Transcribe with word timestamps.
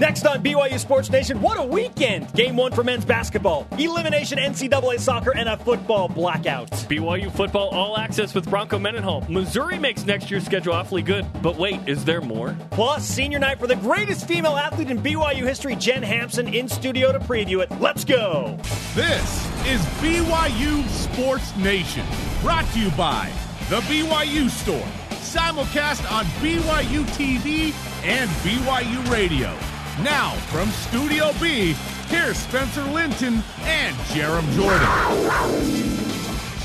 Next 0.00 0.26
on 0.26 0.42
BYU 0.42 0.78
Sports 0.78 1.10
Nation, 1.10 1.42
what 1.42 1.58
a 1.58 1.62
weekend! 1.62 2.32
Game 2.32 2.56
one 2.56 2.72
for 2.72 2.82
men's 2.82 3.04
basketball, 3.04 3.66
elimination 3.78 4.38
NCAA 4.38 4.98
soccer, 4.98 5.36
and 5.36 5.46
a 5.46 5.58
football 5.58 6.08
blackout. 6.08 6.70
BYU 6.70 7.30
football 7.30 7.68
all 7.68 7.98
access 7.98 8.34
with 8.34 8.48
Bronco 8.48 8.78
Mendenhall. 8.78 9.26
Missouri 9.28 9.78
makes 9.78 10.06
next 10.06 10.30
year's 10.30 10.46
schedule 10.46 10.72
awfully 10.72 11.02
good, 11.02 11.26
but 11.42 11.56
wait, 11.56 11.86
is 11.86 12.02
there 12.02 12.22
more? 12.22 12.56
Plus, 12.70 13.06
senior 13.06 13.38
night 13.38 13.60
for 13.60 13.66
the 13.66 13.76
greatest 13.76 14.26
female 14.26 14.56
athlete 14.56 14.90
in 14.90 15.02
BYU 15.02 15.46
history, 15.46 15.76
Jen 15.76 16.02
Hampson, 16.02 16.48
in 16.48 16.66
studio 16.66 17.12
to 17.12 17.20
preview 17.20 17.62
it. 17.62 17.70
Let's 17.78 18.02
go! 18.02 18.56
This 18.94 19.46
is 19.66 19.82
BYU 20.00 20.88
Sports 20.88 21.54
Nation, 21.56 22.06
brought 22.40 22.64
to 22.72 22.80
you 22.80 22.90
by 22.92 23.30
The 23.68 23.80
BYU 23.80 24.48
Store, 24.48 24.88
simulcast 25.20 26.10
on 26.10 26.24
BYU 26.40 27.04
TV 27.12 27.74
and 28.02 28.30
BYU 28.30 29.10
Radio. 29.10 29.54
Now, 30.02 30.30
from 30.48 30.70
Studio 30.70 31.30
B, 31.42 31.74
here's 32.08 32.38
Spencer 32.38 32.82
Linton 32.84 33.42
and 33.64 33.94
Jarom 34.08 34.50
Jordan. 34.54 35.90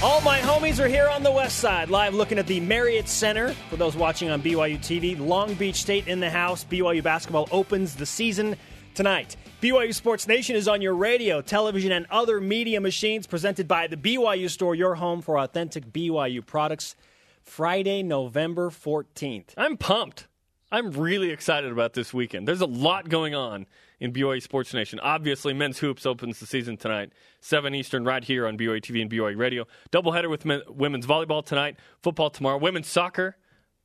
All 0.01 0.21
my 0.21 0.39
homies 0.39 0.79
are 0.79 0.87
here 0.87 1.09
on 1.09 1.21
the 1.21 1.31
west 1.31 1.59
side, 1.59 1.89
live 1.89 2.13
looking 2.13 2.39
at 2.39 2.47
the 2.47 2.61
Marriott 2.61 3.09
Center. 3.09 3.51
For 3.69 3.75
those 3.75 3.97
watching 3.97 4.29
on 4.29 4.41
BYU 4.41 4.77
TV, 4.77 5.19
Long 5.19 5.53
Beach 5.55 5.75
State 5.75 6.07
in 6.07 6.21
the 6.21 6.29
house. 6.29 6.63
BYU 6.63 7.03
basketball 7.03 7.49
opens 7.51 7.95
the 7.95 8.05
season 8.05 8.55
tonight. 8.93 9.35
BYU 9.61 9.93
Sports 9.93 10.29
Nation 10.29 10.55
is 10.55 10.69
on 10.69 10.81
your 10.81 10.95
radio, 10.95 11.41
television, 11.41 11.91
and 11.91 12.05
other 12.09 12.39
media 12.39 12.79
machines 12.79 13.27
presented 13.27 13.67
by 13.67 13.87
the 13.87 13.97
BYU 13.97 14.49
Store, 14.49 14.75
your 14.75 14.95
home 14.95 15.21
for 15.21 15.37
authentic 15.39 15.91
BYU 15.91 16.45
products. 16.45 16.95
Friday, 17.41 18.01
November 18.01 18.69
14th. 18.69 19.49
I'm 19.57 19.75
pumped. 19.75 20.27
I'm 20.75 20.91
really 20.91 21.29
excited 21.29 21.71
about 21.71 21.93
this 21.93 22.13
weekend. 22.13 22.45
There's 22.45 22.59
a 22.59 22.65
lot 22.65 23.07
going 23.07 23.33
on 23.33 23.65
in 24.01 24.11
BYU 24.11 24.41
Sports 24.41 24.73
Nation. 24.73 24.99
Obviously, 24.99 25.53
men's 25.53 25.79
hoops 25.79 26.05
opens 26.05 26.41
the 26.41 26.45
season 26.45 26.75
tonight, 26.75 27.13
7 27.39 27.73
Eastern, 27.73 28.03
right 28.03 28.21
here 28.21 28.45
on 28.45 28.57
BYU 28.57 28.81
TV 28.81 29.01
and 29.01 29.09
BYU 29.09 29.37
Radio. 29.37 29.65
Doubleheader 29.93 30.29
with 30.29 30.43
men, 30.43 30.63
women's 30.67 31.07
volleyball 31.07 31.45
tonight, 31.45 31.77
football 32.03 32.29
tomorrow, 32.29 32.57
women's 32.57 32.87
soccer 32.87 33.37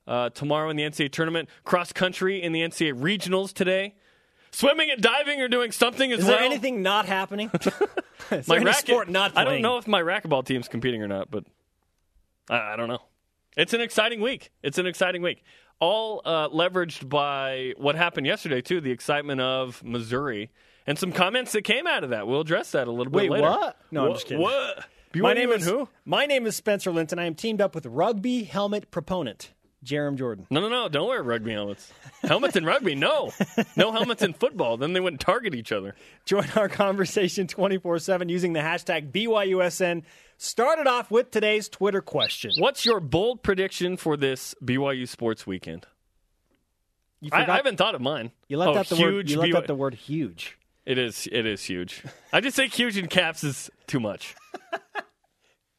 uh, 0.09 0.31
tomorrow 0.31 0.69
in 0.69 0.75
the 0.75 0.83
NCAA 0.83 1.13
tournament, 1.13 1.49
cross 1.63 1.93
country 1.93 2.43
in 2.43 2.51
the 2.51 2.61
NCAA 2.63 3.01
regionals 3.01 3.53
today. 3.53 3.95
Swimming 4.51 4.91
and 4.91 5.01
diving 5.01 5.41
are 5.41 5.49
doing 5.49 5.71
something 5.71 6.11
as 6.11 6.19
Is 6.19 6.25
well. 6.25 6.39
there 6.39 6.45
anything 6.45 6.83
not 6.83 7.07
happening? 7.07 7.53
Is 8.33 8.49
my 8.49 8.59
racket, 8.59 8.89
sport 8.89 9.09
not 9.09 9.39
I 9.39 9.45
don't 9.45 9.63
know 9.63 9.79
if 9.79 9.87
my 9.87 10.03
racquetball 10.03 10.45
team's 10.45 10.67
competing 10.67 11.05
or 11.05 11.09
not, 11.09 11.31
but 11.31 11.45
I, 12.49 12.73
I 12.73 12.77
don't 12.77 12.89
know. 12.89 13.03
It's 13.57 13.75
an 13.75 13.81
exciting 13.81 14.21
week. 14.21 14.51
It's 14.65 14.79
an 14.79 14.87
exciting 14.87 15.23
week. 15.23 15.45
All 15.81 16.21
uh, 16.25 16.49
leveraged 16.51 17.09
by 17.09 17.73
what 17.79 17.97
happened 17.97 18.27
yesterday, 18.27 18.61
too, 18.61 18.81
the 18.81 18.91
excitement 18.91 19.41
of 19.41 19.83
Missouri 19.83 20.51
and 20.87 20.99
some 20.99 21.11
comments 21.13 21.53
that 21.53 21.63
came 21.63 21.87
out 21.87 22.05
of 22.05 22.11
that. 22.11 22.27
We'll 22.27 22.41
address 22.43 22.73
that 22.73 22.87
a 22.87 22.91
little 22.91 23.13
Wait, 23.13 23.25
bit 23.25 23.33
later. 23.33 23.49
what? 23.49 23.77
No, 23.91 24.03
I'm 24.03 24.09
Wha- 24.09 24.15
just 24.15 24.27
kidding. 24.27 24.43
What? 24.43 24.85
My 25.15 25.33
name 25.33 25.51
and 25.51 25.61
is 25.61 25.67
who? 25.67 25.89
My 26.05 26.27
name 26.27 26.47
is 26.47 26.55
Spencer 26.55 26.93
Linton. 26.93 27.19
I 27.19 27.25
am 27.25 27.35
teamed 27.35 27.61
up 27.61 27.75
with 27.75 27.87
rugby 27.87 28.45
helmet 28.45 28.91
proponent 28.91 29.53
Jarom 29.85 30.17
Jordan. 30.17 30.47
No, 30.51 30.61
no, 30.61 30.69
no. 30.69 30.89
Don't 30.89 31.09
wear 31.09 31.23
rugby 31.23 31.53
helmets. 31.53 31.93
Helmets 32.23 32.57
in 32.57 32.65
rugby? 32.65 32.95
No. 32.95 33.33
No 33.77 33.93
helmets 33.93 34.23
in 34.23 34.35
football. 34.35 34.77
Then 34.77 34.93
they 34.93 35.01
wouldn't 35.01 35.21
target 35.21 35.55
each 35.55 35.73
other. 35.73 35.95
Join 36.27 36.47
our 36.57 36.69
conversation 36.69 37.47
24 37.47 37.99
7 37.99 38.29
using 38.29 38.53
the 38.53 38.61
hashtag 38.61 39.11
BYUSN. 39.11 40.03
Started 40.37 40.87
off 40.87 41.11
with 41.11 41.31
today's 41.31 41.69
Twitter 41.69 42.03
question. 42.03 42.53
What's 42.59 42.85
your 42.85 43.01
bold 43.01 43.43
prediction 43.43 43.97
for 43.97 44.17
this 44.17 44.55
BYU 44.63 45.09
sports 45.09 45.47
weekend? 45.47 45.87
I, 47.33 47.43
I 47.43 47.57
haven't 47.57 47.77
thought 47.77 47.95
of 47.95 48.01
mine. 48.01 48.33
you 48.49 48.57
left 48.57 48.77
oh, 48.77 48.79
out 48.79 48.87
the 48.89 48.97
word. 48.97 49.15
huge 49.15 49.33
You 49.33 49.39
left 49.39 49.53
BYU 49.53 49.57
out 49.57 49.67
the 49.67 49.75
word 49.75 49.95
huge. 49.95 50.59
It 50.87 50.99
is. 50.99 51.29
It 51.31 51.47
is 51.47 51.63
huge. 51.65 52.03
I 52.33 52.41
just 52.41 52.57
say 52.57 52.69
huge 52.69 52.97
in 52.97 53.07
caps 53.07 53.45
is 53.45 53.71
too 53.87 54.01
much. 54.01 54.35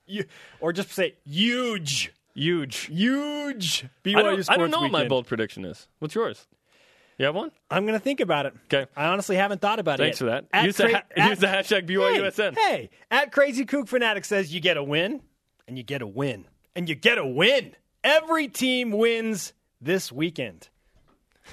You, 0.08 0.26
or 0.60 0.74
just 0.74 0.92
say 0.92 1.16
huge, 1.24 2.12
Huge. 2.34 2.78
huge. 2.88 3.86
BYU 4.04 4.16
I 4.18 4.22
don't, 4.22 4.50
I 4.50 4.58
don't 4.58 4.72
know 4.72 4.82
what 4.82 4.92
my 4.92 5.08
bold 5.08 5.28
prediction 5.28 5.66
is. 5.66 5.88
What's 6.00 6.16
yours? 6.16 6.48
You 7.18 7.26
have 7.26 7.36
one? 7.36 7.52
I'm 7.70 7.86
going 7.86 7.98
to 7.98 8.04
think 8.04 8.20
about 8.20 8.48
it. 8.48 8.54
Okay. 8.66 8.90
I 8.96 9.06
honestly 9.08 9.36
haven't 9.36 9.62
thought 9.62 9.80
about 9.80 10.00
Thanks 10.00 10.22
it. 10.22 10.26
Thanks 10.26 10.42
for 10.42 10.48
that. 10.56 10.58
At 10.60 10.66
Use 10.66 10.78
the, 10.78 10.84
cra- 10.86 10.94
ha- 10.94 11.04
at- 11.18 11.30
use 11.30 11.40
the 11.40 11.48
hashtag 11.48 11.88
BYUSN. 11.88 12.56
Hey, 12.58 12.62
hey, 12.68 12.90
at 13.12 13.32
Crazy 13.32 13.66
Kook 13.66 13.88
Fanatic 13.88 14.26
says 14.26 14.54
you 14.54 14.60
get 14.60 14.78
a 14.78 14.84
win, 14.84 15.22
and 15.68 15.78
you 15.78 15.84
get 15.84 16.02
a 16.02 16.08
win, 16.08 16.46
and 16.76 16.90
you 16.90 16.96
get 16.96 17.18
a 17.20 17.26
win. 17.28 17.76
Every 18.04 18.48
team 18.48 18.92
wins 18.92 19.54
this 19.80 20.12
weekend. 20.12 20.70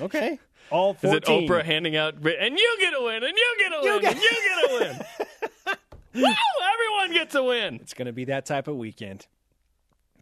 Okay. 0.01 0.39
All 0.71 0.97
Is 1.03 1.13
it 1.13 1.25
Oprah 1.25 1.65
handing 1.65 1.97
out, 1.97 2.15
and 2.15 2.59
you 2.59 2.77
get 2.79 2.95
a 2.95 3.03
win, 3.03 3.23
and 3.25 3.35
you 3.37 3.57
get 3.59 3.73
a 3.73 3.85
You 3.85 3.93
win, 3.93 4.01
get- 4.03 4.13
and 4.15 4.23
you 4.23 4.31
get 4.31 4.71
a 4.71 4.75
win? 4.75 5.77
Woo! 6.23 6.35
Everyone 6.75 7.13
gets 7.13 7.35
a 7.35 7.43
win. 7.43 7.75
It's 7.77 7.95
going 7.95 8.07
to 8.07 8.13
be 8.13 8.25
that 8.27 8.47
type 8.47 8.69
of 8.69 8.77
weekend. 8.77 9.27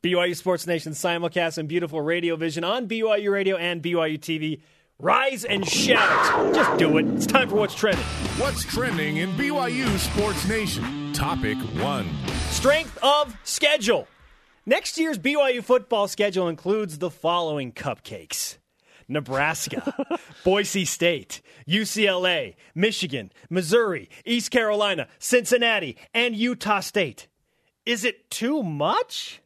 BYU 0.03 0.37
Sports 0.37 0.67
Nation 0.67 0.93
simulcast 0.93 1.59
and 1.59 1.69
beautiful 1.69 2.01
radio 2.01 2.37
vision 2.37 2.65
on 2.65 2.87
BYU 2.87 3.31
Radio 3.33 3.57
and 3.57 3.83
BYU 3.83 4.19
TV. 4.19 4.61
Rise 4.99 5.45
and 5.45 5.67
shout. 5.67 6.55
Just 6.55 6.79
do 6.79 6.99
it. 6.99 7.07
It's 7.09 7.27
time 7.27 7.49
for 7.49 7.57
What's 7.57 7.75
Trending. 7.75 8.05
What's 8.39 8.65
trending 8.65 9.19
in 9.19 9.31
BYU 9.33 9.87
Sports 9.99 10.47
Nation? 10.49 11.13
Topic 11.13 11.59
one. 11.83 12.09
Strength 12.51 12.99
of 13.03 13.37
schedule. 13.45 14.07
Next 14.65 14.99
year's 14.99 15.19
BYU 15.19 15.63
football 15.63 16.09
schedule 16.09 16.49
includes 16.49 16.99
the 16.99 17.11
following 17.11 17.73
cupcakes 17.73 18.59
Nebraska, 19.09 19.95
Boise 20.45 20.85
State, 20.85 21.41
UCLA, 21.69 22.55
Michigan, 22.75 23.33
Missouri, 23.49 24.09
East 24.25 24.51
Carolina, 24.51 25.09
Cincinnati, 25.19 25.97
and 26.13 26.35
Utah 26.35 26.81
State. 26.81 27.29
Is 27.85 28.05
it 28.05 28.31
too 28.31 28.63
much? 28.63 29.41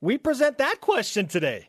We 0.00 0.18
present 0.18 0.58
that 0.58 0.80
question 0.80 1.26
today. 1.26 1.68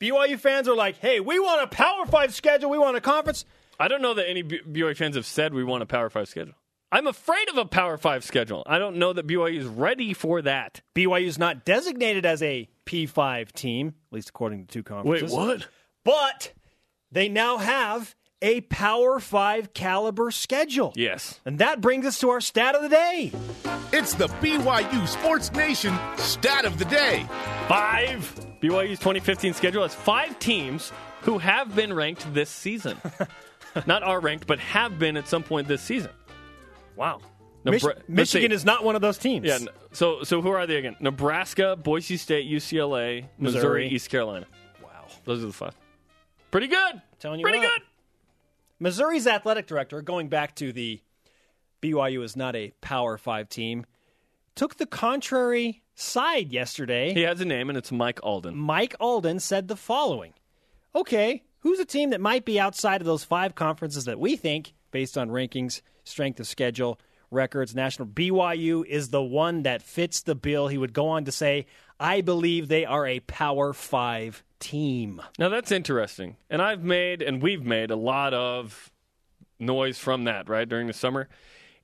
BYU 0.00 0.38
fans 0.38 0.68
are 0.68 0.76
like, 0.76 0.98
hey, 0.98 1.20
we 1.20 1.38
want 1.38 1.62
a 1.62 1.66
Power 1.66 2.06
Five 2.06 2.34
schedule, 2.34 2.70
we 2.70 2.78
want 2.78 2.96
a 2.96 3.00
conference. 3.00 3.44
I 3.78 3.88
don't 3.88 4.02
know 4.02 4.14
that 4.14 4.28
any 4.28 4.42
BYU 4.42 4.96
fans 4.96 5.16
have 5.16 5.26
said 5.26 5.52
we 5.52 5.64
want 5.64 5.82
a 5.82 5.86
Power 5.86 6.10
Five 6.10 6.28
schedule. 6.28 6.54
I'm 6.92 7.08
afraid 7.08 7.48
of 7.48 7.58
a 7.58 7.64
Power 7.64 7.96
Five 7.96 8.22
schedule. 8.22 8.62
I 8.66 8.78
don't 8.78 8.96
know 8.96 9.12
that 9.12 9.26
BYU 9.26 9.58
is 9.58 9.66
ready 9.66 10.14
for 10.14 10.42
that. 10.42 10.82
BYU 10.94 11.26
is 11.26 11.38
not 11.38 11.64
designated 11.64 12.24
as 12.24 12.40
a 12.42 12.68
P5 12.86 13.50
team, 13.52 13.94
at 14.10 14.12
least 14.14 14.28
according 14.28 14.66
to 14.66 14.72
two 14.72 14.82
conferences. 14.84 15.32
Wait, 15.32 15.36
what? 15.36 15.68
But 16.04 16.52
they 17.10 17.28
now 17.28 17.56
have 17.56 18.14
a 18.44 18.60
Power 18.60 19.18
5 19.18 19.72
caliber 19.72 20.30
schedule. 20.30 20.92
Yes. 20.94 21.40
And 21.46 21.58
that 21.60 21.80
brings 21.80 22.04
us 22.04 22.20
to 22.20 22.28
our 22.28 22.42
stat 22.42 22.74
of 22.74 22.82
the 22.82 22.90
day. 22.90 23.32
It's 23.90 24.12
the 24.14 24.28
BYU 24.28 25.08
Sports 25.08 25.50
Nation 25.52 25.98
stat 26.18 26.66
of 26.66 26.78
the 26.78 26.84
day. 26.84 27.26
Five. 27.68 28.20
BYU's 28.62 28.98
2015 28.98 29.54
schedule 29.54 29.82
has 29.82 29.94
five 29.94 30.38
teams 30.38 30.92
who 31.22 31.38
have 31.38 31.74
been 31.74 31.92
ranked 31.92 32.32
this 32.34 32.50
season. 32.50 32.98
Not 33.86 34.02
are 34.02 34.20
ranked, 34.20 34.46
but 34.46 34.58
have 34.58 34.98
been 34.98 35.16
at 35.16 35.26
some 35.26 35.42
point 35.42 35.66
this 35.66 35.80
season. 35.80 36.10
Wow. 36.96 37.20
Nebra- 37.64 37.82
let's 37.96 38.08
Michigan 38.08 38.52
is 38.52 38.62
not 38.66 38.84
one 38.84 38.94
of 38.94 39.00
those 39.00 39.16
teams. 39.16 39.46
Yeah. 39.46 39.58
So 39.92 40.22
so 40.22 40.42
who 40.42 40.50
are 40.50 40.66
they 40.66 40.76
again? 40.76 40.96
Nebraska, 41.00 41.76
Boise 41.76 42.18
State, 42.18 42.46
UCLA, 42.46 43.24
Missouri, 43.38 43.38
Missouri. 43.38 43.88
East 43.88 44.10
Carolina. 44.10 44.46
Wow. 44.82 45.06
Those 45.24 45.42
are 45.42 45.46
the 45.46 45.52
five. 45.52 45.74
Pretty 46.50 46.66
good. 46.66 47.00
Telling 47.18 47.40
you 47.40 47.44
Pretty 47.44 47.58
what. 47.58 47.68
good. 47.74 47.82
Missouri's 48.84 49.26
athletic 49.26 49.66
director, 49.66 50.02
going 50.02 50.28
back 50.28 50.54
to 50.56 50.70
the 50.70 51.00
BYU 51.80 52.22
is 52.22 52.36
not 52.36 52.54
a 52.54 52.74
Power 52.82 53.16
5 53.16 53.48
team, 53.48 53.86
took 54.54 54.76
the 54.76 54.84
contrary 54.84 55.82
side 55.94 56.52
yesterday. 56.52 57.14
He 57.14 57.22
has 57.22 57.40
a 57.40 57.46
name, 57.46 57.70
and 57.70 57.78
it's 57.78 57.90
Mike 57.90 58.20
Alden. 58.22 58.54
Mike 58.54 58.94
Alden 59.00 59.40
said 59.40 59.68
the 59.68 59.76
following 59.76 60.34
Okay, 60.94 61.44
who's 61.60 61.80
a 61.80 61.86
team 61.86 62.10
that 62.10 62.20
might 62.20 62.44
be 62.44 62.60
outside 62.60 63.00
of 63.00 63.06
those 63.06 63.24
five 63.24 63.54
conferences 63.54 64.04
that 64.04 64.20
we 64.20 64.36
think, 64.36 64.74
based 64.90 65.16
on 65.16 65.30
rankings, 65.30 65.80
strength 66.04 66.38
of 66.38 66.46
schedule, 66.46 67.00
records, 67.30 67.74
national? 67.74 68.08
BYU 68.08 68.84
is 68.84 69.08
the 69.08 69.22
one 69.22 69.62
that 69.62 69.80
fits 69.80 70.20
the 70.20 70.34
bill. 70.34 70.68
He 70.68 70.76
would 70.76 70.92
go 70.92 71.08
on 71.08 71.24
to 71.24 71.32
say, 71.32 71.64
I 71.98 72.20
believe 72.20 72.68
they 72.68 72.84
are 72.84 73.06
a 73.06 73.20
Power 73.20 73.72
Five 73.72 74.44
team. 74.64 75.20
Now 75.38 75.50
that's 75.50 75.70
interesting. 75.70 76.36
And 76.48 76.62
I've 76.62 76.82
made 76.82 77.20
and 77.20 77.42
we've 77.42 77.64
made 77.64 77.90
a 77.90 77.96
lot 77.96 78.32
of 78.32 78.90
noise 79.58 79.98
from 79.98 80.24
that, 80.24 80.48
right, 80.48 80.68
during 80.68 80.86
the 80.86 80.92
summer. 80.94 81.28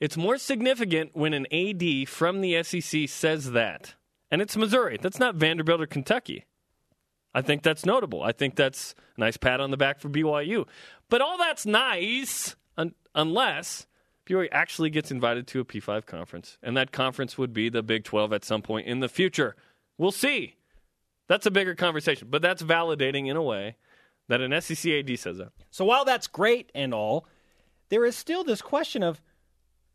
It's 0.00 0.16
more 0.16 0.38
significant 0.38 1.14
when 1.14 1.34
an 1.34 1.46
AD 1.52 2.08
from 2.08 2.40
the 2.40 2.62
SEC 2.62 3.06
says 3.08 3.52
that. 3.52 3.94
And 4.30 4.40
it's 4.40 4.56
Missouri. 4.56 4.98
That's 5.00 5.18
not 5.18 5.34
Vanderbilt 5.34 5.82
or 5.82 5.86
Kentucky. 5.86 6.46
I 7.34 7.42
think 7.42 7.62
that's 7.62 7.84
notable. 7.84 8.22
I 8.22 8.32
think 8.32 8.56
that's 8.56 8.94
a 9.16 9.20
nice 9.20 9.36
pat 9.36 9.60
on 9.60 9.70
the 9.70 9.76
back 9.76 10.00
for 10.00 10.08
BYU. 10.08 10.66
But 11.10 11.20
all 11.20 11.36
that's 11.36 11.66
nice 11.66 12.56
un- 12.78 12.94
unless 13.14 13.86
BYU 14.26 14.48
actually 14.52 14.88
gets 14.88 15.10
invited 15.10 15.46
to 15.48 15.60
a 15.60 15.64
P5 15.64 16.06
conference. 16.06 16.56
And 16.62 16.76
that 16.78 16.92
conference 16.92 17.36
would 17.36 17.52
be 17.52 17.68
the 17.68 17.82
Big 17.82 18.04
12 18.04 18.32
at 18.32 18.44
some 18.44 18.62
point 18.62 18.86
in 18.86 19.00
the 19.00 19.08
future. 19.08 19.54
We'll 19.98 20.12
see. 20.12 20.56
That's 21.30 21.46
a 21.46 21.50
bigger 21.52 21.76
conversation, 21.76 22.26
but 22.28 22.42
that's 22.42 22.60
validating 22.60 23.28
in 23.28 23.36
a 23.36 23.42
way 23.42 23.76
that 24.26 24.40
an 24.40 24.60
SEC 24.60 24.90
AD 24.90 25.16
says 25.16 25.38
that. 25.38 25.52
So 25.70 25.84
while 25.84 26.04
that's 26.04 26.26
great 26.26 26.72
and 26.74 26.92
all, 26.92 27.24
there 27.88 28.04
is 28.04 28.16
still 28.16 28.42
this 28.42 28.60
question 28.60 29.04
of 29.04 29.22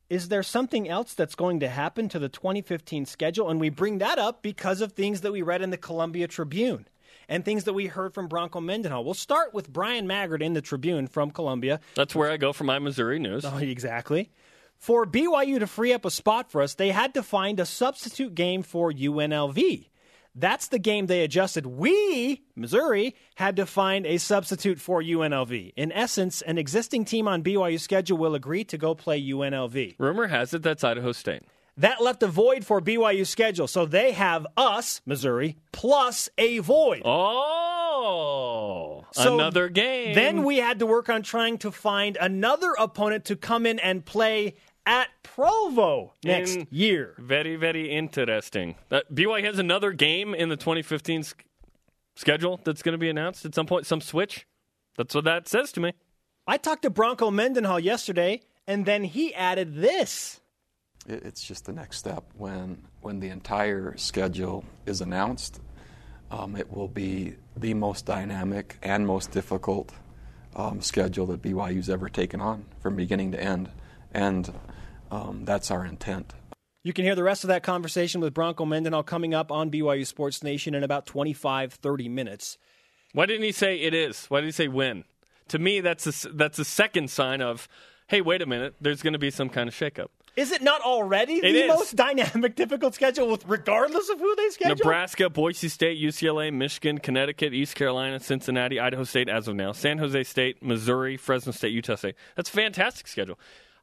is 0.09 0.29
there 0.29 0.43
something 0.43 0.87
else 0.87 1.13
that's 1.13 1.35
going 1.35 1.59
to 1.59 1.67
happen 1.67 2.07
to 2.07 2.19
the 2.19 2.29
2015 2.29 3.05
schedule? 3.05 3.49
And 3.49 3.59
we 3.59 3.67
bring 3.67 3.97
that 3.97 4.17
up 4.17 4.43
because 4.43 4.79
of 4.79 4.93
things 4.93 5.21
that 5.21 5.33
we 5.33 5.41
read 5.41 5.61
in 5.61 5.71
the 5.71 5.77
Columbia 5.77 6.29
Tribune 6.29 6.87
and 7.27 7.43
things 7.43 7.65
that 7.65 7.73
we 7.73 7.87
heard 7.87 8.13
from 8.13 8.29
Bronco 8.29 8.61
Mendenhall. 8.61 9.03
We'll 9.03 9.13
start 9.13 9.53
with 9.53 9.73
Brian 9.73 10.07
Maggard 10.07 10.41
in 10.41 10.53
the 10.53 10.61
Tribune 10.61 11.05
from 11.05 11.31
Columbia. 11.31 11.81
That's 11.95 12.15
where 12.15 12.31
I 12.31 12.37
go 12.37 12.53
for 12.53 12.63
my 12.63 12.79
Missouri 12.79 13.19
news. 13.19 13.43
Oh, 13.43 13.57
exactly. 13.61 14.31
For 14.77 15.05
BYU 15.05 15.59
to 15.59 15.67
free 15.67 15.91
up 15.91 16.05
a 16.05 16.11
spot 16.11 16.49
for 16.49 16.61
us, 16.61 16.75
they 16.75 16.91
had 16.91 17.13
to 17.15 17.23
find 17.23 17.59
a 17.59 17.65
substitute 17.65 18.35
game 18.35 18.63
for 18.63 18.89
UNLV. 18.93 19.89
That's 20.35 20.67
the 20.67 20.79
game 20.79 21.07
they 21.07 21.23
adjusted. 21.23 21.65
We, 21.65 22.43
Missouri, 22.55 23.15
had 23.35 23.55
to 23.55 23.65
find 23.65 24.05
a 24.05 24.17
substitute 24.17 24.79
for 24.79 25.01
UNLV. 25.01 25.73
In 25.77 25.91
essence, 25.93 26.41
an 26.41 26.57
existing 26.57 27.05
team 27.05 27.27
on 27.27 27.41
BYU's 27.41 27.83
schedule 27.83 28.17
will 28.17 28.35
agree 28.35 28.65
to 28.65 28.77
go 28.77 28.93
play 28.95 29.21
UNLV. 29.21 29.95
Rumor 29.97 30.27
has 30.27 30.53
it 30.53 30.61
that's 30.61 30.83
Idaho 30.83 31.13
State. 31.13 31.43
That 31.77 32.01
left 32.01 32.23
a 32.23 32.27
void 32.27 32.65
for 32.65 32.81
BYU's 32.81 33.29
schedule. 33.29 33.67
So 33.67 33.85
they 33.85 34.13
have 34.13 34.47
us, 34.55 35.01
Missouri, 35.05 35.57
plus 35.73 36.29
a 36.37 36.59
void. 36.59 37.01
Oh, 37.05 39.05
So 39.11 39.35
another 39.35 39.69
game. 39.69 40.15
Then 40.15 40.43
we 40.43 40.57
had 40.57 40.79
to 40.79 40.85
work 40.85 41.09
on 41.09 41.21
trying 41.21 41.57
to 41.59 41.71
find 41.71 42.17
another 42.19 42.73
opponent 42.77 43.25
to 43.25 43.35
come 43.35 43.65
in 43.65 43.79
and 43.79 44.05
play 44.05 44.55
at 44.85 45.09
Provo 45.23 46.13
next 46.23 46.55
In- 46.55 46.67
year. 46.71 47.13
Very, 47.17 47.55
very 47.55 47.89
interesting. 47.89 48.75
Uh, 48.91 49.01
BYU 49.13 49.43
has 49.45 49.59
another 49.59 49.91
game 49.91 50.33
in 50.33 50.49
the 50.49 50.55
2015 50.57 51.23
sch- 51.23 51.33
schedule 52.15 52.59
that's 52.63 52.81
going 52.81 52.93
to 52.93 52.97
be 52.99 53.09
announced 53.09 53.45
at 53.45 53.55
some 53.55 53.65
point. 53.65 53.85
Some 53.85 54.01
switch. 54.01 54.45
That's 54.97 55.13
what 55.13 55.25
that 55.25 55.47
says 55.47 55.71
to 55.73 55.79
me. 55.81 55.93
I 56.47 56.57
talked 56.57 56.83
to 56.83 56.89
Bronco 56.89 57.31
Mendenhall 57.31 57.79
yesterday, 57.79 58.41
and 58.67 58.85
then 58.85 59.03
he 59.03 59.33
added 59.33 59.75
this. 59.75 60.39
It's 61.07 61.43
just 61.43 61.65
the 61.65 61.73
next 61.73 61.97
step. 61.97 62.23
When 62.35 62.83
when 63.01 63.19
the 63.19 63.29
entire 63.29 63.95
schedule 63.97 64.63
is 64.85 65.01
announced, 65.01 65.59
um, 66.31 66.55
it 66.55 66.71
will 66.71 66.87
be 66.87 67.35
the 67.55 67.73
most 67.73 68.05
dynamic 68.05 68.77
and 68.81 69.05
most 69.05 69.31
difficult 69.31 69.93
um, 70.55 70.81
schedule 70.81 71.27
that 71.27 71.41
BYU's 71.41 71.89
ever 71.89 72.09
taken 72.09 72.41
on 72.41 72.65
from 72.79 72.95
beginning 72.95 73.31
to 73.33 73.43
end, 73.43 73.69
and 74.13 74.51
um, 75.11 75.45
that's 75.45 75.71
our 75.71 75.85
intent. 75.85 76.33
You 76.83 76.93
can 76.93 77.03
hear 77.03 77.15
the 77.15 77.23
rest 77.23 77.43
of 77.43 77.47
that 77.47 77.63
conversation 77.63 78.21
with 78.21 78.33
Bronco 78.33 78.63
Mendenhall 78.65 79.03
coming 79.03 79.33
up 79.33 79.51
on 79.51 79.71
BYU 79.71 80.05
Sports 80.05 80.43
Nation 80.43 80.75
in 80.75 80.83
about 80.83 81.05
25, 81.07 81.73
30 81.73 82.09
minutes. 82.09 82.57
Why 83.13 83.25
didn't 83.25 83.43
he 83.43 83.51
say 83.51 83.79
it 83.79 83.93
is? 83.93 84.25
Why 84.27 84.41
did 84.41 84.47
he 84.47 84.51
say 84.51 84.67
when? 84.67 85.03
To 85.49 85.57
me, 85.59 85.79
that's 85.79 86.05
a, 86.05 86.09
s- 86.09 86.27
that's 86.33 86.59
a 86.59 86.65
second 86.65 87.09
sign 87.09 87.41
of, 87.41 87.67
hey, 88.07 88.21
wait 88.21 88.41
a 88.41 88.45
minute, 88.45 88.75
there's 88.81 89.01
going 89.01 89.13
to 89.13 89.19
be 89.19 89.31
some 89.31 89.49
kind 89.49 89.67
of 89.67 89.73
shakeup. 89.73 90.07
Is 90.35 90.51
it 90.51 90.61
not 90.61 90.81
already 90.81 91.39
the 91.39 91.47
is. 91.47 91.67
most 91.69 91.95
dynamic, 91.95 92.55
difficult 92.55 92.93
schedule, 92.93 93.29
with 93.29 93.45
regardless 93.47 94.09
of 94.09 94.19
who 94.19 94.35
they 94.35 94.49
schedule? 94.49 94.75
Nebraska, 94.75 95.29
Boise 95.29 95.69
State, 95.69 95.97
UCLA, 95.97 96.51
Michigan, 96.53 96.97
Connecticut, 96.97 97.53
East 97.53 97.75
Carolina, 97.75 98.19
Cincinnati, 98.19 98.79
Idaho 98.79 99.05
State 99.05 99.29
as 99.29 99.47
of 99.47 99.55
now, 99.55 99.71
San 99.71 99.97
Jose 99.97 100.23
State, 100.23 100.61
Missouri, 100.61 101.15
Fresno 101.15 101.51
State, 101.53 101.71
Utah 101.71 101.95
State. 101.95 102.15
That's 102.35 102.49
a 102.49 102.53
fantastic 102.53 103.07
schedule. 103.07 103.39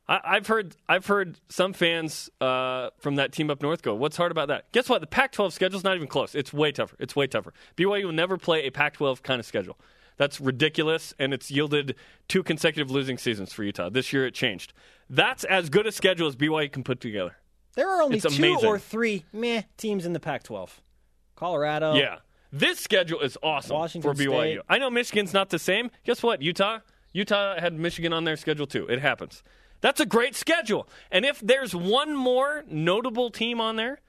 I, 0.09 0.21
I've 0.25 0.47
heard 0.47 0.77
I've 0.89 1.07
heard 1.07 1.39
some 1.49 1.73
fans 1.73 2.29
uh, 2.41 2.91
from 2.99 3.17
that 3.17 3.33
team 3.33 3.51
up 3.51 3.63
north 3.63 3.83
go, 3.83 3.95
"What's 3.95 4.17
hard 4.17 4.33
about 4.33 4.49
that?" 4.49 4.71
Guess 4.73 4.89
what? 4.89 5.01
The 5.01 5.07
Pac-12 5.07 5.53
schedule's 5.53 5.85
not 5.85 5.97
even 5.97 6.09
close. 6.09 6.35
It's 6.35 6.53
way 6.53 6.73
tougher. 6.73 6.97
It's 6.99 7.15
way 7.15 7.27
tougher. 7.27 7.53
BYU 7.77 8.05
will 8.05 8.13
never 8.13 8.37
play 8.37 8.67
a 8.67 8.71
Pac-12 8.71 9.23
kind 9.23 9.39
of 9.41 9.47
schedule. 9.47 9.79
That's 10.17 10.41
ridiculous, 10.41 11.15
and 11.19 11.33
it's 11.33 11.51
yielded 11.51 11.95
two 12.29 12.43
consecutive 12.43 12.91
losing 12.91 13.17
seasons 13.17 13.53
for 13.53 13.65
Utah. 13.65 13.89
This 13.89 14.13
year, 14.13 14.27
it 14.27 14.35
changed. 14.35 14.73
That's 15.09 15.45
as 15.45 15.71
good 15.71 15.87
a 15.87 15.93
schedule 15.93 16.27
as 16.29 16.37
BYU 16.37 16.71
can 16.71 16.85
put 16.85 17.01
together. 17.01 17.37
There 17.75 17.89
are 17.89 18.03
only 18.03 18.19
It's 18.19 18.37
two 18.37 18.43
amazing. 18.43 18.69
or 18.69 18.79
three 18.79 19.25
meh 19.33 19.63
teams 19.79 20.05
in 20.05 20.13
the 20.13 20.21
Pac 20.21 20.43
12 20.43 20.81
Colorado. 21.37 21.95
Yeah. 21.95 22.19
This 22.53 22.79
schedule 22.79 23.21
is 23.21 23.39
awesome 23.43 23.75
Washington 23.77 24.15
for 24.15 24.23
BYU. 24.23 24.53
State. 24.55 24.61
I 24.69 24.79
know 24.79 24.91
Michigan's 24.91 25.33
not 25.33 25.49
the 25.49 25.59
same. 25.59 25.91
Guess 26.05 26.23
what? 26.23 26.43
Utah, 26.43 26.81
Utah 27.15 27.59
had 27.59 27.73
Michigan 27.79 28.13
on 28.13 28.25
their 28.25 28.37
schedule 28.37 28.67
too. 28.67 28.87
It 28.89 29.01
happens. 29.01 29.43
That's 29.83 30.01
a 30.01 30.07
great 30.07 30.35
schedule. 30.35 30.89
And 31.11 31.27
if 31.27 31.41
there's 31.41 31.75
one 31.75 32.17
more 32.17 32.65
notable 32.69 33.31
team 33.31 33.61
on 33.61 33.77
there, 33.77 34.01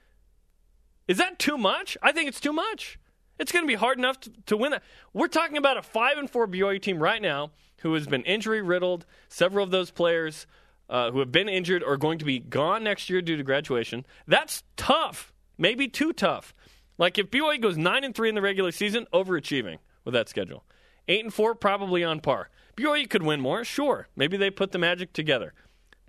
is 1.06 1.18
that 1.18 1.38
too 1.38 1.58
much? 1.58 1.98
I 2.02 2.12
think 2.12 2.28
it's 2.28 2.40
too 2.40 2.52
much. 2.52 2.98
It's 3.38 3.52
going 3.52 3.64
to 3.64 3.68
be 3.68 3.74
hard 3.74 3.98
enough 3.98 4.20
to, 4.20 4.32
to 4.46 4.56
win 4.56 4.70
that. 4.70 4.84
We're 5.12 5.28
talking 5.28 5.56
about 5.56 5.76
a 5.76 5.82
5 5.82 6.18
and 6.18 6.30
4 6.30 6.46
BYU 6.46 6.80
team 6.80 6.98
right 6.98 7.20
now 7.20 7.50
who 7.80 7.92
has 7.94 8.06
been 8.06 8.22
injury 8.22 8.62
riddled. 8.62 9.04
Several 9.28 9.64
of 9.64 9.72
those 9.72 9.90
players 9.90 10.46
uh, 10.88 11.10
who 11.10 11.18
have 11.18 11.32
been 11.32 11.48
injured 11.48 11.82
are 11.82 11.96
going 11.96 12.20
to 12.20 12.24
be 12.24 12.38
gone 12.38 12.84
next 12.84 13.10
year 13.10 13.20
due 13.20 13.36
to 13.36 13.42
graduation. 13.42 14.06
That's 14.28 14.62
tough. 14.76 15.32
Maybe 15.58 15.88
too 15.88 16.12
tough. 16.12 16.54
Like 16.98 17.18
if 17.18 17.30
BYU 17.30 17.60
goes 17.60 17.76
9 17.76 18.04
and 18.04 18.14
3 18.14 18.28
in 18.28 18.34
the 18.36 18.40
regular 18.40 18.70
season, 18.70 19.06
overachieving 19.12 19.78
with 20.04 20.14
that 20.14 20.28
schedule. 20.28 20.64
8 21.08 21.24
and 21.24 21.34
4 21.34 21.56
probably 21.56 22.04
on 22.04 22.20
par. 22.20 22.48
BYU 22.76 23.08
could 23.08 23.22
win 23.22 23.40
more, 23.40 23.64
sure. 23.64 24.08
Maybe 24.16 24.36
they 24.36 24.50
put 24.50 24.72
the 24.72 24.78
magic 24.78 25.12
together. 25.12 25.52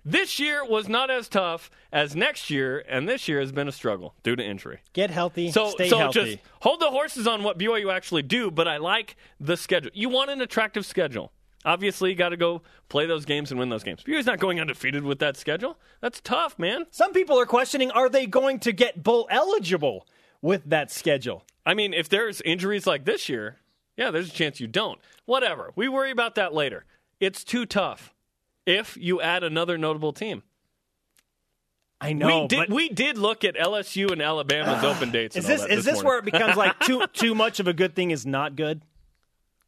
This 0.04 0.38
year 0.38 0.64
was 0.64 0.88
not 0.88 1.10
as 1.10 1.28
tough 1.28 1.68
as 1.92 2.14
next 2.14 2.48
year, 2.48 2.84
and 2.88 3.08
this 3.08 3.26
year 3.26 3.40
has 3.40 3.50
been 3.50 3.66
a 3.66 3.72
struggle 3.72 4.14
due 4.22 4.36
to 4.36 4.44
injury. 4.44 4.78
Get 4.92 5.10
healthy, 5.10 5.50
So, 5.50 5.70
stay 5.70 5.88
so 5.88 5.98
healthy. 5.98 6.34
just 6.36 6.38
hold 6.60 6.78
the 6.80 6.90
horses 6.90 7.26
on 7.26 7.42
what 7.42 7.58
BYU 7.58 7.92
actually 7.92 8.22
do, 8.22 8.52
but 8.52 8.68
I 8.68 8.76
like 8.76 9.16
the 9.40 9.56
schedule. 9.56 9.90
You 9.94 10.08
want 10.08 10.30
an 10.30 10.40
attractive 10.40 10.86
schedule. 10.86 11.32
Obviously, 11.64 12.10
you 12.10 12.14
got 12.16 12.28
to 12.28 12.36
go 12.36 12.62
play 12.88 13.06
those 13.06 13.24
games 13.24 13.50
and 13.50 13.58
win 13.58 13.68
those 13.68 13.82
games. 13.82 14.04
BYU's 14.04 14.26
not 14.26 14.38
going 14.38 14.60
undefeated 14.60 15.02
with 15.02 15.18
that 15.18 15.36
schedule. 15.36 15.76
That's 16.00 16.20
tough, 16.20 16.56
man. 16.56 16.86
Some 16.92 17.12
people 17.12 17.40
are 17.40 17.46
questioning 17.46 17.90
are 17.90 18.08
they 18.08 18.26
going 18.26 18.60
to 18.60 18.70
get 18.72 19.02
bowl 19.02 19.26
eligible 19.28 20.06
with 20.40 20.62
that 20.70 20.92
schedule? 20.92 21.42
I 21.64 21.74
mean, 21.74 21.92
if 21.92 22.08
there's 22.08 22.40
injuries 22.42 22.86
like 22.86 23.04
this 23.06 23.28
year, 23.28 23.56
yeah, 23.96 24.10
there's 24.10 24.28
a 24.28 24.32
chance 24.32 24.60
you 24.60 24.66
don't. 24.66 25.00
Whatever. 25.24 25.72
We 25.76 25.88
worry 25.88 26.10
about 26.10 26.34
that 26.36 26.52
later. 26.52 26.84
It's 27.20 27.44
too 27.44 27.66
tough 27.66 28.14
if 28.66 28.96
you 28.96 29.20
add 29.20 29.42
another 29.42 29.78
notable 29.78 30.12
team. 30.12 30.42
I 32.00 32.12
know. 32.12 32.42
we 32.42 32.48
did 32.48 32.58
but 32.58 32.70
we 32.70 32.88
did 32.90 33.16
look 33.16 33.42
at 33.42 33.56
LSU 33.56 34.12
and 34.12 34.20
Alabama's 34.20 34.84
open 34.84 35.10
dates. 35.10 35.34
is 35.34 35.46
this 35.46 35.62
that 35.62 35.70
is 35.70 35.84
this 35.84 36.02
morning. 36.02 36.06
where 36.06 36.18
it 36.18 36.24
becomes 36.26 36.56
like 36.56 36.78
too 36.80 37.06
too 37.14 37.34
much 37.34 37.58
of 37.58 37.68
a 37.68 37.72
good 37.72 37.94
thing 37.94 38.10
is 38.10 38.26
not 38.26 38.54
good? 38.54 38.82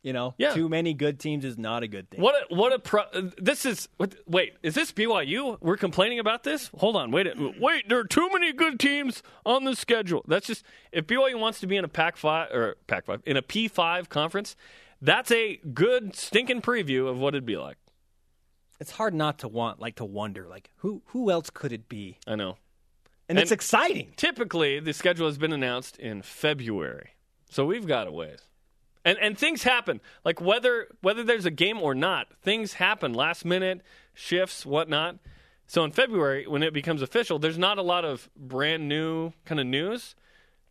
You 0.08 0.14
know, 0.14 0.34
Yeah. 0.38 0.54
too 0.54 0.70
many 0.70 0.94
good 0.94 1.20
teams 1.20 1.44
is 1.44 1.58
not 1.58 1.82
a 1.82 1.86
good 1.86 2.08
thing. 2.08 2.22
What 2.22 2.34
a, 2.50 2.54
what 2.54 2.72
a 2.72 2.78
pro, 2.78 3.02
this 3.36 3.66
is 3.66 3.88
what, 3.98 4.14
wait 4.26 4.54
is 4.62 4.74
this 4.74 4.90
BYU 4.90 5.58
we're 5.60 5.76
complaining 5.76 6.18
about 6.18 6.44
this 6.44 6.70
hold 6.78 6.96
on 6.96 7.10
wait 7.10 7.26
wait 7.60 7.86
there 7.90 7.98
are 7.98 8.04
too 8.04 8.26
many 8.32 8.54
good 8.54 8.80
teams 8.80 9.22
on 9.44 9.64
the 9.64 9.76
schedule 9.76 10.24
that's 10.26 10.46
just 10.46 10.64
if 10.92 11.06
BYU 11.06 11.38
wants 11.38 11.60
to 11.60 11.66
be 11.66 11.76
in 11.76 11.84
a 11.84 11.88
Pac 11.88 12.16
5 12.16 12.50
or 12.52 12.76
Pac 12.86 13.04
5 13.04 13.22
in 13.26 13.36
a 13.36 13.42
P5 13.42 14.08
conference 14.08 14.56
that's 15.02 15.30
a 15.30 15.56
good 15.74 16.16
stinking 16.16 16.62
preview 16.62 17.06
of 17.06 17.18
what 17.18 17.34
it'd 17.34 17.44
be 17.44 17.58
like 17.58 17.76
It's 18.80 18.92
hard 18.92 19.12
not 19.12 19.38
to 19.40 19.48
want 19.48 19.78
like 19.78 19.96
to 19.96 20.06
wonder 20.06 20.46
like 20.48 20.70
who 20.76 21.02
who 21.08 21.30
else 21.30 21.50
could 21.50 21.72
it 21.72 21.86
be? 21.90 22.16
I 22.26 22.34
know 22.34 22.56
And, 23.28 23.38
it's 23.38 23.52
exciting. 23.52 24.14
typically 24.16 24.80
the 24.80 24.94
schedule 24.94 25.26
has 25.26 25.36
been 25.36 25.52
announced 25.52 25.98
in 25.98 26.22
February 26.22 27.10
so 27.50 27.66
we've 27.66 27.86
got 27.86 28.06
a 28.06 28.10
ways 28.12 28.40
and 29.04 29.18
and 29.18 29.38
things 29.38 29.62
happen 29.62 30.00
like 30.24 30.40
whether 30.40 30.88
whether 31.00 31.22
there's 31.22 31.46
a 31.46 31.50
game 31.50 31.80
or 31.80 31.94
not 31.94 32.28
things 32.42 32.74
happen 32.74 33.12
last 33.12 33.44
minute 33.44 33.80
shifts 34.14 34.64
whatnot 34.64 35.16
so 35.66 35.84
in 35.84 35.92
February 35.92 36.46
when 36.46 36.62
it 36.62 36.72
becomes 36.72 37.02
official 37.02 37.38
there's 37.38 37.58
not 37.58 37.78
a 37.78 37.82
lot 37.82 38.04
of 38.04 38.28
brand 38.36 38.88
new 38.88 39.32
kind 39.44 39.60
of 39.60 39.66
news 39.66 40.14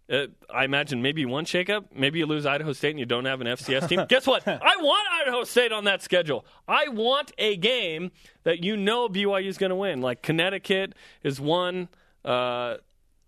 uh, 0.10 0.28
I 0.50 0.64
imagine 0.64 1.02
maybe 1.02 1.26
one 1.26 1.46
shakeup. 1.46 1.86
Maybe 1.94 2.20
you 2.20 2.26
lose 2.26 2.46
Idaho 2.46 2.72
State 2.72 2.92
and 2.92 3.00
you 3.00 3.06
don't 3.06 3.26
have 3.26 3.42
an 3.42 3.48
FCS 3.48 3.90
team. 3.90 4.06
Guess 4.10 4.26
what? 4.26 4.48
I 4.48 4.78
want 4.78 5.08
Idaho 5.22 5.44
State 5.44 5.74
on 5.74 5.84
that 5.84 6.02
schedule. 6.02 6.46
I 6.68 6.88
want 6.88 7.34
a 7.38 7.58
game 7.58 8.12
that 8.44 8.64
you 8.64 8.78
know 8.78 9.10
BYU 9.10 9.48
is 9.48 9.58
going 9.58 9.72
to 9.72 9.76
win. 9.76 10.02
Like 10.02 10.22
Connecticut 10.22 10.94
is 11.24 11.42
one. 11.42 11.90
Uh, 12.24 12.78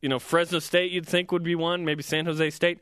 you 0.01 0.07
know, 0.07 0.19
Fresno 0.19 0.59
State 0.59 0.91
you'd 0.91 1.05
think 1.05 1.31
would 1.33 1.43
be 1.43 1.55
one. 1.55 1.83
Maybe 1.83 2.01
San 2.01 2.25
Jose 2.25 2.49
State. 2.51 2.79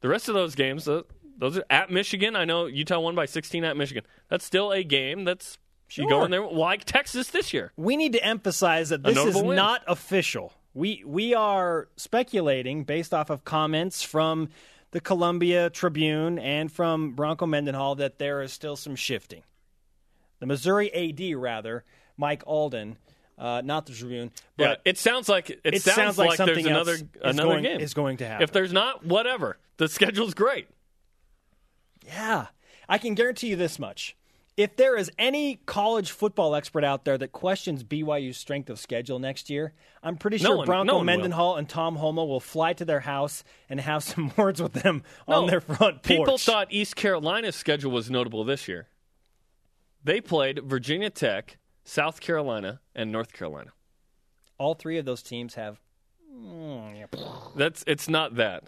The 0.00 0.08
rest 0.08 0.28
of 0.28 0.34
those 0.34 0.54
games, 0.54 0.88
uh, 0.88 1.02
those 1.42 1.58
are 1.58 1.64
at 1.68 1.90
Michigan. 1.90 2.36
I 2.36 2.44
know 2.44 2.66
Utah 2.66 3.00
won 3.00 3.16
by 3.16 3.26
16 3.26 3.64
at 3.64 3.76
Michigan. 3.76 4.04
That's 4.28 4.44
still 4.44 4.70
a 4.70 4.84
game 4.84 5.24
that's 5.24 5.58
you 5.90 6.08
go 6.08 6.24
in 6.24 6.30
there 6.30 6.46
like 6.46 6.84
Texas 6.84 7.30
this 7.30 7.52
year. 7.52 7.72
We 7.76 7.96
need 7.96 8.12
to 8.12 8.24
emphasize 8.24 8.90
that 8.90 9.02
this 9.02 9.18
is 9.18 9.34
win. 9.42 9.56
not 9.56 9.82
official. 9.88 10.52
We 10.72 11.02
we 11.04 11.34
are 11.34 11.88
speculating 11.96 12.84
based 12.84 13.12
off 13.12 13.28
of 13.28 13.44
comments 13.44 14.04
from 14.04 14.50
the 14.92 15.00
Columbia 15.00 15.68
Tribune 15.68 16.38
and 16.38 16.70
from 16.70 17.12
Bronco 17.12 17.44
Mendenhall 17.46 17.96
that 17.96 18.18
there 18.20 18.40
is 18.40 18.52
still 18.52 18.76
some 18.76 18.94
shifting. 18.94 19.42
The 20.38 20.46
Missouri 20.46 20.92
AD, 20.94 21.36
rather, 21.36 21.82
Mike 22.16 22.42
Alden, 22.46 22.96
uh, 23.36 23.62
not 23.64 23.86
the 23.86 23.92
Tribune, 23.94 24.30
but 24.56 24.64
Yeah, 24.64 24.74
it 24.92 24.96
sounds 24.96 25.28
like 25.28 25.50
it, 25.50 25.60
It 25.64 25.82
sounds, 25.82 25.96
sounds 25.96 26.18
like 26.18 26.28
like, 26.28 26.36
something 26.36 26.54
there's 26.54 26.66
another 26.66 26.92
else 26.92 27.00
is 27.02 27.06
another 27.22 27.48
going- 27.50 27.62
game 27.64 27.80
is 27.80 27.94
going 27.94 28.16
to 28.18 28.26
happen. 28.28 28.44
If 28.44 28.52
there's 28.52 28.72
not, 28.72 29.04
whatever. 29.04 29.58
The 29.78 29.88
schedule's 29.88 30.34
great. 30.34 30.68
Yeah. 32.06 32.46
I 32.88 32.98
can 32.98 33.14
guarantee 33.14 33.48
you 33.48 33.56
this 33.56 33.78
much. 33.78 34.16
If 34.54 34.76
there 34.76 34.96
is 34.96 35.10
any 35.18 35.60
college 35.64 36.10
football 36.10 36.54
expert 36.54 36.84
out 36.84 37.06
there 37.06 37.16
that 37.16 37.28
questions 37.32 37.82
BYU's 37.82 38.36
strength 38.36 38.68
of 38.68 38.78
schedule 38.78 39.18
next 39.18 39.48
year, 39.48 39.72
I'm 40.02 40.16
pretty 40.18 40.36
No 40.38 40.42
sure 40.50 40.56
one- 40.58 40.66
Bronco 40.66 40.84
no 40.84 40.92
one 40.98 41.00
will. 41.00 41.04
Mendenhall 41.06 41.56
and 41.56 41.66
Tom 41.68 41.96
Holmoe 41.96 42.26
will 42.26 42.38
fly 42.40 42.74
to 42.74 42.84
their 42.84 43.00
house 43.00 43.44
and 43.70 43.80
have 43.80 44.02
some 44.04 44.30
words 44.36 44.60
with 44.60 44.74
them 44.74 45.04
No, 45.26 45.42
on 45.42 45.46
their 45.46 45.62
front 45.62 45.78
porch. 45.78 46.02
People 46.02 46.36
thought 46.38 46.68
East 46.70 46.96
Carolina's 46.96 47.56
schedule 47.56 47.92
was 47.92 48.10
notable 48.10 48.44
this 48.44 48.68
year. 48.68 48.88
They 50.04 50.20
played 50.20 50.58
Virginia 50.64 51.08
Tech, 51.10 51.56
South 51.84 52.20
Carolina, 52.20 52.80
and 52.94 53.10
North 53.10 53.32
Carolina. 53.32 53.70
all 54.58 54.74
three 54.74 54.98
of 54.98 55.04
those 55.06 55.22
teams 55.22 55.54
have. 55.54 55.80
Mm, 56.30 57.06
That's 57.56 57.84
it's 57.86 58.08
not 58.08 58.36
that. 58.36 58.64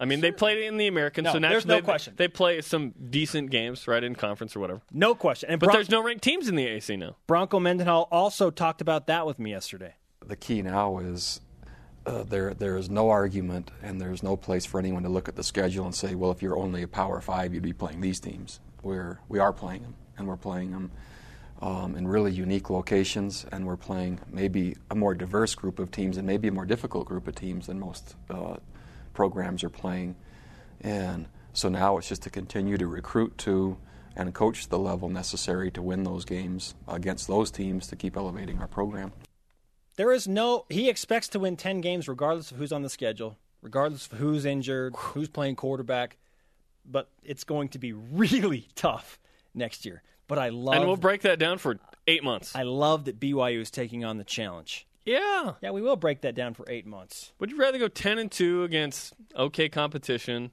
I 0.00 0.06
mean, 0.06 0.20
they 0.20 0.32
played 0.32 0.58
it 0.58 0.64
in 0.64 0.76
the 0.76 0.88
American, 0.88 1.24
No, 1.24 1.32
so 1.32 1.38
there's 1.38 1.64
naturally 1.64 1.68
no 1.68 1.80
they, 1.80 1.84
question. 1.84 2.14
they 2.16 2.28
play 2.28 2.60
some 2.62 2.92
decent 3.10 3.50
games, 3.50 3.86
right, 3.86 4.02
in 4.02 4.14
conference 4.16 4.56
or 4.56 4.60
whatever. 4.60 4.82
No 4.92 5.14
question. 5.14 5.50
And 5.50 5.60
But 5.60 5.66
Bron- 5.66 5.76
there's 5.76 5.90
no 5.90 6.02
ranked 6.02 6.24
teams 6.24 6.48
in 6.48 6.56
the 6.56 6.66
AC 6.66 6.96
now. 6.96 7.16
Bronco 7.26 7.60
Mendenhall 7.60 8.08
also 8.10 8.50
talked 8.50 8.80
about 8.80 9.06
that 9.06 9.24
with 9.26 9.38
me 9.38 9.50
yesterday. 9.52 9.94
The 10.26 10.36
key 10.36 10.62
now 10.62 10.98
is 10.98 11.40
uh, 12.06 12.22
there 12.24 12.52
there 12.54 12.76
is 12.76 12.90
no 12.90 13.08
argument 13.10 13.70
and 13.82 14.00
there's 14.00 14.22
no 14.22 14.36
place 14.36 14.66
for 14.66 14.78
anyone 14.78 15.02
to 15.04 15.08
look 15.08 15.28
at 15.28 15.36
the 15.36 15.44
schedule 15.44 15.84
and 15.84 15.94
say, 15.94 16.14
well, 16.14 16.30
if 16.30 16.42
you're 16.42 16.56
only 16.56 16.82
a 16.82 16.88
Power 16.88 17.20
Five, 17.20 17.54
you'd 17.54 17.62
be 17.62 17.72
playing 17.72 18.00
these 18.00 18.20
teams. 18.20 18.60
We're 18.82 19.20
we 19.28 19.38
are 19.38 19.52
playing 19.52 19.82
them, 19.82 19.94
and 20.18 20.26
we're 20.26 20.36
playing 20.36 20.70
them 20.72 20.90
um, 21.62 21.94
in 21.94 22.06
really 22.08 22.32
unique 22.32 22.68
locations, 22.68 23.46
and 23.52 23.66
we're 23.66 23.76
playing 23.76 24.18
maybe 24.30 24.76
a 24.90 24.94
more 24.94 25.14
diverse 25.14 25.54
group 25.54 25.78
of 25.78 25.90
teams 25.90 26.16
and 26.16 26.26
maybe 26.26 26.48
a 26.48 26.52
more 26.52 26.66
difficult 26.66 27.06
group 27.06 27.28
of 27.28 27.34
teams 27.34 27.68
than 27.68 27.78
most 27.78 28.16
uh, 28.28 28.56
programs 29.14 29.64
are 29.64 29.70
playing. 29.70 30.16
And 30.80 31.26
so 31.52 31.68
now 31.68 31.96
it's 31.96 32.08
just 32.08 32.22
to 32.22 32.30
continue 32.30 32.76
to 32.76 32.86
recruit 32.86 33.38
to 33.38 33.78
and 34.16 34.32
coach 34.34 34.68
the 34.68 34.78
level 34.78 35.08
necessary 35.08 35.70
to 35.72 35.82
win 35.82 36.04
those 36.04 36.24
games 36.24 36.74
against 36.86 37.26
those 37.26 37.50
teams 37.50 37.86
to 37.88 37.96
keep 37.96 38.16
elevating 38.16 38.58
our 38.58 38.68
program. 38.68 39.12
There 39.96 40.12
is 40.12 40.26
no. 40.26 40.66
He 40.68 40.88
expects 40.88 41.28
to 41.28 41.38
win 41.38 41.56
10 41.56 41.80
games 41.80 42.08
regardless 42.08 42.50
of 42.50 42.58
who's 42.58 42.72
on 42.72 42.82
the 42.82 42.88
schedule, 42.88 43.38
regardless 43.62 44.06
of 44.06 44.18
who's 44.18 44.44
injured, 44.44 44.94
who's 44.96 45.28
playing 45.28 45.56
quarterback. 45.56 46.16
But 46.84 47.08
it's 47.22 47.44
going 47.44 47.68
to 47.70 47.78
be 47.78 47.92
really 47.92 48.68
tough 48.74 49.18
next 49.54 49.84
year. 49.86 50.02
But 50.26 50.38
I 50.38 50.48
love. 50.48 50.74
And 50.74 50.86
we'll 50.86 50.96
break 50.96 51.22
that 51.22 51.38
down 51.38 51.58
for 51.58 51.78
eight 52.06 52.24
months. 52.24 52.54
I 52.56 52.62
love 52.62 53.04
that 53.04 53.20
BYU 53.20 53.60
is 53.60 53.70
taking 53.70 54.04
on 54.04 54.18
the 54.18 54.24
challenge. 54.24 54.86
Yeah. 55.04 55.52
Yeah, 55.62 55.70
we 55.70 55.82
will 55.82 55.96
break 55.96 56.22
that 56.22 56.34
down 56.34 56.54
for 56.54 56.64
eight 56.68 56.86
months. 56.86 57.32
Would 57.38 57.50
you 57.50 57.58
rather 57.58 57.78
go 57.78 57.88
ten 57.88 58.18
and 58.18 58.30
two 58.30 58.62
against 58.64 59.14
okay 59.36 59.68
competition, 59.68 60.50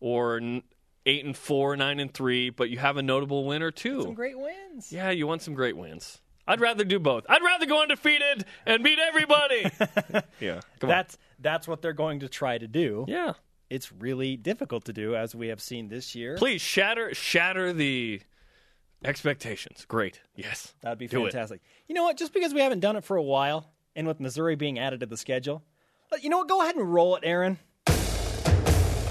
or 0.00 0.36
n- 0.38 0.62
eight 1.06 1.24
and 1.24 1.36
four, 1.36 1.76
nine 1.76 1.98
and 2.00 2.12
three, 2.12 2.50
but 2.50 2.70
you 2.70 2.78
have 2.78 2.96
a 2.96 3.02
notable 3.02 3.44
win 3.46 3.62
or 3.62 3.70
two? 3.70 4.02
Some 4.02 4.14
great 4.14 4.38
wins. 4.38 4.92
Yeah, 4.92 5.10
you 5.10 5.26
want 5.26 5.42
some 5.42 5.54
great 5.54 5.76
wins. 5.76 6.20
I'd 6.46 6.60
rather 6.60 6.82
do 6.84 6.98
both. 6.98 7.26
I'd 7.28 7.42
rather 7.42 7.66
go 7.66 7.82
undefeated 7.82 8.46
and 8.64 8.82
beat 8.82 8.98
everybody. 8.98 9.64
yeah, 10.40 10.60
come 10.80 10.88
on. 10.88 10.88
That's 10.88 11.18
that's 11.40 11.68
what 11.68 11.82
they're 11.82 11.92
going 11.92 12.20
to 12.20 12.28
try 12.28 12.56
to 12.58 12.66
do. 12.66 13.04
Yeah, 13.06 13.34
It's 13.68 13.92
really 13.92 14.36
difficult 14.36 14.84
to 14.86 14.92
do, 14.94 15.14
as 15.14 15.34
we 15.34 15.48
have 15.48 15.60
seen 15.60 15.88
this 15.88 16.14
year. 16.14 16.36
please 16.36 16.60
shatter 16.62 17.12
shatter 17.14 17.72
the 17.74 18.22
expectations. 19.04 19.84
Great. 19.86 20.20
Yes, 20.36 20.74
That 20.80 20.90
would 20.90 20.98
be 20.98 21.06
Do 21.06 21.26
it. 21.26 21.32
fantastic. 21.32 21.60
You 21.86 21.94
know 21.94 22.04
what? 22.04 22.16
Just 22.16 22.32
because 22.32 22.52
we 22.54 22.60
haven't 22.60 22.80
done 22.80 22.96
it 22.96 23.04
for 23.04 23.16
a 23.16 23.22
while, 23.22 23.70
and 23.98 24.06
with 24.06 24.20
Missouri 24.20 24.54
being 24.54 24.78
added 24.78 25.00
to 25.00 25.06
the 25.06 25.16
schedule, 25.16 25.64
but 26.08 26.22
you 26.22 26.30
know 26.30 26.38
what? 26.38 26.48
Go 26.48 26.62
ahead 26.62 26.76
and 26.76 26.94
roll 26.94 27.16
it, 27.16 27.24
Aaron. 27.26 27.58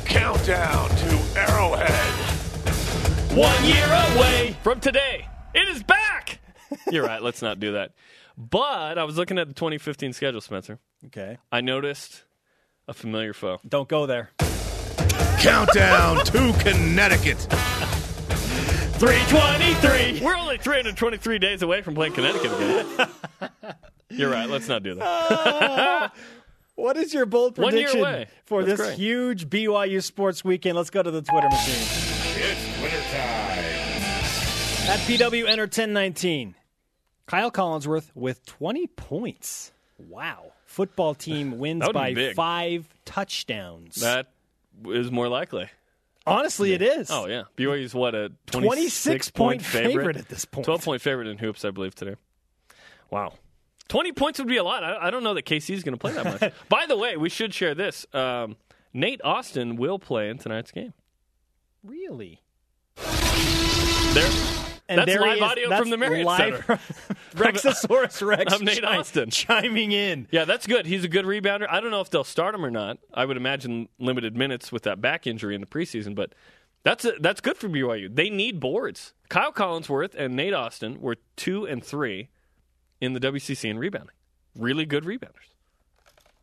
Countdown 0.06 0.90
to 0.90 1.20
Arrowhead. 1.36 1.92
One 3.38 3.66
year 3.66 3.86
away 3.86 4.56
from 4.64 4.80
today. 4.80 5.28
It 5.54 5.68
is 5.68 5.84
back. 5.84 6.40
You're 6.92 7.06
right. 7.06 7.22
Let's 7.22 7.42
not 7.42 7.60
do 7.60 7.74
that. 7.74 7.92
But 8.38 8.98
I 8.98 9.04
was 9.04 9.18
looking 9.18 9.38
at 9.38 9.50
the 9.50 9.54
2015 9.54 10.14
schedule, 10.14 10.40
Spencer. 10.40 10.80
Okay. 11.08 11.38
I 11.52 11.60
noticed 11.60 12.24
a 12.88 12.94
familiar 12.94 13.34
foe. 13.34 13.60
Don't 13.68 13.90
go 13.90 14.06
there. 14.06 14.32
Countdown 15.40 16.24
to 16.26 16.54
Connecticut. 16.60 17.38
323. 18.98 20.22
We're 20.26 20.36
only 20.36 20.58
323 20.58 21.40
days 21.40 21.62
away 21.62 21.82
from 21.82 21.94
playing 21.94 22.14
Connecticut 22.14 22.54
again. 22.54 23.10
You're 24.10 24.30
right. 24.32 24.50
Let's 24.50 24.68
not 24.68 24.84
do 24.84 24.96
that. 24.96 26.12
What 26.76 26.96
is 26.96 27.12
your 27.12 27.26
bold 27.26 27.58
One 27.58 27.74
year 27.76 27.86
prediction 27.88 28.00
away. 28.02 28.28
for 28.46 28.64
That's 28.64 28.78
this 28.78 28.88
great. 28.90 29.00
huge 29.00 29.50
BYU 29.50 30.04
sports 30.04 30.44
weekend? 30.46 30.76
Let's 30.78 30.92
go 30.92 31.02
to 31.02 31.10
the 31.10 31.24
Twitter 31.24 31.50
machine. 31.50 31.74
It's 32.40 32.80
wintertime. 32.80 33.58
At 34.88 35.00
PW 35.00 35.48
Enter 35.48 35.64
1019, 35.64 36.54
Kyle 37.26 37.50
Collinsworth 37.52 38.12
with 38.14 38.46
20 38.46 38.86
points. 38.88 39.72
Wow. 39.98 40.52
Football 40.66 41.16
team 41.16 41.58
wins 41.58 41.84
by 41.92 42.14
big. 42.14 42.36
five 42.36 42.88
touchdowns. 43.06 43.96
That 43.96 44.28
is 44.86 45.10
more 45.10 45.30
likely. 45.30 45.70
Honestly, 46.28 46.74
it 46.74 46.84
is. 46.84 47.10
Oh, 47.10 47.26
yeah. 47.26 47.46
BYU's 47.58 47.96
what, 47.96 48.14
a 48.14 48.32
26, 48.46 49.32
26 49.32 49.32
point 49.32 49.62
favorite? 49.64 49.94
favorite 49.96 50.18
at 50.18 50.30
this 50.30 50.46
point. 50.46 50.66
12 50.66 50.86
point 50.86 51.02
favorite 51.02 51.28
in 51.28 51.40
hoops, 51.40 51.66
I 51.66 51.72
believe, 51.72 51.96
today. 51.96 52.18
Wow. 53.10 53.34
20 53.88 54.12
points 54.14 54.40
would 54.40 54.48
be 54.48 54.58
a 54.58 54.64
lot. 54.64 54.84
I, 54.84 55.08
I 55.08 55.10
don't 55.12 55.24
know 55.24 55.34
that 55.34 55.46
KC 55.46 55.74
is 55.74 55.84
going 55.84 55.94
to 55.94 56.00
play 56.00 56.14
that 56.14 56.26
much. 56.42 56.54
By 56.70 56.86
the 56.88 56.98
way, 56.98 57.18
we 57.18 57.30
should 57.30 57.54
share 57.54 57.74
this. 57.76 58.06
Um, 58.14 58.58
Nate 58.94 59.22
Austin 59.24 59.76
will 59.76 60.00
play 60.00 60.30
in 60.30 60.38
tonight's 60.38 60.72
game. 60.72 60.94
Really? 61.84 62.42
There, 64.14 64.30
And 64.90 65.00
That's 65.00 65.06
there 65.12 65.22
live 65.22 65.38
is. 65.38 65.44
audio 65.44 65.70
That's 65.70 65.82
from 65.82 65.90
the 65.90 65.98
Marriott 65.98 66.26
live 66.26 66.66
Center. 66.66 66.80
Rexosaurus 67.36 68.26
Rex. 68.26 68.54
I'm 68.54 68.66
Nate 68.66 68.82
chi- 68.82 68.98
Austin. 68.98 69.30
chiming 69.30 69.92
in. 69.92 70.28
Yeah, 70.32 70.46
that's 70.46 70.66
good. 70.66 70.86
He's 70.86 71.04
a 71.04 71.08
good 71.08 71.26
rebounder. 71.26 71.68
I 71.70 71.80
don't 71.82 71.92
know 71.92 72.02
if 72.02 72.10
they'll 72.10 72.24
start 72.24 72.56
him 72.56 72.66
or 72.66 72.72
not. 72.72 72.98
I 73.14 73.26
would 73.26 73.38
imagine 73.38 73.90
limited 74.00 74.36
minutes 74.36 74.72
with 74.72 74.84
that 74.84 75.02
back 75.02 75.28
injury 75.28 75.54
in 75.56 75.62
the 75.62 75.68
preseason, 75.68 76.16
but 76.16 76.34
that's 76.84 77.06
a, 77.06 77.14
that's 77.20 77.42
good 77.42 77.58
for 77.58 77.68
BYU. 77.70 78.14
They 78.14 78.30
need 78.30 78.60
boards. 78.60 79.14
Kyle 79.30 79.52
Collinsworth 79.52 80.16
and 80.16 80.36
Nate 80.36 80.54
Austin 80.54 81.00
were 81.02 81.18
two 81.36 81.66
and 81.66 81.84
three 81.84 82.30
in 83.02 83.14
the 83.14 83.20
WCC 83.20 83.70
in 83.70 83.78
rebounding. 83.78 84.16
Really 84.58 84.86
good 84.86 85.04
rebounders. 85.04 85.54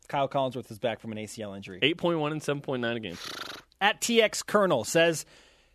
Kyle 0.07 0.29
Collinsworth 0.29 0.69
is 0.71 0.79
back 0.79 0.99
from 0.99 1.11
an 1.11 1.17
ACL 1.17 1.55
injury. 1.55 1.79
Eight 1.81 1.97
point 1.97 2.19
one 2.19 2.31
and 2.31 2.41
seven 2.41 2.61
point 2.61 2.81
nine 2.81 2.97
a 2.97 2.99
game. 2.99 3.17
At 3.81 4.01
TX 4.01 4.45
Colonel 4.45 4.83
says, 4.83 5.25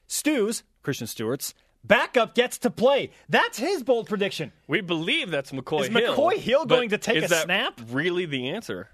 Stu's, 0.07 0.63
Christian 0.83 1.07
Stewart's, 1.07 1.53
backup 1.85 2.35
gets 2.35 2.59
to 2.59 2.71
play. 2.71 3.11
That's 3.29 3.59
his 3.59 3.83
bold 3.83 4.09
prediction. 4.09 4.53
We 4.69 4.81
believe 4.81 5.31
that's 5.31 5.51
McCoy 5.53 5.83
Is 5.83 5.89
Hill. 5.89 6.15
McCoy 6.17 6.37
Hill 6.37 6.65
going 6.67 6.91
to 6.91 6.99
take 6.99 7.17
is 7.19 7.25
a 7.25 7.29
that 7.29 7.45
snap? 7.45 7.81
Really, 7.91 8.25
the 8.25 8.49
answer. 8.51 8.89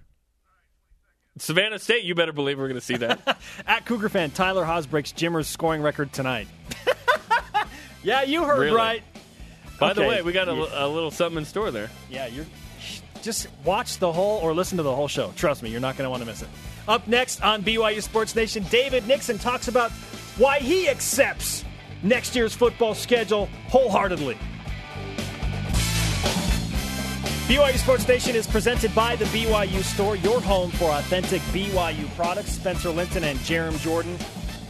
Savannah 1.38 1.78
State, 1.78 2.04
you 2.04 2.14
better 2.14 2.32
believe 2.32 2.58
we're 2.58 2.68
going 2.68 2.80
to 2.80 2.84
see 2.84 2.96
that. 2.96 3.38
At 3.66 3.84
Cougar 3.84 4.08
fan, 4.08 4.30
Tyler 4.30 4.64
Haws 4.64 4.86
breaks 4.86 5.12
Jimmer's 5.12 5.46
scoring 5.46 5.82
record 5.82 6.12
tonight. 6.12 6.48
yeah, 8.02 8.22
you 8.22 8.44
heard 8.44 8.60
Really? 8.60 8.76
right. 8.76 9.02
By 9.78 9.92
the 9.92 10.02
way, 10.02 10.22
we 10.22 10.32
got 10.32 10.48
a, 10.48 10.86
a 10.86 10.88
little 10.88 11.10
something 11.10 11.38
in 11.38 11.44
store 11.44 11.70
there. 11.70 11.90
Yeah, 12.10 12.26
you're 12.26 12.46
just 13.22 13.48
watch 13.64 13.98
the 13.98 14.12
whole 14.12 14.38
or 14.38 14.54
listen 14.54 14.76
to 14.76 14.82
the 14.82 14.94
whole 14.94 15.08
show. 15.08 15.32
Trust 15.36 15.62
me, 15.62 15.70
you're 15.70 15.80
not 15.80 15.96
going 15.96 16.06
to 16.06 16.10
want 16.10 16.22
to 16.22 16.26
miss 16.26 16.42
it. 16.42 16.48
Up 16.86 17.06
next 17.08 17.42
on 17.42 17.62
BYU 17.62 18.00
Sports 18.02 18.34
Nation, 18.36 18.64
David 18.70 19.06
Nixon 19.08 19.38
talks 19.38 19.68
about 19.68 19.90
why 20.38 20.60
he 20.60 20.88
accepts 20.88 21.64
next 22.02 22.36
year's 22.36 22.54
football 22.54 22.94
schedule 22.94 23.46
wholeheartedly. 23.68 24.38
BYU 27.48 27.78
Sports 27.78 28.06
Nation 28.08 28.34
is 28.34 28.46
presented 28.46 28.94
by 28.94 29.16
the 29.16 29.24
BYU 29.26 29.82
Store, 29.82 30.16
your 30.16 30.40
home 30.40 30.70
for 30.72 30.90
authentic 30.90 31.40
BYU 31.52 32.12
products. 32.16 32.52
Spencer 32.52 32.90
Linton 32.90 33.24
and 33.24 33.38
Jarom 33.40 33.78
Jordan 33.80 34.16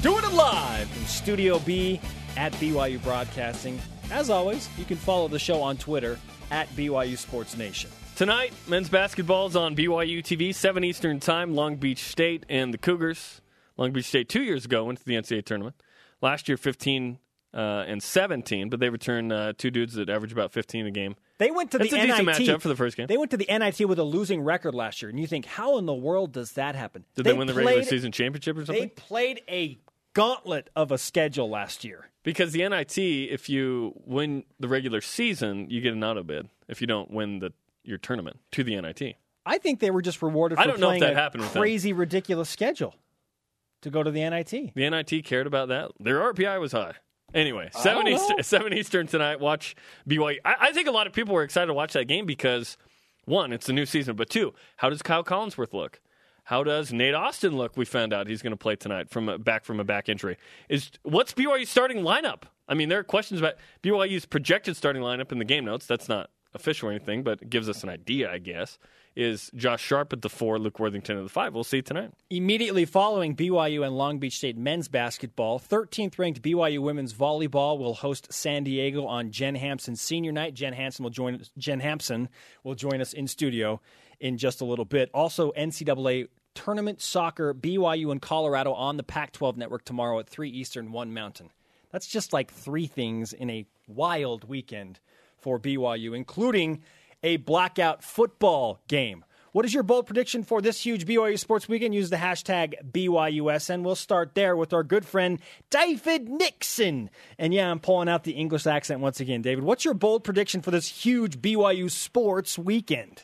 doing 0.03 0.25
it 0.25 0.33
live 0.33 0.89
from 0.89 1.05
Studio 1.07 1.59
B 1.61 2.01
at 2.37 2.53
BYU 2.55 3.03
Broadcasting. 3.03 3.81
As 4.11 4.31
always, 4.31 4.69
you 4.79 4.85
can 4.85 4.97
follow 4.97 5.27
the 5.27 5.39
show 5.39 5.61
on 5.63 5.77
Twitter 5.77 6.19
at 6.51 6.69
BYU 6.77 7.19
Sports 7.19 7.57
Nation. 7.57 7.91
Tonight, 8.15 8.53
men's 8.69 8.89
basketball 8.89 9.49
is 9.49 9.57
on 9.57 9.75
BYU 9.75 10.23
TV, 10.23 10.55
7 10.55 10.85
Eastern 10.85 11.19
Time. 11.19 11.55
Long 11.55 11.77
Beach 11.77 12.03
State 12.03 12.47
and 12.49 12.73
the 12.73 12.79
Cougars. 12.79 13.41
Long 13.77 13.93
Beach 13.93 14.07
State 14.07 14.29
two 14.29 14.43
years 14.43 14.65
ago 14.65 14.85
went 14.85 15.01
to 15.01 15.05
the 15.05 15.15
NCAA 15.15 15.45
tournament. 15.45 15.75
Last 16.23 16.49
year, 16.49 16.57
15 16.57 17.19
uh, 17.53 17.85
and 17.87 18.03
17, 18.03 18.69
but 18.69 18.81
they 18.81 18.91
returned 18.91 19.33
uh, 19.33 19.55
two 19.59 19.71
dudes 19.71 19.95
that 19.95 20.09
average 20.09 20.33
about 20.33 20.53
15 20.53 20.87
a 20.87 20.91
game. 20.91 21.17
They 21.39 21.51
went 21.51 21.73
to 21.73 21.79
That's 21.79 21.91
the 21.91 22.01
a 22.01 22.07
decent 22.07 22.27
NIT 22.27 22.37
matchup 22.37 22.61
for 22.61 22.69
the 22.69 22.77
first 22.77 22.97
game. 22.97 23.09
They 23.09 23.17
went 23.17 23.33
to 23.33 23.37
the 23.37 23.47
NIT 23.51 23.87
with 23.89 23.99
a 23.99 24.05
losing 24.05 24.41
record 24.41 24.75
last 24.75 25.03
year, 25.03 25.11
and 25.11 25.19
you 25.19 25.27
think, 25.27 25.45
how 25.47 25.79
in 25.79 25.85
the 25.85 25.95
world 25.95 26.33
does 26.33 26.53
that 26.53 26.75
happen? 26.75 27.05
Did 27.17 27.27
they, 27.27 27.33
win 27.33 27.47
the 27.49 27.55
regular 27.55 27.83
season 27.83 28.13
championship 28.13 28.57
or 28.57 28.65
something? 28.65 28.83
They 28.85 28.89
played 28.89 29.43
a 29.49 29.79
gauntlet 30.17 30.71
of 30.75 30.91
a 30.91 30.99
schedule 30.99 31.51
last 31.51 31.85
year. 31.85 32.11
Because 32.23 32.53
the 32.53 32.67
NIT, 32.67 32.99
if 32.99 33.49
you 33.49 33.93
win 34.05 34.45
the 34.59 34.67
regular 34.67 35.01
season, 35.01 35.69
you 35.71 35.81
get 35.81 35.93
an 35.93 36.03
auto 36.03 36.23
bid. 36.23 36.49
If 36.69 36.81
you 36.81 36.87
don't 36.87 37.11
win 37.11 37.39
the 37.39 37.53
your 37.85 37.99
tournament 37.99 38.41
to 38.53 38.65
the 38.65 38.81
NIT, 38.81 39.17
I 39.45 39.59
think 39.59 39.79
they 39.79 39.93
were 39.93 40.03
just 40.03 40.23
rewarded 40.23 40.59
for 40.59 40.63
I 40.63 40.67
don't 40.67 40.81
know 40.81 40.91
if 40.91 41.01
that 41.01 41.15
happened 41.15 41.45
crazy, 41.45 41.93
ridiculous 41.93 42.49
schedule 42.49 42.97
to 43.83 43.91
go 43.91 44.03
to 44.03 44.11
the 44.11 44.29
NIT. 44.29 44.75
the 44.75 44.91
NIT 44.91 45.25
cared 45.25 45.47
about 45.47 45.69
that. 45.69 45.93
Their 46.01 46.19
RPI 46.33 46.59
was 46.61 46.73
high. 46.73 46.95
Anyway, 47.35 47.69
seven 47.73 48.09
Eastern, 48.09 48.43
seven 48.43 48.73
Eastern 48.73 49.07
tonight. 49.07 49.39
Watch 49.39 49.77
BYU. 50.09 50.39
I, 50.45 50.55
I 50.61 50.73
think 50.73 50.89
a 50.89 50.93
lot 50.93 51.07
of 51.07 51.13
people 51.13 51.35
were 51.35 51.43
excited 51.43 51.67
to 51.67 51.75
watch 51.75 51.93
that 51.93 52.07
game 52.07 52.25
because 52.25 52.77
one, 53.27 53.53
it's 53.53 53.69
a 53.69 53.73
new 53.73 53.87
season, 53.87 54.17
but 54.17 54.31
two, 54.31 54.55
how 54.77 54.89
does 54.89 55.03
Kyle 55.03 55.23
Collinsworth 55.23 55.75
look? 55.75 56.01
How 56.47 56.63
does 56.63 56.93
Nate 56.93 57.13
Austin 57.13 57.57
look? 57.57 57.77
We 57.77 57.85
found 57.85 58.13
out 58.13 58.29
he's 58.29 58.41
going 58.41 58.53
to 58.53 58.57
play 58.57 58.77
tonight 58.77 59.11
from 59.11 59.29
a, 59.29 59.37
back 59.37 59.65
from 59.65 59.81
a 59.81 59.85
back 59.85 60.09
injury. 60.09 60.37
Is 60.69 60.93
what's 61.03 61.35
BYU's 61.35 61.69
starting 61.69 62.05
lineup? 62.05 62.43
I 62.69 62.75
mean, 62.75 62.89
there 62.89 63.01
are 63.01 63.05
questions 63.05 63.41
about 63.41 63.55
BYU's 63.83 64.27
projected 64.27 64.77
starting 64.77 65.03
lineup 65.03 65.33
in 65.33 65.41
the 65.41 65.45
game 65.45 65.65
notes. 65.65 65.87
That's 65.87 66.09
not 66.09 66.31
official 66.55 66.89
or 66.89 66.93
anything, 66.93 67.25
but 67.25 67.43
it 67.43 67.51
gives 67.51 67.69
us 67.69 67.83
an 67.83 67.89
idea, 67.89 68.31
I 68.31 68.39
guess. 68.39 68.79
Is 69.17 69.51
Josh 69.55 69.83
Sharp 69.83 70.13
at 70.13 70.21
the 70.21 70.29
four, 70.29 70.59
Luke 70.59 70.79
Worthington 70.79 71.17
at 71.17 71.23
the 71.23 71.31
five? 71.31 71.55
We'll 71.55 71.65
see 71.65 71.81
tonight. 71.81 72.13
Immediately 72.29 72.85
following 72.85 73.35
BYU 73.35 73.85
and 73.87 73.97
Long 73.97 74.19
Beach 74.19 74.37
State 74.37 74.59
men's 74.59 74.89
basketball, 74.89 75.59
13th 75.59 76.19
ranked 76.19 76.43
BYU 76.43 76.81
women's 76.81 77.15
volleyball 77.15 77.79
will 77.79 77.95
host 77.95 78.31
San 78.31 78.65
Diego 78.65 79.07
on 79.07 79.31
Jen 79.31 79.55
Hampson 79.55 79.97
senior 79.97 80.33
night. 80.33 80.53
Jen 80.53 80.75
Hampson 80.75 81.03
will 81.03 81.11
join 81.11 81.41
Jen 81.57 81.81
Hampson 81.81 82.29
will 82.63 82.75
join 82.75 83.01
us 83.01 83.15
in 83.15 83.27
studio 83.27 83.81
in 84.21 84.37
just 84.37 84.61
a 84.61 84.67
little 84.67 84.85
bit. 84.85 85.11
Also, 85.15 85.51
NCAA 85.53 86.29
tournament 86.55 87.01
soccer 87.01 87.55
BYU 87.55 88.13
and 88.13 88.21
Colorado 88.21 88.75
on 88.75 88.99
the 88.99 89.03
Pac-12 89.03 89.57
network 89.57 89.87
tomorrow 89.87 90.19
at 90.19 90.29
3 90.29 90.51
Eastern, 90.51 90.93
1 90.93 91.15
Mountain. 91.15 91.51
That's 91.91 92.07
just 92.07 92.35
like 92.35 92.51
three 92.51 92.87
things 92.87 93.33
in 93.33 93.49
a 93.49 93.67
wild 93.89 94.45
weekend 94.45 95.01
for 95.39 95.59
BYU, 95.59 96.15
including 96.15 96.83
a 97.23 97.37
blackout 97.39 98.03
football 98.03 98.81
game. 98.89 99.25
What 99.53 99.65
is 99.65 99.73
your 99.73 99.85
bold 99.85 100.07
prediction 100.07 100.43
for 100.43 100.61
this 100.61 100.85
huge 100.85 101.07
BYU 101.07 101.39
sports 101.39 101.67
weekend? 101.67 101.95
Use 101.95 102.11
the 102.11 102.17
hashtag 102.17 102.75
BYUSN. 102.93 103.83
We'll 103.85 103.95
start 103.95 104.35
there 104.35 104.55
with 104.55 104.75
our 104.75 104.83
good 104.83 105.07
friend 105.07 105.41
David 105.71 106.29
Nixon. 106.29 107.09
And 107.39 107.55
yeah, 107.55 107.71
I'm 107.71 107.81
pulling 107.81 108.09
out 108.11 108.25
the 108.25 108.33
English 108.33 108.67
accent 108.67 109.01
once 109.01 109.19
again. 109.19 109.41
David, 109.41 109.65
what's 109.65 109.83
your 109.83 109.95
bold 109.95 110.25
prediction 110.25 110.61
for 110.61 110.71
this 110.71 110.89
huge 110.89 111.41
BYU 111.41 111.91
sports 111.91 112.59
weekend? 112.59 113.23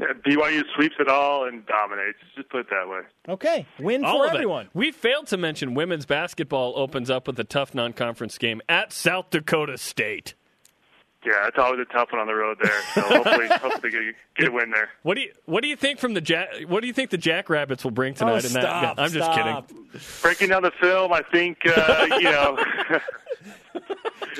Yeah, 0.00 0.14
BYU 0.26 0.62
sweeps 0.74 0.94
it 0.98 1.08
all 1.08 1.46
and 1.46 1.64
dominates. 1.66 2.18
Just 2.34 2.48
put 2.48 2.60
it 2.60 2.66
that 2.70 2.88
way. 2.88 3.00
Okay, 3.28 3.66
win 3.78 4.02
All 4.04 4.18
for 4.20 4.26
of 4.26 4.32
it. 4.32 4.34
everyone. 4.36 4.68
We 4.72 4.92
failed 4.92 5.26
to 5.28 5.36
mention 5.36 5.74
women's 5.74 6.06
basketball 6.06 6.72
opens 6.76 7.10
up 7.10 7.26
with 7.26 7.38
a 7.38 7.44
tough 7.44 7.74
non-conference 7.74 8.38
game 8.38 8.62
at 8.68 8.92
South 8.94 9.28
Dakota 9.30 9.76
State. 9.78 10.34
Yeah, 11.26 11.48
it's 11.48 11.58
always 11.58 11.80
a 11.80 11.92
tough 11.92 12.12
one 12.12 12.20
on 12.20 12.28
the 12.28 12.34
road 12.34 12.56
there. 12.62 12.80
So 12.94 13.00
hopefully, 13.02 13.48
hopefully 13.48 13.90
get, 13.90 14.02
get 14.36 14.48
a 14.48 14.52
win 14.52 14.70
there. 14.70 14.88
What 15.02 15.16
do 15.16 15.22
you 15.22 15.32
What 15.46 15.62
do 15.62 15.68
you 15.68 15.74
think 15.76 15.98
from 15.98 16.14
the 16.14 16.20
Jack? 16.20 16.48
What 16.68 16.80
do 16.82 16.86
you 16.86 16.92
think 16.92 17.10
the 17.10 17.18
Jackrabbits 17.18 17.82
will 17.82 17.90
bring 17.90 18.14
tonight? 18.14 18.44
oh, 18.44 18.46
in 18.46 18.52
that? 18.52 18.62
stop, 18.62 18.94
I'm 18.98 19.10
just 19.10 19.32
stop. 19.32 19.68
kidding. 19.68 20.00
Breaking 20.22 20.48
down 20.50 20.62
the 20.62 20.70
film, 20.80 21.12
I 21.12 21.22
think 21.22 21.58
uh, 21.66 22.06
you 22.20 22.22
know. 22.24 22.56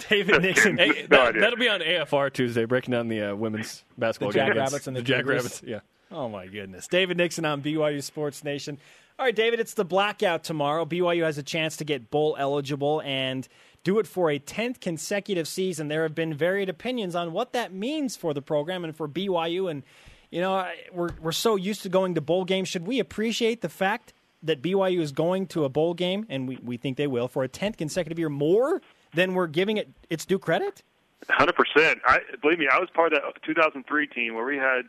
David 0.09 0.43
Nixon. 0.43 0.77
Hey, 0.79 1.07
No 1.11 1.17
that, 1.19 1.29
idea. 1.29 1.41
that'll 1.41 1.59
be 1.59 1.69
on 1.69 1.81
AFR 1.81 2.33
Tuesday, 2.33 2.65
breaking 2.65 2.93
down 2.93 3.09
the 3.09 3.23
uh, 3.33 3.35
women's 3.35 3.85
basketball 3.99 4.31
The 4.33 4.39
game. 4.39 4.47
Jackrabbits 4.49 4.87
and 4.87 4.97
the 4.97 5.03
Jackrabbits. 5.03 5.63
Yeah. 5.65 5.81
Oh 6.11 6.29
my 6.29 6.47
goodness. 6.47 6.87
David 6.87 7.17
Nixon 7.17 7.45
on 7.45 7.63
BYU 7.63 8.03
Sports 8.03 8.45
Nation. 8.45 8.79
All 9.19 9.25
right, 9.25 9.35
David, 9.35 9.61
it's 9.61 9.75
the 9.75 9.85
blackout 9.85 10.45
tomorrow. 10.45 10.85
BYU 10.85 11.23
has 11.25 11.39
a 11.39 11.43
chance 11.43 11.79
to 11.79 11.85
get 11.85 12.11
bowl 12.11 12.37
eligible 12.39 13.01
and 13.03 13.49
do 13.87 14.01
it 14.01 14.07
for 14.09 14.33
a 14.33 14.39
10th 14.41 14.81
consecutive 14.81 15.47
season. 15.47 15.87
There 15.87 16.03
have 16.03 16.15
been 16.15 16.35
varied 16.35 16.69
opinions 16.69 17.15
on 17.15 17.31
what 17.31 17.53
that 17.53 17.73
means 17.73 18.17
for 18.17 18.35
the 18.35 18.43
program 18.43 18.85
and 18.85 18.97
for 18.97 19.09
BYU 19.09 19.71
and 19.71 19.85
you 20.33 20.41
know, 20.41 20.69
we're 20.93 21.11
we're 21.23 21.31
so 21.31 21.55
used 21.55 21.83
to 21.83 21.89
going 21.89 22.17
to 22.17 22.21
bowl 22.21 22.45
games. 22.45 22.67
Should 22.67 22.85
we 22.85 22.99
appreciate 22.99 23.61
the 23.61 23.69
fact 23.69 24.13
that 24.43 24.61
BYU 24.61 24.99
is 24.99 25.13
going 25.13 25.47
to 25.47 25.65
a 25.65 25.69
bowl 25.69 25.95
game 25.95 26.27
and 26.29 26.49
we, 26.49 26.59
we 26.65 26.77
think 26.77 26.97
they 26.97 27.07
will 27.07 27.29
for 27.29 27.45
a 27.45 27.49
10th 27.49 27.77
consecutive 27.77 28.19
year 28.19 28.29
more 28.29 28.83
than 29.15 29.35
we're 29.35 29.47
giving 29.47 29.77
it 29.77 29.89
its 30.11 30.25
due 30.25 30.41
credit? 30.41 30.83
Hundred 31.29 31.55
percent. 31.55 32.01
I 32.05 32.19
believe 32.43 32.59
me. 32.59 32.67
I 32.69 32.81
was 32.81 32.89
part 32.93 33.13
of 33.13 33.23
that 33.23 33.41
2003 33.45 34.07
team 34.09 34.35
where 34.35 34.45
we 34.45 34.57
had 34.57 34.83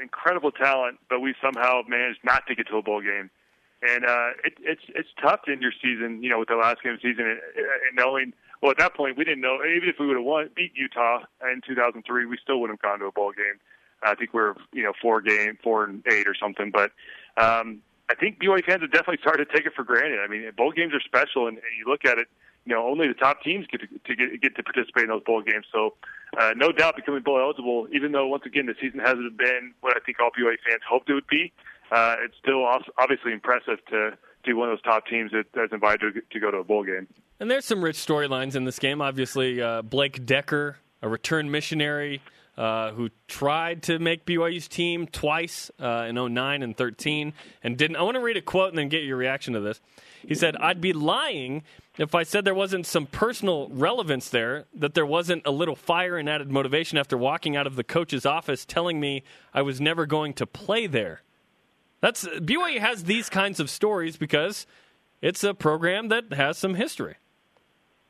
incredible 0.00 0.52
talent, 0.52 0.98
but 1.10 1.20
we 1.20 1.34
somehow 1.42 1.82
managed 1.86 2.20
not 2.24 2.46
to 2.46 2.54
get 2.54 2.66
to 2.68 2.78
a 2.78 2.82
bowl 2.82 3.02
game. 3.02 3.28
And 3.82 4.04
uh, 4.04 4.30
it, 4.44 4.54
it's 4.60 4.82
it's 4.88 5.08
tough 5.22 5.42
to 5.42 5.52
end 5.52 5.62
your 5.62 5.72
season, 5.80 6.22
you 6.22 6.30
know, 6.30 6.38
with 6.38 6.48
the 6.48 6.56
last 6.56 6.82
game 6.82 6.94
of 6.94 7.00
the 7.00 7.10
season, 7.10 7.26
and, 7.26 7.38
and 7.56 7.94
knowing. 7.94 8.32
Well, 8.60 8.72
at 8.72 8.78
that 8.78 8.94
point, 8.94 9.16
we 9.16 9.22
didn't 9.22 9.40
know. 9.40 9.58
Even 9.64 9.88
if 9.88 10.00
we 10.00 10.06
would 10.08 10.16
have 10.16 10.24
won, 10.24 10.50
beat 10.56 10.72
Utah 10.74 11.20
in 11.42 11.60
2003, 11.64 12.26
we 12.26 12.36
still 12.42 12.60
wouldn't 12.60 12.80
have 12.80 12.90
gone 12.90 12.98
to 12.98 13.06
a 13.06 13.12
bowl 13.12 13.30
game. 13.30 13.60
I 14.02 14.16
think 14.16 14.34
we're 14.34 14.54
you 14.72 14.82
know 14.82 14.92
four 15.00 15.20
game, 15.20 15.58
four 15.62 15.84
and 15.84 16.02
eight 16.10 16.26
or 16.26 16.34
something. 16.34 16.72
But 16.72 16.90
um, 17.36 17.82
I 18.10 18.14
think 18.14 18.40
BYU 18.40 18.64
fans 18.64 18.82
have 18.82 18.90
definitely 18.90 19.18
started 19.20 19.48
to 19.48 19.56
take 19.56 19.66
it 19.66 19.74
for 19.74 19.84
granted. 19.84 20.20
I 20.20 20.28
mean, 20.28 20.50
bowl 20.56 20.72
games 20.72 20.94
are 20.94 21.00
special, 21.00 21.46
and, 21.46 21.56
and 21.58 21.66
you 21.78 21.84
look 21.86 22.04
at 22.04 22.18
it. 22.18 22.28
You 22.64 22.74
know, 22.74 22.86
only 22.86 23.08
the 23.08 23.14
top 23.14 23.42
teams 23.42 23.66
get 23.66 23.80
to, 23.80 23.86
to 23.86 24.16
get, 24.16 24.42
get 24.42 24.56
to 24.56 24.62
participate 24.62 25.04
in 25.04 25.08
those 25.08 25.22
bowl 25.22 25.40
games. 25.40 25.64
So, 25.72 25.94
uh, 26.38 26.52
no 26.54 26.70
doubt, 26.70 26.96
becoming 26.96 27.22
bowl 27.22 27.38
eligible. 27.40 27.88
Even 27.92 28.12
though, 28.12 28.26
once 28.26 28.44
again, 28.44 28.66
the 28.66 28.74
season 28.80 29.00
hasn't 29.00 29.38
been 29.38 29.72
what 29.80 29.96
I 29.96 30.00
think 30.00 30.20
all 30.20 30.30
BYU 30.30 30.56
fans 30.68 30.82
hoped 30.86 31.08
it 31.08 31.14
would 31.14 31.26
be, 31.28 31.52
uh, 31.52 31.77
it's 31.92 32.36
still 32.38 32.64
obviously 32.98 33.32
impressive 33.32 33.78
to 33.90 34.16
be 34.44 34.52
one 34.52 34.70
of 34.70 34.78
those 34.78 34.82
top 34.82 35.06
teams 35.06 35.30
that, 35.32 35.44
that's 35.54 35.72
invited 35.72 36.14
to, 36.14 36.20
to 36.32 36.40
go 36.40 36.50
to 36.50 36.58
a 36.58 36.64
bowl 36.64 36.84
game. 36.84 37.06
And 37.40 37.50
there's 37.50 37.64
some 37.64 37.82
rich 37.82 37.96
storylines 37.96 38.54
in 38.56 38.64
this 38.64 38.78
game. 38.78 39.00
Obviously, 39.00 39.60
uh, 39.60 39.82
Blake 39.82 40.24
Decker, 40.24 40.78
a 41.02 41.08
return 41.08 41.50
missionary 41.50 42.20
uh, 42.56 42.90
who 42.92 43.10
tried 43.28 43.84
to 43.84 44.00
make 44.00 44.26
BYU's 44.26 44.66
team 44.66 45.06
twice 45.06 45.70
uh, 45.80 46.06
in 46.08 46.16
09 46.16 46.62
and 46.62 46.76
13 46.76 47.32
and 47.62 47.76
didn't. 47.76 47.96
I 47.96 48.02
want 48.02 48.16
to 48.16 48.20
read 48.20 48.36
a 48.36 48.42
quote 48.42 48.70
and 48.70 48.78
then 48.78 48.88
get 48.88 49.04
your 49.04 49.16
reaction 49.16 49.54
to 49.54 49.60
this. 49.60 49.80
He 50.26 50.34
said, 50.34 50.56
I'd 50.56 50.80
be 50.80 50.92
lying 50.92 51.62
if 51.98 52.14
I 52.14 52.22
said 52.22 52.44
there 52.44 52.54
wasn't 52.54 52.86
some 52.86 53.06
personal 53.06 53.68
relevance 53.70 54.28
there, 54.28 54.66
that 54.74 54.94
there 54.94 55.04
wasn't 55.04 55.44
a 55.44 55.50
little 55.50 55.74
fire 55.74 56.16
and 56.16 56.28
added 56.28 56.50
motivation 56.50 56.96
after 56.96 57.16
walking 57.16 57.56
out 57.56 57.66
of 57.66 57.74
the 57.74 57.84
coach's 57.84 58.24
office 58.24 58.64
telling 58.64 59.00
me 59.00 59.24
I 59.52 59.62
was 59.62 59.80
never 59.80 60.06
going 60.06 60.32
to 60.34 60.46
play 60.46 60.86
there. 60.86 61.22
That's 62.00 62.26
BYU 62.26 62.78
has 62.78 63.04
these 63.04 63.28
kinds 63.28 63.60
of 63.60 63.70
stories 63.70 64.16
because 64.16 64.66
it's 65.20 65.42
a 65.42 65.54
program 65.54 66.08
that 66.08 66.32
has 66.32 66.58
some 66.58 66.74
history. 66.74 67.16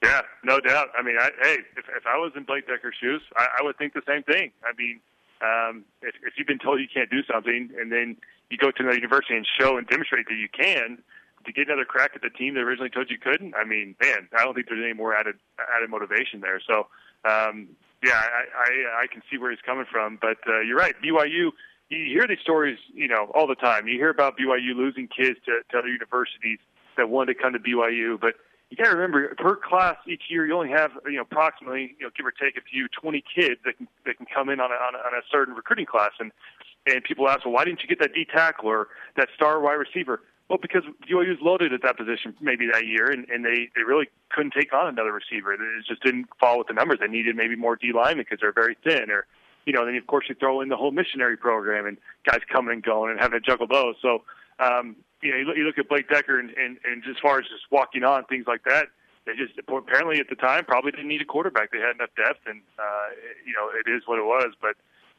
Yeah, 0.03 0.23
no 0.45 0.61
doubt. 0.61 0.89
I 0.97 1.03
mean, 1.03 1.17
I, 1.19 1.31
hey, 1.43 1.57
if, 1.77 1.85
if 1.97 2.07
I 2.07 2.17
was 2.19 2.33
in 2.37 2.45
Blake 2.45 2.69
Decker's 2.69 2.95
shoes, 3.01 3.23
I, 3.37 3.49
I 3.59 3.65
would 3.65 3.77
think 3.79 3.95
the 3.95 4.03
same 4.07 4.23
thing. 4.23 4.53
I 4.63 4.73
mean, 4.79 5.01
um, 5.43 5.85
if, 6.03 6.15
if 6.23 6.35
you've 6.37 6.47
been 6.47 6.59
told 6.59 6.81
you 6.81 6.87
can't 6.93 7.11
do 7.11 7.23
something, 7.25 7.71
and 7.79 7.91
then 7.91 8.17
you 8.51 8.59
go 8.59 8.71
to 8.71 8.83
another 8.83 8.97
university 8.97 9.35
and 9.35 9.47
show 9.59 9.77
and 9.77 9.87
demonstrate 9.89 10.27
that 10.29 10.35
you 10.35 10.49
can, 10.49 10.99
to 11.47 11.53
get 11.53 11.67
another 11.67 11.85
crack 11.85 12.13
at 12.15 12.23
the 12.23 12.31
team 12.31 12.55
that 12.55 12.61
originally 12.61 12.91
told 12.91 13.11
you 13.11 13.19
couldn't, 13.19 13.55
I 13.55 13.65
mean, 13.65 13.97
man, 14.01 14.29
I 14.37 14.45
don't 14.45 14.55
think 14.55 14.69
there's 14.69 14.85
any 14.85 14.93
more 14.95 15.15
added 15.15 15.37
added 15.77 15.91
motivation 15.91 16.41
there. 16.41 16.61
So, 16.65 16.87
um, 17.25 17.69
yeah, 18.05 18.15
I, 18.15 18.45
I, 18.55 19.03
I 19.03 19.07
can 19.11 19.23
see 19.31 19.39
where 19.39 19.51
he's 19.51 19.61
coming 19.65 19.87
from. 19.91 20.19
But 20.21 20.39
uh, 20.47 20.61
you're 20.61 20.77
right, 20.77 20.95
BYU. 21.03 21.51
You 21.89 22.05
hear 22.05 22.27
these 22.27 22.41
stories, 22.43 22.79
you 22.93 23.09
know, 23.09 23.31
all 23.35 23.47
the 23.47 23.55
time. 23.55 23.89
You 23.89 23.95
hear 23.99 24.11
about 24.11 24.37
BYU 24.37 24.77
losing 24.77 25.09
kids 25.09 25.39
to, 25.47 25.61
to 25.71 25.79
other 25.79 25.89
universities 25.89 26.59
that 26.97 27.09
wanted 27.09 27.35
to 27.35 27.43
come 27.43 27.55
to 27.55 27.59
BYU, 27.59 28.21
but 28.21 28.35
you 28.71 28.77
got 28.77 28.91
to 28.91 28.97
remember 28.97 29.35
per 29.39 29.57
class 29.57 29.97
each 30.07 30.25
year 30.29 30.47
you 30.47 30.55
only 30.55 30.69
have 30.69 30.91
you 31.07 31.17
know 31.17 31.23
approximately 31.23 31.97
you 31.99 32.07
know 32.07 32.11
give 32.17 32.27
or 32.27 32.33
take 32.33 32.57
a 32.57 32.61
few 32.61 32.87
20 33.01 33.25
kids 33.35 33.61
that 33.65 33.77
can 33.79 33.89
that 34.05 34.17
can 34.17 34.27
come 34.27 34.49
in 34.51 34.61
on 34.61 34.71
a, 34.71 34.75
on 34.75 34.95
a, 34.95 34.99
on 34.99 35.15
a 35.15 35.23
certain 35.31 35.55
recruiting 35.55 35.87
class. 35.87 36.11
And 36.21 36.33
and 36.87 37.03
people 37.03 37.29
ask 37.29 37.45
well 37.45 37.55
why 37.55 37.65
didn't 37.65 37.83
you 37.83 37.89
get 37.89 37.99
that 38.01 38.13
D 38.13 38.27
tackle 38.31 38.69
or 38.69 38.89
that 39.17 39.29
star 39.35 39.61
wide 39.61 39.75
receiver? 39.75 40.21
Well 40.49 40.59
because 40.61 40.83
BYU 41.09 41.29
was 41.29 41.39
loaded 41.41 41.73
at 41.73 41.83
that 41.83 41.97
position 41.97 42.35
maybe 42.41 42.69
that 42.71 42.87
year 42.87 43.11
and 43.11 43.27
and 43.31 43.45
they 43.45 43.71
they 43.75 43.83
really 43.83 44.09
couldn't 44.31 44.53
take 44.53 44.75
on 44.75 44.89
another 44.89 45.13
receiver. 45.13 45.55
It 45.55 45.61
just 45.89 46.03
didn't 46.03 46.27
fall 46.39 46.59
with 46.59 46.67
the 46.67 46.75
numbers. 46.75 46.99
They 47.01 47.09
needed 47.09 47.37
maybe 47.37 47.57
more 47.57 47.77
D 47.77 47.93
linemen 47.95 48.27
because 48.29 48.39
they're 48.41 48.53
very 48.53 48.77
thin 48.85 49.11
or 49.11 49.27
you 49.67 49.73
know 49.73 49.85
then 49.85 49.95
of 49.97 50.07
course 50.07 50.27
you 50.29 50.35
throw 50.35 50.61
in 50.61 50.69
the 50.69 50.77
whole 50.77 50.91
missionary 50.91 51.37
program 51.37 51.87
and 51.87 51.99
guys 52.25 52.41
coming 52.51 52.73
and 52.73 52.83
going 52.83 53.11
and 53.11 53.21
having 53.21 53.41
to 53.41 53.45
juggle 53.45 53.67
those 53.67 53.95
so 54.01 54.23
um, 54.61 54.97
you 55.23 55.31
know, 55.31 55.37
you 55.39 55.45
look, 55.45 55.57
you 55.57 55.65
look 55.65 55.79
at 55.79 55.89
Blake 55.89 56.09
Decker 56.09 56.39
and, 56.39 56.51
and, 56.51 56.79
and 56.85 57.03
as 57.09 57.17
far 57.21 57.39
as 57.39 57.47
just 57.47 57.65
walking 57.71 58.05
on 58.05 58.25
things 58.25 58.47
like 58.47 58.65
that, 58.65 58.89
they 59.27 59.35
just 59.35 59.59
apparently 59.59 60.21
at 60.21 60.29
the 60.29 60.37
time 60.37 60.65
probably 60.65 60.91
didn't 60.91 61.09
need 61.09 61.21
a 61.21 61.25
quarterback. 61.25 61.71
They 61.71 61.79
had 61.79 61.97
enough 61.97 62.11
depth, 62.17 62.41
and 62.47 62.63
uh, 62.79 63.09
you 63.45 63.53
know 63.53 63.69
it 63.69 63.91
is 63.91 64.05
what 64.07 64.19
it 64.19 64.25
was. 64.25 64.55
But 64.61 64.77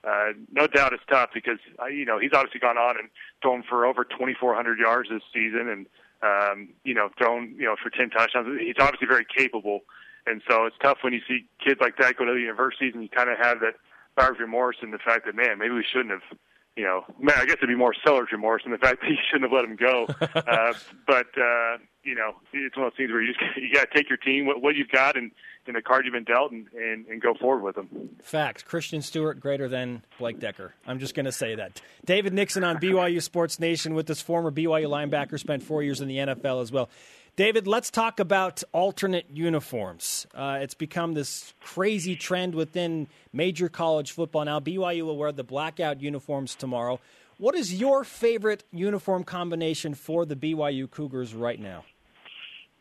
uh, 0.08 0.34
no 0.52 0.66
doubt 0.66 0.94
it's 0.94 1.04
tough 1.10 1.30
because 1.34 1.60
uh, 1.82 1.86
you 1.88 2.06
know 2.06 2.18
he's 2.18 2.32
obviously 2.34 2.60
gone 2.60 2.78
on 2.78 2.98
and 2.98 3.10
thrown 3.42 3.64
for 3.70 3.86
over 3.86 4.04
2,400 4.04 4.80
yards 4.80 5.10
this 5.10 5.22
season, 5.32 5.70
and 5.70 5.86
um, 6.24 6.70
you 6.84 6.96
know 6.96 7.10
thrown 7.20 7.54
you 7.56 7.66
know 7.66 7.76
for 7.82 7.92
10 7.92 8.10
touchdowns. 8.10 8.60
He's 8.60 8.76
obviously 8.80 9.08
very 9.08 9.26
capable, 9.26 9.82
and 10.26 10.42
so 10.50 10.66
it's 10.66 10.78
tough 10.82 11.00
when 11.02 11.14
you 11.14 11.22
see 11.28 11.46
kids 11.64 11.80
like 11.80 11.98
that 11.98 12.18
go 12.18 12.26
to 12.26 12.34
the 12.34 12.40
universities 12.40 12.94
and 12.96 13.04
you 13.04 13.10
kind 13.10 13.30
of 13.30 13.38
have 13.38 13.60
that 13.60 13.76
buyer's 14.20 14.40
remorse 14.40 14.78
and 14.82 14.94
the 14.94 15.00
fact 15.00 15.26
that 15.26 15.36
man 15.36 15.58
maybe 15.58 15.74
we 15.74 15.86
shouldn't 15.92 16.12
have 16.12 16.38
you 16.80 16.86
know, 16.86 17.04
man, 17.20 17.36
I 17.38 17.46
guess 17.46 17.56
it'd 17.58 17.68
be 17.68 17.76
more 17.76 17.94
seller's 18.06 18.30
remorse 18.32 18.62
and 18.64 18.74
the 18.74 18.78
fact 18.78 19.02
that 19.02 19.10
you 19.10 19.18
shouldn't 19.30 19.52
have 19.52 19.56
let 19.56 19.66
him 19.66 19.76
go. 19.76 20.06
uh, 20.34 20.74
but 21.06 21.28
uh, 21.38 21.78
you 22.04 22.16
know, 22.16 22.36
it's 22.54 22.78
one 22.78 22.88
of 22.88 22.94
those 22.94 22.98
things 22.98 23.12
where 23.12 23.22
you 23.22 23.34
just 23.34 23.58
you 23.58 23.74
got 23.74 23.92
to 23.92 23.98
take 23.98 24.08
your 24.08 24.18
team, 24.18 24.46
what, 24.46 24.62
what 24.62 24.76
you've 24.76 24.90
got, 24.90 25.18
and, 25.18 25.32
and 25.68 25.76
the 25.76 25.82
card 25.82 26.06
you've 26.06 26.14
been 26.14 26.24
dealt, 26.24 26.52
and, 26.52 26.68
and, 26.74 27.06
and 27.08 27.22
go 27.22 27.34
forward 27.34 27.64
with 27.64 27.76
them. 27.76 28.10
Facts. 28.24 28.64
Christian 28.64 29.02
Stewart 29.02 29.42
greater 29.42 29.68
than 29.68 30.04
Blake 30.18 30.40
Decker. 30.40 30.74
I'm 30.88 31.00
just 31.00 31.16
going 31.16 31.26
to 31.26 31.34
say 31.34 31.56
that. 31.56 31.82
David 32.06 32.34
Nixon 32.34 32.64
on 32.64 32.78
BYU 32.78 33.22
Sports 33.22 33.60
Nation 33.60 33.94
with 33.94 34.08
this 34.08 34.22
former 34.22 34.50
BYU 34.50 34.88
linebacker, 34.88 35.38
spent 35.38 35.62
four 35.62 35.84
years 35.84 36.00
in 36.00 36.08
the 36.08 36.18
NFL 36.18 36.62
as 36.62 36.72
well. 36.72 36.90
David, 37.36 37.68
let's 37.68 37.90
talk 37.90 38.20
about 38.20 38.64
alternate 38.74 39.26
uniforms. 39.32 40.28
Uh, 40.36 40.60
it's 40.62 40.74
become 40.74 41.14
this 41.14 41.54
crazy 41.62 42.16
trend 42.16 42.54
within 42.54 43.08
major 43.32 43.70
college 43.70 44.12
football 44.12 44.44
now. 44.46 44.60
BYU 44.60 45.04
will 45.04 45.18
wear 45.18 45.32
the 45.32 45.44
blackout 45.44 46.02
uniforms 46.02 46.54
tomorrow. 46.56 47.00
What 47.38 47.56
is 47.56 47.74
your 47.74 48.04
favorite 48.04 48.66
uniform 48.74 49.24
combination 49.24 49.94
for 49.94 50.26
the 50.26 50.36
BYU 50.36 50.92
Cougars 50.92 51.34
right 51.34 51.60
now? 51.60 51.86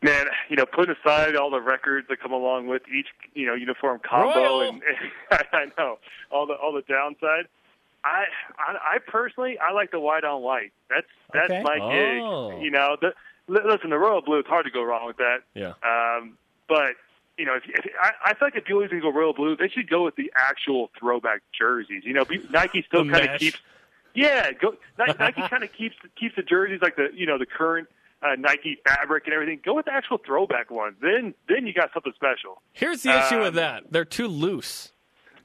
Man, 0.01 0.25
you 0.49 0.57
know, 0.57 0.65
putting 0.65 0.95
aside 1.01 1.35
all 1.37 1.49
the 1.49 1.61
records 1.61 2.07
that 2.09 2.19
come 2.21 2.31
along 2.33 2.67
with 2.67 2.81
each, 2.93 3.07
you 3.33 3.45
know, 3.45 3.53
uniform 3.53 3.99
combo, 3.99 4.35
Royal. 4.39 4.61
and, 4.69 4.81
I 5.31 5.65
know 5.77 5.99
all 6.31 6.45
the 6.47 6.53
all 6.53 6.73
the 6.73 6.81
downside. 6.81 7.47
I, 8.05 8.23
I 8.57 8.95
I 8.95 8.97
personally 9.05 9.57
I 9.59 9.73
like 9.73 9.91
the 9.91 9.99
white 9.99 10.23
on 10.23 10.41
white. 10.41 10.71
That's 10.89 11.07
that's 11.33 11.51
Okay. 11.51 11.63
my 11.63 11.79
Oh. 11.81 12.51
gig. 12.51 12.63
You 12.63 12.71
know, 12.71 12.95
the, 12.99 13.07
li- 13.07 13.13
listen, 13.49 13.89
the 13.89 13.97
royal 13.97 14.21
blue. 14.21 14.39
It's 14.39 14.47
hard 14.47 14.65
to 14.65 14.71
go 14.71 14.83
wrong 14.83 15.05
with 15.07 15.17
that. 15.17 15.39
Yeah. 15.55 15.73
Um, 15.83 16.37
but 16.67 16.91
you 17.37 17.45
know, 17.45 17.55
if, 17.55 17.63
if 17.67 17.85
I, 18.01 18.11
I 18.31 18.33
feel 18.35 18.47
like 18.47 18.55
if 18.55 18.65
BYU's 18.65 18.89
going 18.89 19.01
to 19.01 19.11
go 19.11 19.11
royal 19.11 19.33
blue, 19.33 19.55
they 19.55 19.69
should 19.69 19.89
go 19.89 20.03
with 20.05 20.15
the 20.15 20.31
actual 20.37 20.89
throwback 20.99 21.41
jerseys. 21.57 22.03
You 22.05 22.13
know, 22.13 22.25
Nike 22.51 22.83
still 22.87 23.09
kind 23.09 23.29
of 23.29 23.39
keeps. 23.39 23.57
Yeah, 24.13 24.51
go, 24.53 24.75
Nike 24.97 25.41
kind 25.47 25.63
of 25.63 25.71
keeps 25.71 25.95
keeps 26.19 26.35
the 26.35 26.41
jerseys 26.41 26.79
like 26.81 26.95
the 26.95 27.07
you 27.13 27.25
know 27.25 27.37
the 27.37 27.45
current 27.45 27.87
uh, 28.21 28.35
Nike 28.37 28.77
fabric 28.85 29.23
and 29.25 29.33
everything. 29.33 29.61
Go 29.63 29.75
with 29.75 29.85
the 29.85 29.93
actual 29.93 30.17
throwback 30.17 30.69
ones. 30.71 30.95
Then 31.01 31.33
then 31.47 31.65
you 31.67 31.73
got 31.73 31.91
something 31.93 32.13
special. 32.15 32.61
Here's 32.73 33.03
the 33.03 33.17
issue 33.17 33.35
Um, 33.37 33.41
with 33.43 33.53
that. 33.55 33.83
They're 33.91 34.05
too 34.05 34.27
loose. 34.27 34.91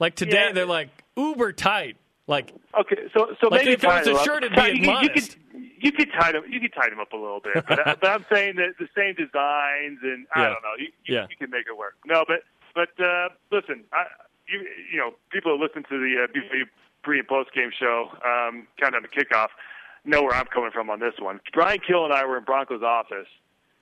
Like 0.01 0.17
today, 0.17 0.47
Yeah. 0.49 0.53
they're 0.53 0.67
like 0.67 0.89
uber 1.17 1.53
tight. 1.53 1.97
Like 2.27 2.55
Okay, 2.79 2.97
so 3.13 3.35
so 3.41 3.49
Like, 3.49 3.61
maybe 3.65 3.73
if 3.73 3.85
it 3.85 3.87
was 3.87 4.07
a 4.07 4.25
shirt, 4.25 4.45
it'd 4.45 4.57
be 4.57 4.87
you, 4.87 4.99
you 5.01 5.11
could 5.11 5.37
you 5.79 5.93
could 5.93 6.11
tie 6.19 6.33
them 6.33 6.45
you 6.49 6.61
could 6.61 6.73
tie 6.73 6.89
them 6.89 7.01
up 7.01 7.13
a 7.13 7.17
little 7.17 7.41
bit, 7.41 7.65
but, 7.69 7.87
uh, 7.87 7.97
but 8.01 8.09
I'm 8.11 8.25
saying 8.33 8.57
that 8.57 8.75
the 8.79 8.89
same 8.97 9.15
designs 9.15 9.99
and 10.03 10.27
I 10.35 10.45
don't 10.45 10.63
know 10.63 10.75
you, 10.79 10.89
you, 11.05 11.15
Yeah. 11.17 11.27
you 11.29 11.37
can 11.37 11.51
make 11.51 11.67
it 11.67 11.77
work. 11.77 11.97
No, 12.07 12.25
but 12.27 12.43
but 12.75 12.89
uh, 13.05 13.29
listen, 13.53 13.85
I 13.93 14.05
you 14.49 14.67
you 14.91 14.99
know 14.99 15.15
people 15.31 15.57
who 15.57 15.63
listen 15.63 15.83
to 15.85 15.99
the 15.99 16.25
uh, 16.25 16.65
pre 17.03 17.19
and 17.19 17.29
post 17.29 17.53
game 17.53 17.71
show 17.79 18.09
um, 18.25 18.67
countdown 18.81 19.03
to 19.03 19.09
kickoff 19.09 19.49
know 20.07 20.23
where 20.23 20.35
I'm 20.35 20.47
coming 20.47 20.71
from 20.71 20.91
on 20.91 21.01
this 21.01 21.15
one. 21.19 21.41
Bryan 21.53 21.79
Kehl 21.81 22.05
and 22.05 22.13
I 22.13 22.25
were 22.27 22.37
in 22.39 22.45
Broncos' 22.45 22.83
office 22.83 23.29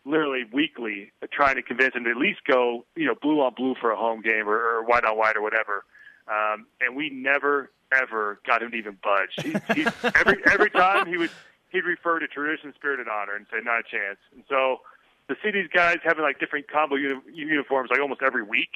literally 0.04 0.44
weekly 0.52 1.12
trying 1.32 1.56
to 1.56 1.62
convince 1.62 1.94
him 1.94 2.04
to 2.04 2.10
at 2.10 2.16
least 2.16 2.40
go, 2.44 2.84
you 2.96 3.06
know, 3.06 3.14
blue 3.20 3.40
on 3.40 3.54
blue 3.54 3.74
for 3.80 3.90
a 3.92 3.96
home 3.96 4.20
game 4.20 4.48
or, 4.48 4.56
or 4.56 4.84
white 4.84 5.04
on 5.04 5.16
white 5.16 5.36
or 5.36 5.42
whatever. 5.42 5.84
Um, 6.28 6.66
and 6.80 6.96
we 6.96 7.10
never 7.10 7.70
ever 7.92 8.40
got 8.46 8.62
him 8.62 8.70
to 8.70 8.76
even 8.76 8.96
budge. 9.02 9.34
He, 9.42 9.50
he, 9.74 9.86
every 10.14 10.42
every 10.46 10.70
time 10.70 11.06
he 11.06 11.16
would 11.16 11.30
he'd 11.70 11.84
refer 11.84 12.18
to 12.18 12.26
tradition, 12.26 12.72
spirit, 12.74 13.00
and 13.00 13.08
honor 13.08 13.34
and 13.34 13.46
say 13.50 13.58
not 13.62 13.80
a 13.80 13.82
chance. 13.82 14.18
And 14.34 14.44
so 14.48 14.80
to 15.28 15.36
see 15.42 15.50
these 15.50 15.68
guys 15.72 15.98
having 16.02 16.22
like 16.22 16.38
different 16.38 16.68
combo 16.70 16.96
uni- 16.96 17.20
uniforms 17.32 17.90
like 17.90 18.00
almost 18.00 18.22
every 18.22 18.42
week, 18.42 18.70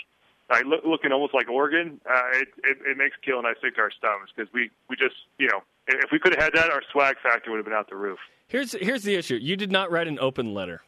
like 0.50 0.64
look, 0.64 0.84
looking 0.84 1.12
almost 1.12 1.34
like 1.34 1.48
Oregon, 1.48 2.00
uh, 2.08 2.22
it, 2.32 2.48
it 2.64 2.78
it 2.86 2.96
makes 2.96 3.16
Kehl 3.26 3.38
and 3.38 3.46
I 3.46 3.54
sick 3.62 3.76
to 3.76 3.80
our 3.80 3.90
stomachs 3.90 4.32
because 4.34 4.52
we 4.52 4.70
we 4.88 4.96
just 4.96 5.16
you 5.38 5.48
know 5.48 5.62
if 5.88 6.10
we 6.10 6.18
could 6.18 6.34
have 6.34 6.42
had 6.42 6.52
that, 6.54 6.70
our 6.70 6.82
swag 6.92 7.16
factor 7.22 7.50
would 7.50 7.58
have 7.58 7.66
been 7.66 7.74
out 7.74 7.88
the 7.88 7.96
roof. 7.96 8.18
here's 8.48 8.72
here's 8.72 9.02
the 9.02 9.14
issue. 9.14 9.36
You 9.36 9.56
did 9.56 9.70
not 9.70 9.90
write 9.90 10.08
an 10.08 10.18
open 10.18 10.52
letter. 10.52 10.82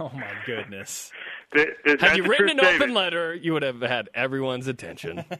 Oh, 0.00 0.10
my 0.14 0.32
goodness. 0.46 1.12
Th- 1.52 1.68
th- 1.84 2.00
Had 2.00 2.00
that's 2.00 2.16
you 2.16 2.24
written 2.24 2.50
an 2.50 2.58
statement. 2.58 2.82
open 2.82 2.94
letter, 2.94 3.34
you 3.34 3.52
would 3.52 3.62
have 3.62 3.80
had 3.80 4.08
everyone's 4.14 4.66
attention. 4.66 5.24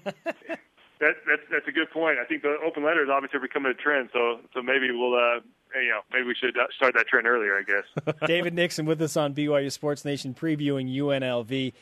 That, 1.00 1.16
that's 1.28 1.42
that's 1.50 1.68
a 1.68 1.72
good 1.72 1.90
point. 1.90 2.18
I 2.18 2.24
think 2.24 2.42
the 2.42 2.56
open 2.64 2.84
letter 2.84 3.02
is 3.02 3.10
obviously 3.10 3.40
becoming 3.40 3.72
a 3.72 3.74
trend. 3.74 4.10
So 4.12 4.38
so 4.54 4.62
maybe 4.62 4.90
we'll 4.92 5.12
uh 5.14 5.40
you 5.74 5.88
know 5.90 6.00
maybe 6.12 6.24
we 6.28 6.34
should 6.34 6.56
uh, 6.56 6.66
start 6.76 6.94
that 6.94 7.08
trend 7.08 7.26
earlier. 7.26 7.58
I 7.58 7.62
guess. 7.62 8.14
David 8.26 8.54
Nixon 8.54 8.86
with 8.86 9.02
us 9.02 9.16
on 9.16 9.34
BYU 9.34 9.70
Sports 9.72 10.04
Nation 10.04 10.34
previewing 10.34 10.88
UNLV. 10.96 11.72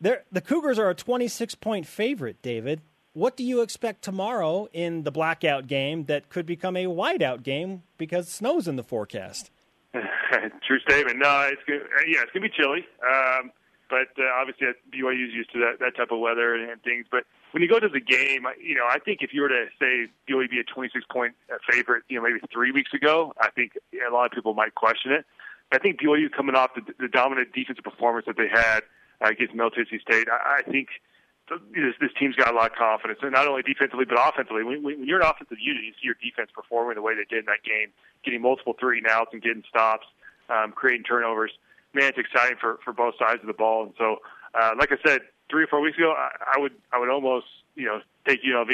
They're, 0.00 0.22
the 0.32 0.40
Cougars 0.40 0.78
are 0.78 0.88
a 0.88 0.94
26 0.94 1.56
point 1.56 1.84
favorite, 1.84 2.40
David. 2.42 2.80
What 3.12 3.36
do 3.36 3.42
you 3.44 3.60
expect 3.60 4.02
tomorrow 4.02 4.68
in 4.72 5.02
the 5.02 5.10
blackout 5.10 5.66
game 5.66 6.04
that 6.04 6.28
could 6.30 6.46
become 6.46 6.76
a 6.76 6.86
whiteout 6.86 7.42
game 7.42 7.82
because 7.98 8.28
snow's 8.28 8.68
in 8.68 8.76
the 8.76 8.84
forecast? 8.84 9.50
True 9.92 10.78
statement. 10.88 11.18
No, 11.18 11.50
it's 11.52 11.60
gonna, 11.66 11.80
uh, 11.80 12.04
yeah, 12.06 12.20
it's 12.22 12.30
gonna 12.32 12.46
be 12.46 12.52
chilly. 12.56 12.86
Um, 13.04 13.50
but 13.90 14.14
uh, 14.16 14.30
obviously, 14.40 14.68
is 14.68 15.34
used 15.34 15.52
to 15.52 15.58
that, 15.58 15.80
that 15.80 15.96
type 15.96 16.10
of 16.10 16.20
weather 16.20 16.54
and, 16.54 16.70
and 16.70 16.82
things. 16.82 17.06
But 17.10 17.24
when 17.50 17.62
you 17.62 17.68
go 17.68 17.80
to 17.80 17.88
the 17.88 18.00
game, 18.00 18.46
you 18.62 18.76
know, 18.76 18.86
I 18.88 18.98
think 19.00 19.18
if 19.20 19.34
you 19.34 19.42
were 19.42 19.48
to 19.48 19.66
say 19.78 20.06
BYU 20.28 20.48
be 20.48 20.60
a 20.60 20.64
26 20.64 21.04
point 21.10 21.34
uh, 21.52 21.58
favorite, 21.68 22.04
you 22.08 22.16
know, 22.16 22.22
maybe 22.22 22.38
three 22.52 22.70
weeks 22.70 22.94
ago, 22.94 23.34
I 23.40 23.50
think 23.50 23.72
a 23.94 24.12
lot 24.12 24.26
of 24.26 24.32
people 24.32 24.54
might 24.54 24.74
question 24.76 25.12
it. 25.12 25.26
I 25.72 25.78
think 25.78 26.00
BYU 26.00 26.30
coming 26.30 26.54
off 26.54 26.70
the, 26.74 26.82
the 26.98 27.08
dominant 27.08 27.52
defensive 27.52 27.84
performance 27.84 28.26
that 28.26 28.36
they 28.36 28.48
had 28.48 28.80
uh, 29.20 29.28
against 29.28 29.54
Middle 29.54 29.70
Tennessee 29.70 29.98
State, 30.00 30.28
I, 30.30 30.60
I 30.60 30.70
think 30.70 30.88
this, 31.50 31.94
this 32.00 32.10
team's 32.18 32.36
got 32.36 32.54
a 32.54 32.56
lot 32.56 32.70
of 32.70 32.76
confidence, 32.76 33.18
and 33.22 33.32
not 33.32 33.46
only 33.48 33.62
defensively 33.62 34.04
but 34.04 34.18
offensively. 34.18 34.62
When, 34.62 34.82
when 34.82 35.04
you're 35.04 35.20
an 35.20 35.26
offensive 35.26 35.58
unit, 35.60 35.82
you 35.82 35.92
see 35.98 36.06
your 36.06 36.18
defense 36.22 36.50
performing 36.54 36.94
the 36.94 37.02
way 37.02 37.14
they 37.14 37.26
did 37.26 37.40
in 37.40 37.46
that 37.46 37.66
game, 37.66 37.90
getting 38.24 38.42
multiple 38.42 38.74
three 38.78 38.98
and 38.98 39.06
outs 39.06 39.30
and 39.32 39.42
getting 39.42 39.64
stops, 39.68 40.06
um, 40.48 40.72
creating 40.72 41.02
turnovers. 41.02 41.50
Man, 41.92 42.04
it's 42.04 42.18
exciting 42.18 42.56
for 42.60 42.78
for 42.84 42.92
both 42.92 43.14
sides 43.18 43.40
of 43.40 43.46
the 43.46 43.52
ball. 43.52 43.84
And 43.84 43.92
so, 43.98 44.16
uh, 44.54 44.72
like 44.78 44.92
I 44.92 44.96
said, 45.04 45.22
three 45.50 45.64
or 45.64 45.66
four 45.66 45.80
weeks 45.80 45.98
ago, 45.98 46.14
I, 46.16 46.56
I 46.56 46.60
would 46.60 46.72
I 46.92 46.98
would 46.98 47.10
almost 47.10 47.46
you 47.74 47.86
know 47.86 48.00
take 48.26 48.42
UNLV 48.44 48.70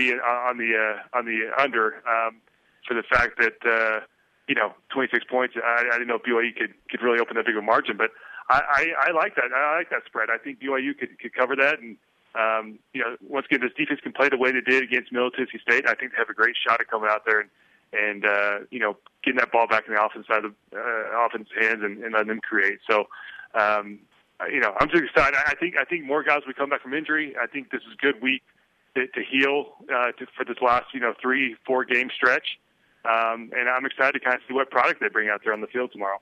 on 0.49 0.59
the 0.59 0.77
uh, 0.77 1.19
on 1.19 1.25
the 1.25 1.51
under 1.59 2.03
um, 2.07 2.37
for 2.87 2.95
the 2.95 3.03
fact 3.03 3.39
that 3.39 3.57
uh, 3.65 4.05
you 4.49 4.55
know 4.55 4.75
26 4.93 5.25
points. 5.31 5.55
I, 5.57 5.85
I 5.89 5.93
didn't 5.93 6.09
know 6.09 6.19
BYU 6.19 6.55
could 6.55 6.75
could 6.91 7.03
really 7.03 7.19
open 7.19 7.37
that 7.37 7.47
big 7.47 7.57
of 7.57 7.63
a 7.63 7.67
margin, 7.67 7.97
but 7.97 8.11
I, 8.51 8.93
I, 9.01 9.09
I 9.09 9.11
like 9.13 9.35
that. 9.37 9.51
I 9.55 9.79
like 9.79 9.91
that 9.91 10.05
spread. 10.07 10.29
I 10.31 10.39
think 10.39 10.61
BYU 10.61 10.97
could 10.99 11.19
could 11.19 11.35
cover 11.35 11.57
that 11.57 11.81
and. 11.81 11.97
Um, 12.37 12.79
you 12.93 13.01
know, 13.01 13.17
once 13.27 13.47
again, 13.49 13.63
this 13.63 13.73
defense 13.79 13.99
can 14.03 14.13
play 14.13 14.29
the 14.29 14.37
way 14.37 14.53
they 14.53 14.61
did 14.61 14.83
against 14.83 15.11
Middle 15.11 15.31
Tennessee 15.31 15.57
State. 15.57 15.89
I 15.89 15.95
think 15.95 16.13
they 16.13 16.19
have 16.19 16.29
a 16.29 16.35
great 16.35 16.55
shot 16.55 16.83
at 16.83 16.87
coming 16.87 17.09
out 17.11 17.23
there 17.25 17.41
and, 17.41 17.49
and 17.97 18.25
uh, 18.25 18.59
you 18.71 18.79
know, 18.79 18.97
getting 19.25 19.39
that 19.39 19.53
ball 19.53 19.67
back 19.67 19.85
in 19.89 19.95
the 19.95 20.05
offense 20.05 20.27
side 20.27 20.45
of 20.45 20.55
the 20.71 20.79
uh, 20.79 21.27
offense 21.27 21.49
hands 21.59 21.83
and, 21.83 22.03
and 22.03 22.13
letting 22.13 22.29
them 22.29 22.41
create. 22.41 22.79
So, 22.89 23.07
um, 23.55 24.01
you 24.51 24.61
know, 24.61 24.75
I'm 24.79 24.89
just 24.89 25.03
excited. 25.03 25.39
I 25.47 25.55
think 25.55 25.77
I 25.77 25.85
think 25.85 26.05
more 26.05 26.23
guys 26.23 26.43
will 26.47 26.55
come 26.55 26.71
back 26.71 26.83
from 26.83 26.95
injury. 26.95 27.35
I 27.41 27.47
think 27.47 27.71
this 27.71 27.83
is 27.83 27.95
a 27.95 28.03
good 28.05 28.23
week 28.23 28.43
to, 28.95 29.07
to 29.07 29.23
heal 29.23 29.73
uh, 29.95 30.13
to, 30.13 30.27
for 30.37 30.45
this 30.45 30.57
last 30.61 30.87
you 30.93 31.01
know 31.01 31.15
three 31.21 31.57
four 31.67 31.85
game 31.85 32.11
stretch, 32.15 32.59
um, 33.05 33.51
and 33.57 33.69
I'm 33.69 33.87
excited 33.87 34.13
to 34.13 34.21
kind 34.21 34.37
of 34.37 34.43
see 34.49 34.55
what 34.55 34.71
product 34.71 35.01
they 35.01 35.09
bring 35.09 35.29
out 35.29 35.41
there 35.45 35.53
on 35.53 35.61
the 35.61 35.67
field 35.69 35.93
tomorrow. 35.93 36.19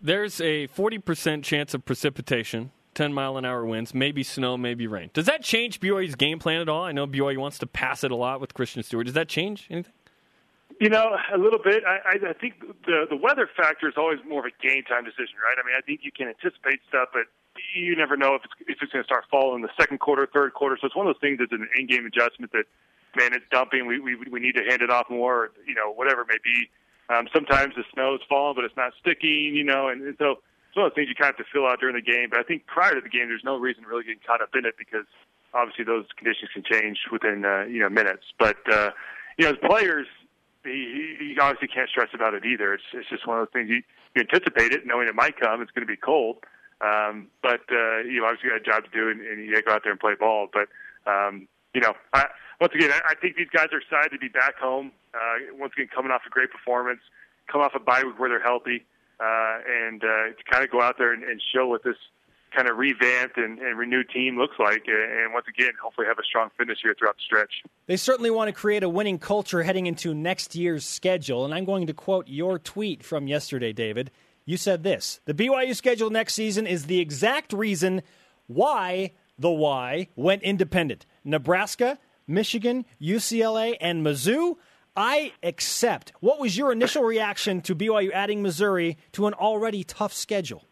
There's 0.00 0.38
a 0.38 0.68
40% 0.68 1.42
chance 1.42 1.72
of 1.72 1.86
precipitation, 1.86 2.72
10 2.94 3.14
mile 3.14 3.38
an 3.38 3.46
hour 3.46 3.64
winds, 3.64 3.94
maybe 3.94 4.22
snow, 4.22 4.58
maybe 4.58 4.86
rain. 4.86 5.08
Does 5.14 5.24
that 5.24 5.42
change 5.42 5.80
BYU's 5.80 6.14
game 6.14 6.38
plan 6.38 6.60
at 6.60 6.68
all? 6.68 6.84
I 6.84 6.92
know 6.92 7.06
BYU 7.06 7.38
wants 7.38 7.58
to 7.60 7.66
pass 7.66 8.04
it 8.04 8.10
a 8.10 8.16
lot 8.16 8.38
with 8.38 8.52
Christian 8.52 8.82
Stewart. 8.82 9.06
Does 9.06 9.14
that 9.14 9.28
change 9.28 9.66
anything? 9.70 9.92
You 10.80 10.88
know, 10.88 11.16
a 11.32 11.38
little 11.38 11.60
bit. 11.62 11.84
I, 11.86 12.18
I, 12.18 12.30
I 12.30 12.32
think 12.32 12.58
the 12.84 13.06
the 13.08 13.16
weather 13.16 13.48
factor 13.56 13.88
is 13.88 13.94
always 13.96 14.18
more 14.28 14.40
of 14.40 14.50
a 14.50 14.62
game 14.62 14.82
time 14.84 15.04
decision, 15.04 15.38
right? 15.38 15.56
I 15.58 15.64
mean, 15.64 15.76
I 15.78 15.80
think 15.80 16.00
you 16.02 16.10
can 16.10 16.28
anticipate 16.28 16.80
stuff, 16.88 17.10
but 17.12 17.30
you 17.74 17.94
never 17.94 18.16
know 18.16 18.34
if 18.34 18.42
it's 18.44 18.54
if 18.66 18.78
it's 18.82 18.92
going 18.92 19.04
to 19.04 19.06
start 19.06 19.24
falling 19.30 19.56
in 19.56 19.62
the 19.62 19.74
second 19.78 20.00
quarter, 20.00 20.26
third 20.26 20.54
quarter. 20.54 20.76
So 20.80 20.86
it's 20.86 20.96
one 20.96 21.06
of 21.06 21.14
those 21.14 21.20
things 21.20 21.38
that's 21.38 21.52
an 21.52 21.68
in 21.78 21.86
game 21.86 22.06
adjustment 22.06 22.50
that, 22.52 22.66
man, 23.16 23.34
it's 23.34 23.46
dumping. 23.50 23.86
We 23.86 24.00
we 24.00 24.16
we 24.16 24.40
need 24.40 24.56
to 24.56 24.64
hand 24.64 24.82
it 24.82 24.90
off 24.90 25.06
more, 25.08 25.46
or, 25.46 25.50
you 25.66 25.74
know, 25.74 25.92
whatever 25.92 26.22
it 26.22 26.28
may 26.28 26.42
be. 26.42 26.68
Um, 27.08 27.28
sometimes 27.32 27.74
the 27.76 27.84
snow 27.92 28.14
is 28.14 28.20
falling, 28.28 28.56
but 28.56 28.64
it's 28.64 28.76
not 28.76 28.92
sticking, 28.98 29.54
you 29.54 29.62
know, 29.62 29.88
and, 29.88 30.02
and 30.02 30.16
so 30.18 30.40
it's 30.68 30.76
one 30.76 30.86
of 30.86 30.90
those 30.90 30.96
things 30.96 31.08
you 31.08 31.14
kind 31.14 31.30
of 31.30 31.36
have 31.36 31.46
to 31.46 31.52
fill 31.52 31.66
out 31.68 31.78
during 31.78 31.94
the 31.94 32.02
game. 32.02 32.30
But 32.30 32.40
I 32.40 32.42
think 32.42 32.66
prior 32.66 32.94
to 32.94 33.00
the 33.00 33.12
game, 33.12 33.28
there's 33.28 33.44
no 33.44 33.58
reason 33.58 33.84
really 33.84 34.02
getting 34.02 34.24
caught 34.26 34.42
up 34.42 34.50
in 34.56 34.64
it 34.64 34.74
because 34.78 35.06
obviously 35.52 35.84
those 35.84 36.06
conditions 36.16 36.50
can 36.52 36.64
change 36.64 36.98
within 37.12 37.44
uh, 37.44 37.64
you 37.70 37.78
know 37.78 37.88
minutes. 37.88 38.24
But 38.38 38.58
uh, 38.72 38.90
you 39.38 39.44
know, 39.44 39.52
as 39.52 39.58
players, 39.62 40.06
he, 40.64 41.16
he 41.18 41.38
obviously 41.40 41.68
can't 41.68 41.88
stress 41.88 42.08
about 42.14 42.34
it 42.34 42.44
either. 42.44 42.74
It's 42.74 42.84
it's 42.92 43.08
just 43.08 43.26
one 43.26 43.38
of 43.38 43.46
those 43.46 43.52
things 43.52 43.70
you, 43.70 43.82
you 44.14 44.22
anticipate 44.22 44.72
it, 44.72 44.86
knowing 44.86 45.08
it 45.08 45.14
might 45.14 45.38
come. 45.38 45.62
It's 45.62 45.70
going 45.70 45.86
to 45.86 45.90
be 45.90 45.96
cold, 45.96 46.38
um, 46.80 47.28
but 47.42 47.60
uh, 47.70 47.98
you 48.08 48.24
obviously 48.24 48.50
got 48.50 48.60
a 48.60 48.64
job 48.64 48.84
to 48.84 48.90
do, 48.90 49.10
and, 49.10 49.20
and 49.20 49.44
you 49.44 49.52
got 49.52 49.60
to 49.60 49.66
go 49.66 49.72
out 49.72 49.82
there 49.84 49.92
and 49.92 50.00
play 50.00 50.14
ball. 50.18 50.48
But 50.52 50.68
um, 51.10 51.48
you 51.74 51.80
know, 51.80 51.94
I, 52.12 52.26
once 52.60 52.72
again, 52.74 52.90
I, 52.90 53.12
I 53.12 53.14
think 53.14 53.36
these 53.36 53.50
guys 53.52 53.68
are 53.72 53.78
excited 53.78 54.10
to 54.10 54.18
be 54.18 54.28
back 54.28 54.56
home. 54.56 54.92
Uh, 55.14 55.54
once 55.58 55.72
again, 55.76 55.88
coming 55.94 56.10
off 56.10 56.22
a 56.26 56.30
great 56.30 56.50
performance, 56.50 57.00
come 57.50 57.60
off 57.60 57.72
a 57.74 57.80
bye 57.80 58.02
week 58.04 58.18
where 58.18 58.28
they're 58.28 58.42
healthy, 58.42 58.84
uh, 59.20 59.58
and 59.68 60.02
uh, 60.02 60.34
to 60.34 60.42
kind 60.50 60.64
of 60.64 60.70
go 60.70 60.80
out 60.80 60.96
there 60.98 61.12
and, 61.12 61.22
and 61.22 61.40
show 61.54 61.66
what 61.66 61.84
this 61.84 61.96
kind 62.54 62.68
of 62.68 62.76
revamped 62.76 63.36
and, 63.36 63.58
and 63.58 63.78
renewed 63.78 64.08
team 64.10 64.38
looks 64.38 64.56
like, 64.58 64.84
and 64.86 65.32
once 65.32 65.46
again, 65.48 65.72
hopefully 65.82 66.06
have 66.06 66.18
a 66.18 66.22
strong 66.22 66.50
finish 66.56 66.78
here 66.82 66.94
throughout 66.98 67.16
the 67.16 67.22
stretch. 67.24 67.62
They 67.86 67.96
certainly 67.96 68.30
want 68.30 68.48
to 68.48 68.52
create 68.52 68.82
a 68.82 68.88
winning 68.88 69.18
culture 69.18 69.62
heading 69.62 69.86
into 69.86 70.14
next 70.14 70.54
year's 70.54 70.84
schedule. 70.84 71.44
And 71.44 71.54
I'm 71.54 71.64
going 71.64 71.86
to 71.86 71.94
quote 71.94 72.28
your 72.28 72.58
tweet 72.58 73.02
from 73.02 73.26
yesterday, 73.26 73.72
David. 73.72 74.10
You 74.44 74.56
said 74.56 74.82
this 74.82 75.20
The 75.24 75.34
BYU 75.34 75.74
schedule 75.74 76.10
next 76.10 76.34
season 76.34 76.66
is 76.66 76.86
the 76.86 77.00
exact 77.00 77.52
reason 77.52 78.02
why 78.46 79.12
the 79.38 79.50
Y 79.50 80.08
went 80.16 80.42
independent. 80.42 81.06
Nebraska, 81.24 81.98
Michigan, 82.26 82.84
UCLA, 83.00 83.76
and 83.80 84.04
Mizzou. 84.04 84.56
I 84.96 85.32
accept. 85.42 86.12
What 86.20 86.38
was 86.38 86.56
your 86.56 86.70
initial 86.70 87.02
reaction 87.02 87.60
to 87.62 87.74
BYU 87.74 88.12
adding 88.12 88.42
Missouri 88.42 88.96
to 89.12 89.26
an 89.26 89.34
already 89.34 89.82
tough 89.82 90.12
schedule? 90.12 90.64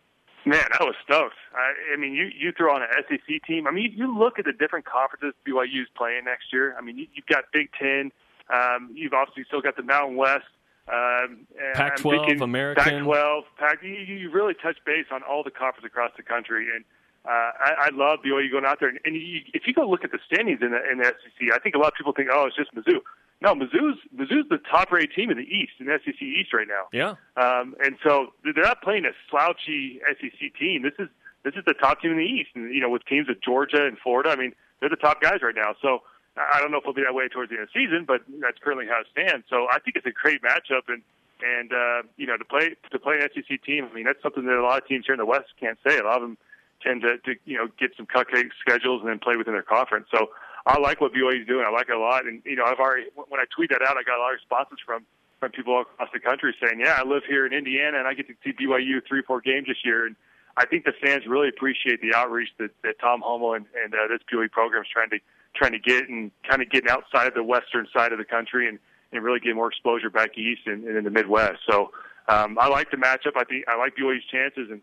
Man, 0.45 0.65
I 0.79 0.85
was 0.85 0.95
stoked. 1.05 1.37
I, 1.55 1.95
I 1.95 1.97
mean, 1.97 2.15
you 2.15 2.29
you 2.37 2.53
throw 2.53 2.75
on 2.75 2.83
an 2.83 2.89
SEC 3.09 3.43
team. 3.47 3.67
I 3.67 3.71
mean, 3.71 3.85
you, 3.85 4.07
you 4.07 4.19
look 4.19 4.39
at 4.39 4.45
the 4.45 4.53
different 4.53 4.85
conferences 4.85 5.35
BYU's 5.47 5.89
playing 5.97 6.25
next 6.25 6.53
year. 6.53 6.75
I 6.77 6.83
mean, 6.83 6.99
you, 6.99 7.07
you've 7.15 7.27
got 7.27 7.45
Big 7.53 7.71
Ten. 7.79 8.11
Um, 8.53 8.91
you've 8.95 9.13
obviously 9.13 9.45
still 9.47 9.61
got 9.61 9.77
the 9.77 9.83
Mountain 9.83 10.17
West. 10.17 10.45
Um, 10.89 11.47
and 11.55 11.77
I'm 11.77 11.91
Pac-12, 11.91 12.41
American. 12.41 12.83
Pac-12, 12.83 13.43
Pac. 13.57 13.83
You, 13.83 13.91
you 13.93 14.31
really 14.31 14.55
touch 14.55 14.77
base 14.85 15.07
on 15.13 15.23
all 15.23 15.45
the 15.45 15.51
conferences 15.51 15.87
across 15.87 16.11
the 16.17 16.25
country, 16.25 16.67
and 16.75 16.85
uh, 17.25 17.29
I, 17.31 17.75
I 17.79 17.91
love 17.93 18.21
BYU 18.27 18.51
going 18.51 18.65
out 18.65 18.81
there. 18.81 18.89
And, 18.89 18.99
and 19.05 19.15
you, 19.15 19.41
if 19.55 19.67
you 19.67 19.75
go 19.75 19.89
look 19.89 20.05
at 20.05 20.11
the 20.11 20.19
standings 20.27 20.61
in 20.61 20.73
the, 20.73 20.81
in 20.91 20.99
the 20.99 21.05
SEC, 21.05 21.55
I 21.55 21.59
think 21.59 21.75
a 21.75 21.79
lot 21.79 21.89
of 21.89 21.95
people 21.95 22.13
think, 22.13 22.29
oh, 22.33 22.47
it's 22.47 22.57
just 22.57 22.75
Mizzou. 22.75 23.01
No, 23.41 23.55
Mizzou's 23.55 23.99
Mizzou's 24.15 24.49
the 24.49 24.59
top-rated 24.71 25.15
team 25.15 25.31
in 25.31 25.37
the 25.37 25.43
East, 25.43 25.73
in 25.81 25.87
the 25.87 25.99
SEC 26.05 26.21
East 26.23 26.53
right 26.53 26.67
now. 26.69 26.87
Yeah. 26.93 27.15
Um, 27.37 27.75
and 27.83 27.97
so 28.03 28.35
they're 28.45 28.63
not 28.63 28.83
playing 28.83 29.05
a 29.05 29.11
slouchy 29.31 30.01
SEC 30.21 30.55
team. 30.59 30.83
This 30.83 30.95
is 30.99 31.09
this 31.45 31.55
is 31.55 31.65
the 31.67 31.75
top 31.75 32.01
team 32.01 32.13
in 32.13 32.19
the 32.19 32.25
East, 32.25 32.51
and 32.55 32.73
you 32.73 32.81
know 32.81 32.89
with 32.89 33.05
teams 33.07 33.29
of 33.29 33.41
Georgia 33.41 33.85
and 33.85 33.99
Florida. 33.99 34.31
I 34.31 34.37
mean, 34.37 34.55
they're 34.79 34.89
the 34.89 34.97
top 34.97 35.21
guys 35.21 35.43
right 35.43 35.57
now. 35.57 35.75
So 35.83 36.03
I 36.37 36.61
don't 36.61 36.71
know 36.71 36.79
if 36.79 36.85
it'll 36.85 36.95
be 36.95 37.03
that 37.03 37.15
way 37.15 37.27
towards 37.29 37.51
the 37.51 37.57
end 37.57 37.65
of 37.65 37.71
the 37.75 37.81
season, 37.81 38.05
but 38.07 38.23
that's 38.41 38.59
currently 38.63 38.87
how 38.87 39.01
it 39.01 39.07
stands. 39.11 39.45
So 39.51 39.67
I 39.73 39.81
think 39.81 39.97
it's 39.97 40.07
a 40.07 40.13
great 40.13 40.41
matchup, 40.43 40.87
and 40.87 41.03
and 41.43 41.73
uh, 41.73 42.03
you 42.17 42.27
know 42.27 42.37
to 42.37 42.45
play 42.45 42.77
to 42.91 42.99
play 42.99 43.19
an 43.21 43.29
SEC 43.35 43.63
team. 43.65 43.89
I 43.91 43.95
mean, 43.95 44.05
that's 44.05 44.23
something 44.23 44.47
that 44.47 44.55
a 44.55 44.63
lot 44.63 44.81
of 44.81 44.87
teams 44.87 45.07
here 45.07 45.15
in 45.15 45.19
the 45.19 45.27
West 45.27 45.51
can't 45.59 45.79
say. 45.87 45.99
A 45.99 46.05
lot 46.05 46.17
of 46.17 46.23
them 46.23 46.39
tend 46.83 47.03
to, 47.03 47.19
to 47.19 47.39
you 47.45 47.57
know 47.57 47.69
get 47.79 47.93
some 47.97 48.07
cupcake 48.07 48.51
schedules 48.61 49.01
and 49.01 49.11
then 49.11 49.19
play 49.19 49.37
within 49.37 49.55
their 49.55 49.63
conference. 49.63 50.07
So 50.15 50.31
I 50.67 50.79
like 50.79 51.01
what 51.01 51.13
BYU's 51.13 51.47
doing. 51.47 51.65
I 51.67 51.71
like 51.71 51.89
it 51.89 51.97
a 51.97 51.99
lot, 51.99 52.27
and 52.27 52.43
you 52.45 52.57
know 52.57 52.65
I've 52.65 52.79
already 52.79 53.07
when 53.15 53.41
I 53.41 53.45
tweet 53.55 53.71
that 53.71 53.83
out, 53.83 53.97
I 53.97 54.03
got 54.03 54.19
a 54.19 54.23
lot 54.23 54.33
of 54.33 54.39
responses 54.39 54.79
from 54.85 55.05
from 55.41 55.51
people 55.51 55.75
all 55.75 55.83
across 55.83 56.09
the 56.13 56.21
country 56.21 56.55
saying, 56.63 56.81
"Yeah, 56.81 56.97
I 56.99 57.05
live 57.05 57.23
here 57.29 57.47
in 57.47 57.53
Indiana, 57.53 57.99
and 57.99 58.07
I 58.07 58.15
get 58.15 58.29
to 58.29 58.35
see 58.45 58.53
BYU 58.53 59.01
three, 59.07 59.23
four 59.23 59.41
games 59.41 59.67
this 59.67 59.85
year." 59.85 60.07
And 60.07 60.17
I 60.57 60.67
think 60.67 60.85
the 60.85 60.93
fans 61.03 61.27
really 61.27 61.49
appreciate 61.49 62.01
the 62.01 62.15
outreach 62.15 62.51
that, 62.59 62.71
that 62.83 63.01
Tom 63.01 63.23
Holmoe 63.23 63.57
and, 63.57 63.67
and 63.83 63.95
uh, 63.95 64.09
this 64.09 64.21
BYU 64.33 64.51
program 64.51 64.83
is 64.83 64.89
trying 64.93 65.11
to 65.11 65.19
trying 65.55 65.73
to 65.73 65.79
get 65.79 66.09
and 66.09 66.31
kind 66.49 66.63
of 66.63 66.71
getting 66.71 66.91
outside 66.91 67.27
of 67.27 67.35
the 67.35 67.43
western 67.43 67.87
side 67.95 68.13
of 68.13 68.19
the 68.19 68.25
country 68.25 68.69
and 68.69 68.79
and 69.13 69.23
really 69.23 69.41
get 69.41 69.55
more 69.55 69.69
exposure 69.69 70.11
back 70.11 70.39
east 70.39 70.63
and, 70.67 70.85
and 70.85 70.97
in 70.97 71.05
the 71.05 71.11
Midwest. 71.11 71.61
So 71.69 71.91
um, 72.29 72.59
I 72.59 72.69
like 72.69 72.91
the 72.91 72.97
matchup. 72.97 73.37
I 73.37 73.45
think 73.45 73.65
I 73.69 73.77
like 73.77 73.97
BYU's 73.97 74.25
chances, 74.31 74.69
and 74.71 74.81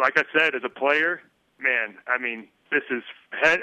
like 0.00 0.18
I 0.18 0.24
said, 0.36 0.54
as 0.54 0.62
a 0.64 0.68
player, 0.68 1.20
man, 1.58 1.96
I 2.06 2.18
mean, 2.18 2.48
this 2.70 2.82
is 2.90 3.02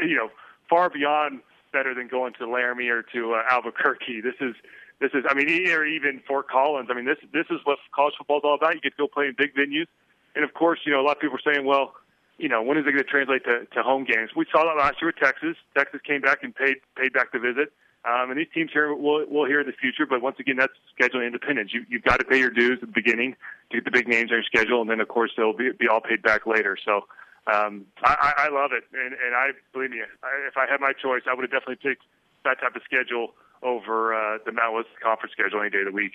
you 0.01 0.15
know 0.15 0.29
far 0.69 0.89
beyond 0.89 1.41
better 1.71 1.93
than 1.93 2.07
going 2.07 2.33
to 2.39 2.49
Laramie 2.49 2.87
or 2.87 3.03
to 3.13 3.33
uh, 3.33 3.43
Albuquerque. 3.49 4.21
This 4.21 4.35
is 4.39 4.55
this 4.99 5.11
is 5.13 5.23
I 5.29 5.33
mean 5.33 5.47
or 5.69 5.85
even 5.85 6.21
Fort 6.27 6.47
Collins. 6.47 6.89
I 6.91 6.95
mean 6.95 7.05
this 7.05 7.17
this 7.33 7.45
is 7.49 7.59
what 7.63 7.77
college 7.93 8.15
football 8.17 8.37
is 8.37 8.43
all 8.45 8.55
about. 8.55 8.75
You 8.75 8.81
get 8.81 8.95
to 8.97 9.03
go 9.03 9.07
play 9.07 9.27
in 9.27 9.35
big 9.37 9.53
venues, 9.55 9.87
and 10.35 10.43
of 10.43 10.53
course 10.53 10.79
you 10.85 10.91
know 10.91 11.01
a 11.01 11.05
lot 11.05 11.17
of 11.17 11.21
people 11.21 11.37
are 11.37 11.53
saying, 11.53 11.65
well, 11.65 11.93
you 12.37 12.49
know 12.49 12.61
when 12.63 12.77
is 12.77 12.85
it 12.87 12.91
going 12.91 13.03
to 13.03 13.03
translate 13.03 13.43
to, 13.45 13.65
to 13.73 13.83
home 13.83 14.05
games? 14.05 14.31
We 14.35 14.45
saw 14.51 14.63
that 14.63 14.77
last 14.77 15.01
year 15.01 15.09
with 15.09 15.17
Texas. 15.17 15.57
Texas 15.77 16.01
came 16.05 16.21
back 16.21 16.39
and 16.43 16.55
paid 16.55 16.77
paid 16.95 17.13
back 17.13 17.31
the 17.31 17.39
visit. 17.39 17.73
Um, 18.05 18.29
and 18.29 18.39
these 18.39 18.47
teams 18.53 18.69
here 18.71 18.93
will 18.93 19.25
will 19.27 19.45
hear 19.45 19.61
in 19.61 19.65
the 19.65 19.73
future, 19.73 20.05
but 20.05 20.21
once 20.21 20.37
again, 20.39 20.57
that's 20.57 20.73
scheduling 20.99 21.25
independence. 21.25 21.73
You 21.73 21.85
you've 21.89 22.03
got 22.03 22.19
to 22.19 22.25
pay 22.25 22.37
your 22.37 22.51
dues 22.51 22.79
at 22.81 22.87
the 22.87 22.93
beginning 22.93 23.35
to 23.71 23.77
get 23.77 23.85
the 23.85 23.91
big 23.91 24.07
names 24.07 24.31
on 24.31 24.37
your 24.37 24.43
schedule, 24.43 24.81
and 24.81 24.89
then 24.89 24.99
of 24.99 25.07
course 25.07 25.31
they'll 25.35 25.57
be, 25.57 25.71
be 25.71 25.87
all 25.87 26.01
paid 26.01 26.21
back 26.21 26.45
later. 26.45 26.77
So 26.85 27.07
um, 27.51 27.85
I, 28.03 28.33
I 28.37 28.49
love 28.49 28.71
it, 28.73 28.83
and, 28.93 29.13
and 29.13 29.35
I 29.35 29.49
believe 29.73 29.89
me, 29.89 30.01
I, 30.23 30.47
if 30.47 30.55
I 30.55 30.69
had 30.69 30.81
my 30.81 30.93
choice, 30.93 31.23
I 31.29 31.33
would 31.33 31.43
have 31.43 31.51
definitely 31.51 31.77
picked 31.81 32.03
that 32.43 32.59
type 32.61 32.75
of 32.75 32.83
schedule 32.85 33.33
over 33.63 34.13
uh, 34.13 34.37
the 34.45 34.51
Mountain 34.51 34.75
West 34.75 34.89
Conference 35.01 35.33
schedule 35.33 35.61
any 35.61 35.71
day 35.71 35.79
of 35.79 35.85
the 35.85 35.91
week. 35.91 36.11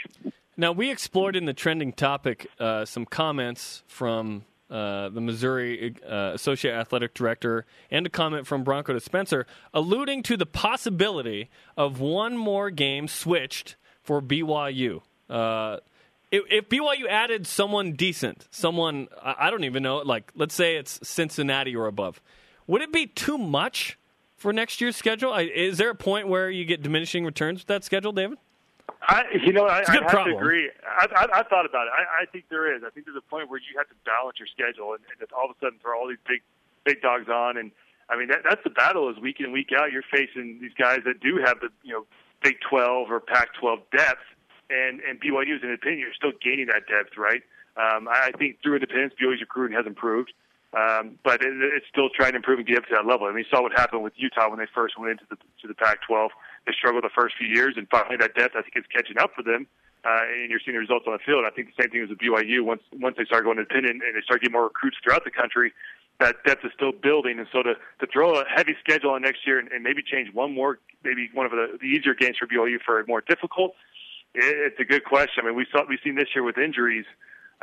Now 0.56 0.72
we 0.72 0.90
explored 0.90 1.34
in 1.34 1.46
the 1.46 1.54
trending 1.54 1.92
topic 1.92 2.46
uh, 2.60 2.84
some 2.84 3.04
comments 3.04 3.82
from 3.88 4.44
uh, 4.70 5.08
the 5.08 5.20
Missouri 5.20 5.94
uh, 6.08 6.32
Associate 6.34 6.72
Athletic 6.72 7.14
Director 7.14 7.66
and 7.90 8.06
a 8.06 8.10
comment 8.10 8.46
from 8.46 8.62
Bronco 8.62 8.92
to 8.92 9.00
Spencer, 9.00 9.46
alluding 9.74 10.22
to 10.24 10.36
the 10.36 10.46
possibility 10.46 11.50
of 11.76 12.00
one 12.00 12.36
more 12.36 12.70
game 12.70 13.08
switched 13.08 13.76
for 14.02 14.22
BYU. 14.22 15.02
Uh, 15.28 15.78
if, 16.30 16.44
if 16.50 16.68
BYU 16.68 17.08
added 17.08 17.46
someone 17.46 17.92
decent, 17.92 18.46
someone 18.50 19.08
I 19.22 19.50
don't 19.50 19.64
even 19.64 19.82
know, 19.82 19.98
like 19.98 20.30
let's 20.34 20.54
say 20.54 20.76
it's 20.76 21.00
Cincinnati 21.02 21.74
or 21.74 21.86
above, 21.86 22.20
would 22.66 22.82
it 22.82 22.92
be 22.92 23.06
too 23.06 23.38
much 23.38 23.98
for 24.36 24.52
next 24.52 24.80
year's 24.80 24.96
schedule? 24.96 25.34
Is 25.34 25.78
there 25.78 25.90
a 25.90 25.94
point 25.94 26.28
where 26.28 26.48
you 26.48 26.64
get 26.64 26.82
diminishing 26.82 27.24
returns 27.24 27.60
with 27.60 27.66
that 27.66 27.84
schedule, 27.84 28.12
David? 28.12 28.38
I, 29.02 29.24
you 29.44 29.52
know, 29.52 29.66
I, 29.66 29.80
It's 29.80 29.88
a 29.88 29.92
good 29.92 30.02
I 30.02 30.04
have 30.04 30.10
problem. 30.10 30.36
to 30.36 30.40
agree. 30.40 30.70
I, 30.84 31.06
I, 31.16 31.40
I 31.40 31.42
thought 31.44 31.64
about 31.64 31.86
it. 31.86 31.92
I, 31.96 32.22
I 32.22 32.26
think 32.26 32.44
there 32.50 32.74
is. 32.74 32.82
I 32.86 32.90
think 32.90 33.06
there's 33.06 33.16
a 33.16 33.30
point 33.30 33.48
where 33.48 33.58
you 33.58 33.78
have 33.78 33.88
to 33.88 33.94
balance 34.04 34.38
your 34.38 34.48
schedule, 34.48 34.92
and, 34.92 35.02
and 35.18 35.28
all 35.32 35.48
of 35.48 35.56
a 35.56 35.58
sudden 35.58 35.78
throw 35.80 35.98
all 35.98 36.08
these 36.08 36.20
big, 36.28 36.42
big 36.84 37.00
dogs 37.00 37.28
on. 37.28 37.56
And 37.56 37.72
I 38.08 38.16
mean, 38.18 38.28
that, 38.28 38.40
that's 38.44 38.62
the 38.62 38.70
battle. 38.70 39.08
Is 39.08 39.18
week 39.18 39.40
in 39.40 39.52
week 39.52 39.70
out, 39.76 39.92
you're 39.92 40.04
facing 40.10 40.58
these 40.60 40.74
guys 40.78 41.00
that 41.06 41.20
do 41.20 41.40
have 41.44 41.60
the 41.60 41.68
you 41.82 41.92
know 41.92 42.04
Big 42.42 42.56
12 42.68 43.10
or 43.10 43.20
Pac-12 43.20 43.80
depth, 43.96 44.24
and 44.68 45.00
and 45.00 45.20
BYU's 45.20 45.62
in 45.62 45.72
opinion, 45.72 46.00
you're 46.00 46.14
still 46.14 46.32
gaining 46.42 46.66
that 46.66 46.86
depth, 46.86 47.16
right? 47.16 47.42
Um, 47.76 48.08
I 48.08 48.28
I 48.28 48.38
think 48.38 48.58
through 48.62 48.74
independence, 48.74 49.14
BYU's 49.20 49.40
recruiting 49.40 49.76
has 49.76 49.86
improved. 49.86 50.32
Um, 50.72 51.18
but 51.24 51.42
it, 51.42 51.50
it's 51.74 51.86
still 51.90 52.10
trying 52.14 52.32
to 52.32 52.36
improve 52.36 52.58
and 52.60 52.68
get 52.68 52.78
up 52.78 52.84
to 52.84 52.94
that 52.94 53.04
level. 53.06 53.26
I 53.26 53.30
mean, 53.30 53.38
you 53.38 53.50
saw 53.50 53.60
what 53.60 53.72
happened 53.72 54.04
with 54.04 54.12
Utah 54.16 54.48
when 54.48 54.60
they 54.60 54.70
first 54.72 54.96
went 54.98 55.10
into 55.10 55.24
the 55.28 55.36
to 55.62 55.66
the 55.66 55.74
Pac-12. 55.74 56.28
They 56.70 56.76
struggled 56.78 57.02
the 57.02 57.10
first 57.10 57.34
few 57.36 57.48
years, 57.48 57.74
and 57.76 57.88
finally 57.90 58.16
that 58.18 58.34
depth 58.36 58.54
I 58.54 58.62
think 58.62 58.76
is 58.76 58.84
catching 58.94 59.18
up 59.18 59.34
for 59.34 59.42
them. 59.42 59.66
Uh, 60.04 60.22
and 60.38 60.50
you're 60.50 60.60
seeing 60.64 60.76
the 60.76 60.80
results 60.80 61.04
on 61.06 61.12
the 61.12 61.18
field. 61.18 61.42
I 61.44 61.50
think 61.50 61.74
the 61.74 61.82
same 61.82 61.90
thing 61.90 62.02
as 62.02 62.08
with 62.08 62.18
BYU. 62.18 62.62
Once 62.62 62.82
once 62.94 63.16
they 63.18 63.24
start 63.24 63.42
going 63.42 63.58
independent 63.58 64.02
and 64.06 64.14
they 64.14 64.22
start 64.22 64.40
getting 64.40 64.52
more 64.52 64.70
recruits 64.70 64.96
throughout 65.02 65.24
the 65.24 65.32
country, 65.34 65.72
that 66.20 66.36
depth 66.46 66.64
is 66.64 66.70
still 66.76 66.92
building. 66.92 67.40
And 67.40 67.48
so 67.50 67.64
to 67.64 67.74
to 67.74 68.06
throw 68.06 68.38
a 68.38 68.44
heavy 68.46 68.76
schedule 68.78 69.10
on 69.10 69.22
next 69.22 69.44
year 69.44 69.58
and, 69.58 69.66
and 69.72 69.82
maybe 69.82 70.00
change 70.00 70.32
one 70.32 70.54
more, 70.54 70.78
maybe 71.02 71.28
one 71.34 71.44
of 71.44 71.50
the, 71.50 71.76
the 71.80 71.86
easier 71.86 72.14
games 72.14 72.36
for 72.38 72.46
BYU 72.46 72.78
for 72.86 73.00
a 73.00 73.06
more 73.08 73.20
difficult, 73.20 73.74
it, 74.32 74.72
it's 74.72 74.78
a 74.78 74.84
good 74.84 75.04
question. 75.04 75.42
I 75.42 75.46
mean, 75.48 75.56
we 75.56 75.66
saw 75.72 75.82
we've 75.88 75.98
seen 76.04 76.14
this 76.14 76.28
year 76.36 76.44
with 76.44 76.56
injuries 76.56 77.04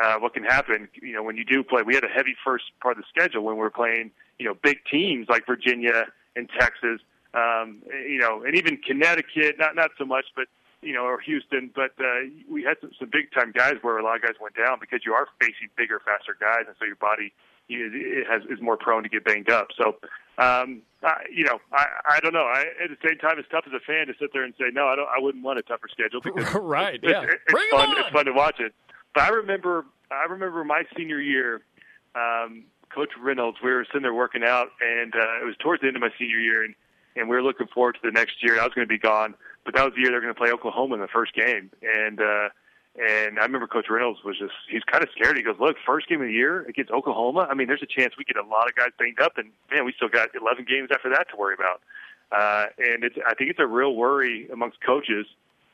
uh, 0.03 0.17
what 0.19 0.33
can 0.33 0.43
happen. 0.43 0.89
You 1.01 1.13
know, 1.13 1.23
when 1.23 1.37
you 1.37 1.45
do 1.45 1.63
play, 1.63 1.81
we 1.81 1.95
had 1.95 2.03
a 2.03 2.11
heavy 2.11 2.35
first 2.43 2.65
part 2.81 2.97
of 2.97 3.03
the 3.03 3.07
schedule 3.09 3.43
when 3.45 3.55
we 3.55 3.61
were 3.61 3.71
playing, 3.71 4.11
you 4.37 4.45
know, 4.45 4.53
big 4.61 4.79
teams 4.91 5.27
like 5.29 5.47
Virginia 5.47 6.05
and 6.35 6.49
Texas, 6.59 7.01
um, 7.33 7.81
you 8.07 8.19
know, 8.19 8.43
and 8.43 8.55
even 8.55 8.77
Connecticut. 8.77 9.57
Not 9.57 9.75
not 9.75 9.91
so 9.97 10.05
much, 10.05 10.25
but 10.35 10.47
you 10.81 10.93
know, 10.93 11.03
or 11.03 11.19
Houston. 11.19 11.71
But 11.73 11.91
uh, 11.99 12.29
we 12.49 12.63
had 12.63 12.77
some, 12.81 12.91
some 12.99 13.09
big 13.11 13.31
time 13.31 13.51
guys 13.51 13.75
where 13.81 13.97
a 13.97 14.03
lot 14.03 14.15
of 14.15 14.21
guys 14.21 14.35
went 14.41 14.55
down 14.55 14.77
because 14.79 15.01
you 15.05 15.13
are 15.13 15.27
facing 15.39 15.69
bigger, 15.77 16.01
faster 16.05 16.35
guys, 16.39 16.65
and 16.67 16.75
so 16.79 16.85
your 16.85 16.95
body 16.95 17.33
you, 17.67 17.91
it 17.93 18.27
has 18.27 18.43
is 18.49 18.61
more 18.61 18.77
prone 18.77 19.03
to 19.03 19.09
get 19.09 19.23
banged 19.25 19.49
up. 19.49 19.67
So. 19.77 19.97
Um, 20.39 20.83
I, 21.03 21.23
you 21.33 21.43
know, 21.43 21.59
I, 21.73 21.85
I 22.11 22.19
don't 22.19 22.33
know. 22.33 22.45
I, 22.45 22.61
at 22.83 22.89
the 22.89 23.07
same 23.07 23.17
time, 23.17 23.39
it's 23.39 23.47
tough 23.49 23.65
as 23.65 23.73
a 23.73 23.79
fan 23.79 24.05
to 24.05 24.13
sit 24.19 24.33
there 24.33 24.43
and 24.43 24.53
say, 24.59 24.65
no, 24.71 24.87
I 24.87 24.95
don't. 24.95 25.07
I 25.07 25.19
wouldn't 25.19 25.43
want 25.43 25.57
a 25.57 25.63
tougher 25.63 25.87
schedule 25.91 26.21
because 26.21 26.53
right, 26.61 26.95
it's, 26.95 27.03
yeah. 27.03 27.23
it's, 27.23 27.41
Bring 27.49 27.65
it's 27.71 27.71
fun. 27.71 27.89
on! 27.89 27.99
It's 27.99 28.09
fun 28.09 28.25
to 28.25 28.33
watch 28.33 28.59
it. 28.59 28.73
But 29.13 29.23
I 29.23 29.29
remember, 29.29 29.85
I 30.11 30.25
remember 30.29 30.63
my 30.63 30.83
senior 30.95 31.19
year, 31.19 31.61
um, 32.15 32.65
Coach 32.93 33.09
Reynolds. 33.19 33.57
We 33.63 33.71
were 33.71 33.85
sitting 33.85 34.03
there 34.03 34.13
working 34.13 34.43
out, 34.43 34.67
and 34.81 35.13
uh, 35.15 35.41
it 35.41 35.45
was 35.45 35.55
towards 35.57 35.81
the 35.81 35.87
end 35.87 35.97
of 35.97 36.01
my 36.01 36.11
senior 36.19 36.39
year, 36.39 36.63
and 36.63 36.75
and 37.17 37.29
we 37.29 37.35
were 37.35 37.43
looking 37.43 37.67
forward 37.67 37.95
to 37.95 38.01
the 38.03 38.11
next 38.11 38.43
year. 38.43 38.59
I 38.59 38.63
was 38.63 38.73
going 38.73 38.87
to 38.87 38.93
be 38.93 38.99
gone, 38.99 39.35
but 39.65 39.75
that 39.75 39.83
was 39.83 39.93
the 39.95 40.01
year 40.01 40.09
they 40.09 40.15
were 40.15 40.21
going 40.21 40.33
to 40.33 40.39
play 40.39 40.51
Oklahoma 40.51 40.95
in 40.95 41.01
the 41.01 41.07
first 41.07 41.33
game, 41.33 41.71
and 41.81 42.19
uh, 42.21 42.49
and 42.97 43.39
I 43.39 43.43
remember 43.43 43.67
Coach 43.67 43.87
Reynolds 43.89 44.23
was 44.23 44.37
just 44.39 44.53
he's 44.69 44.83
kind 44.83 45.03
of 45.03 45.09
scared. 45.15 45.37
He 45.37 45.43
goes, 45.43 45.57
"Look, 45.59 45.77
first 45.85 46.07
game 46.07 46.21
of 46.21 46.27
the 46.27 46.33
year 46.33 46.61
against 46.63 46.91
Oklahoma. 46.91 47.47
I 47.49 47.53
mean, 47.53 47.67
there's 47.67 47.83
a 47.83 47.87
chance 47.87 48.13
we 48.17 48.23
get 48.23 48.37
a 48.37 48.47
lot 48.47 48.67
of 48.67 48.75
guys 48.75 48.89
banged 48.97 49.21
up, 49.21 49.37
and 49.37 49.51
man, 49.71 49.85
we 49.85 49.93
still 49.93 50.09
got 50.09 50.29
11 50.39 50.65
games 50.67 50.89
after 50.91 51.09
that 51.09 51.29
to 51.29 51.37
worry 51.37 51.53
about." 51.53 51.81
Uh, 52.31 52.65
and 52.77 53.03
it's 53.03 53.15
I 53.25 53.33
think 53.35 53.49
it's 53.49 53.59
a 53.59 53.67
real 53.67 53.95
worry 53.95 54.49
amongst 54.51 54.81
coaches 54.81 55.25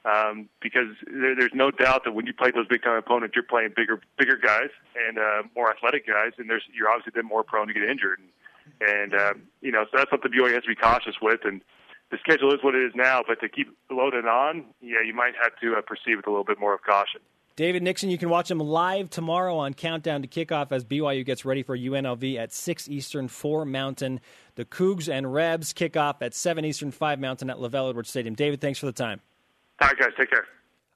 um, 0.05 0.49
because 0.61 0.95
there, 1.07 1.35
there's 1.35 1.53
no 1.53 1.71
doubt 1.71 2.03
that 2.03 2.11
when 2.11 2.25
you 2.27 2.33
play 2.33 2.51
those 2.51 2.67
big 2.67 2.83
time 2.83 2.97
opponents, 2.97 3.35
you're 3.35 3.43
playing 3.43 3.73
bigger 3.75 4.01
bigger 4.17 4.37
guys 4.37 4.69
and 5.07 5.17
uh, 5.17 5.43
more 5.55 5.71
athletic 5.71 6.05
guys, 6.05 6.33
and 6.37 6.49
there's 6.49 6.63
you're 6.73 6.89
obviously 6.89 7.13
then 7.15 7.25
more 7.25 7.43
prone 7.43 7.67
to 7.67 7.73
get 7.73 7.83
injured. 7.83 8.19
And, 8.19 8.27
and 8.87 9.13
um, 9.13 9.41
you 9.61 9.71
know, 9.71 9.85
so 9.91 9.97
that's 9.97 10.09
something 10.11 10.31
BYU 10.31 10.53
has 10.53 10.63
to 10.63 10.69
be 10.69 10.75
cautious 10.75 11.15
with. 11.21 11.41
And 11.45 11.61
the 12.11 12.17
schedule 12.19 12.53
is 12.53 12.59
what 12.63 12.75
it 12.75 12.83
is 12.85 12.91
now, 12.95 13.21
but 13.27 13.39
to 13.41 13.49
keep 13.49 13.75
loaded 13.89 14.25
on, 14.25 14.65
yeah, 14.81 15.01
you 15.05 15.13
might 15.13 15.33
have 15.41 15.53
to 15.61 15.75
uh, 15.77 15.81
proceed 15.81 16.15
with 16.17 16.27
a 16.27 16.29
little 16.29 16.43
bit 16.45 16.59
more 16.59 16.73
of 16.73 16.81
caution. 16.83 17.21
David 17.55 17.83
Nixon, 17.83 18.09
you 18.09 18.17
can 18.17 18.29
watch 18.29 18.49
him 18.49 18.57
live 18.59 19.11
tomorrow 19.11 19.55
on 19.57 19.75
Countdown 19.75 20.23
to 20.23 20.27
Kickoff 20.27 20.71
as 20.71 20.83
BYU 20.83 21.23
gets 21.23 21.45
ready 21.45 21.61
for 21.61 21.77
UNLV 21.77 22.35
at 22.37 22.51
6 22.51 22.89
Eastern, 22.89 23.27
4 23.27 23.63
Mountain. 23.65 24.21
The 24.55 24.65
Cougs 24.65 25.07
and 25.07 25.31
Rebs 25.31 25.71
kick 25.71 25.95
off 25.95 26.23
at 26.23 26.33
7 26.33 26.65
Eastern, 26.65 26.89
5 26.89 27.19
Mountain 27.19 27.51
at 27.51 27.57
LaVell 27.57 27.89
Edwards 27.91 28.09
Stadium. 28.09 28.33
David, 28.33 28.59
thanks 28.59 28.79
for 28.79 28.87
the 28.87 28.91
time. 28.91 29.21
All 29.79 29.87
right, 29.87 29.97
guys, 29.99 30.09
take 30.17 30.31
care. 30.31 30.45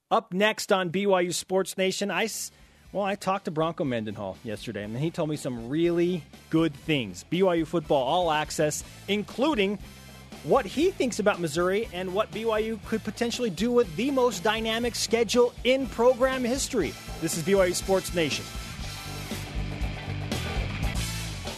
Up 0.10 0.34
next 0.34 0.72
on 0.72 0.90
BYU 0.90 1.32
Sports 1.32 1.78
Nation, 1.78 2.10
I 2.10 2.24
s- 2.24 2.50
well, 2.94 3.04
I 3.04 3.16
talked 3.16 3.46
to 3.46 3.52
Bronco 3.52 3.84
Mendenhall 3.84 4.38
yesterday, 4.44 4.84
and 4.84 4.98
he 4.98 5.12
told 5.12 5.30
me 5.30 5.36
some 5.36 5.68
really 5.70 6.24
good 6.50 6.74
things. 6.74 7.26
BYU 7.30 7.68
football 7.68 8.04
all 8.04 8.32
access, 8.32 8.84
including 9.08 9.78
what 10.44 10.66
he 10.66 10.92
thinks 10.92 11.20
about 11.20 11.42
Missouri 11.42 11.90
and 11.92 12.14
what 12.14 12.32
BYU 12.32 12.80
could 12.86 13.04
potentially 13.04 13.50
do 13.50 13.72
with 13.72 13.94
the 13.98 14.12
most 14.12 14.44
dynamic 14.44 14.96
schedule 14.96 15.54
in 15.66 15.88
program 15.88 16.44
history. 16.44 16.94
This 17.20 17.38
is 17.38 17.44
BYU 17.44 17.74
Sports 17.76 18.14
Nation. 18.14 18.46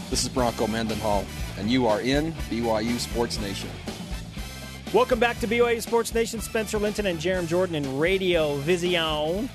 This 0.10 0.24
is 0.24 0.30
Bronco 0.30 0.66
Mendenhall, 0.66 1.26
and 1.60 1.70
you 1.70 1.86
are 1.86 2.02
in 2.02 2.32
BYU 2.50 2.98
Sports 2.98 3.40
Nation. 3.40 3.70
Welcome 4.92 5.20
back 5.20 5.40
to 5.42 5.48
BYU 5.48 5.84
Sports 5.84 6.12
Nation. 6.16 6.42
Spencer 6.42 6.80
Linton 6.80 7.06
and 7.06 7.20
Jarom 7.20 7.48
Jordan 7.48 7.76
in 7.76 8.00
Radio 8.00 8.56
Vision 8.56 9.48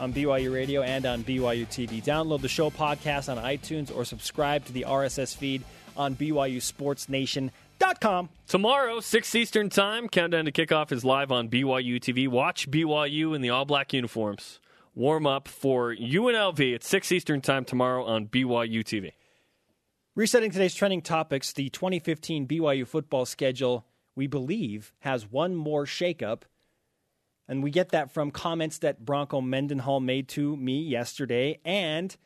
on 0.00 0.12
BYU 0.12 0.52
Radio 0.52 0.82
and 0.82 1.06
on 1.06 1.22
BYU 1.22 1.66
TV. 1.66 2.02
Download 2.02 2.40
the 2.40 2.48
show 2.48 2.70
podcast 2.70 3.30
on 3.30 3.38
iTunes 3.42 3.94
or 3.94 4.04
subscribe 4.04 4.64
to 4.64 4.72
the 4.72 4.86
RSS 4.88 5.36
feed 5.36 5.62
on 5.96 6.16
BYUSportsNation.com. 6.16 8.28
Tomorrow, 8.48 9.00
6 9.00 9.34
Eastern 9.34 9.68
Time, 9.68 10.08
Countdown 10.08 10.46
to 10.46 10.52
Kickoff 10.52 10.90
is 10.90 11.04
live 11.04 11.30
on 11.30 11.48
BYU 11.48 12.00
TV. 12.00 12.26
Watch 12.26 12.68
BYU 12.70 13.36
in 13.36 13.42
the 13.42 13.50
all 13.50 13.64
black 13.64 13.92
uniforms. 13.92 14.58
Warm 14.94 15.26
up 15.26 15.46
for 15.46 15.94
UNLV 15.94 16.74
at 16.74 16.82
6 16.82 17.12
Eastern 17.12 17.40
Time 17.40 17.64
tomorrow 17.64 18.04
on 18.04 18.26
BYU 18.26 18.82
TV. 18.82 19.12
Resetting 20.16 20.50
today's 20.50 20.74
trending 20.74 21.02
topics, 21.02 21.52
the 21.52 21.68
2015 21.68 22.48
BYU 22.48 22.86
football 22.86 23.24
schedule, 23.24 23.86
we 24.16 24.26
believe, 24.26 24.92
has 25.00 25.30
one 25.30 25.54
more 25.54 25.84
shakeup. 25.84 26.42
And 27.50 27.62
we 27.62 27.70
get 27.70 27.88
that 27.90 28.12
from 28.12 28.30
comments 28.30 28.78
that 28.78 29.04
Bronco 29.04 29.40
Mendenhall 29.42 30.00
made 30.00 30.28
to 30.28 30.56
me 30.56 30.80
yesterday 30.82 31.58
and 31.64 32.16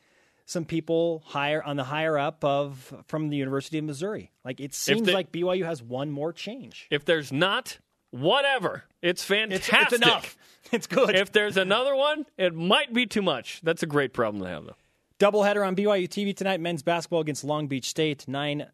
some 0.45 0.63
people 0.65 1.23
higher 1.25 1.63
on 1.63 1.75
the 1.77 1.83
higher 1.83 2.17
up 2.17 2.43
of 2.45 2.93
from 3.07 3.29
the 3.29 3.35
University 3.37 3.79
of 3.79 3.83
Missouri. 3.85 4.31
Like 4.45 4.59
it 4.61 4.73
seems 4.75 5.01
they- 5.07 5.13
like 5.13 5.31
BYU 5.31 5.65
has 5.65 5.81
one 5.81 6.11
more 6.11 6.31
change. 6.31 6.87
If 6.91 7.03
there's 7.05 7.31
not, 7.33 7.79
whatever. 8.11 8.83
It's 9.01 9.23
It's, 9.23 9.67
fantastic. 9.67 9.81
it's 9.81 9.93
enough. 9.93 10.37
It's 10.71 10.87
good. 10.87 11.15
If 11.15 11.31
there's 11.31 11.57
another 11.57 11.95
one, 11.95 12.25
it 12.39 12.55
might 12.55 12.91
be 12.91 13.05
too 13.05 13.21
much. 13.21 13.61
That's 13.61 13.83
a 13.83 13.85
great 13.85 14.13
problem 14.13 14.41
to 14.43 14.49
have, 14.49 14.65
though. 14.65 14.75
Doubleheader 15.19 15.65
on 15.65 15.75
BYU 15.75 16.07
TV 16.09 16.35
tonight. 16.35 16.59
Men's 16.59 16.81
basketball 16.81 17.19
against 17.21 17.43
Long 17.43 17.67
Beach 17.67 17.87
State. 17.87 18.27
Nine, 18.27 18.65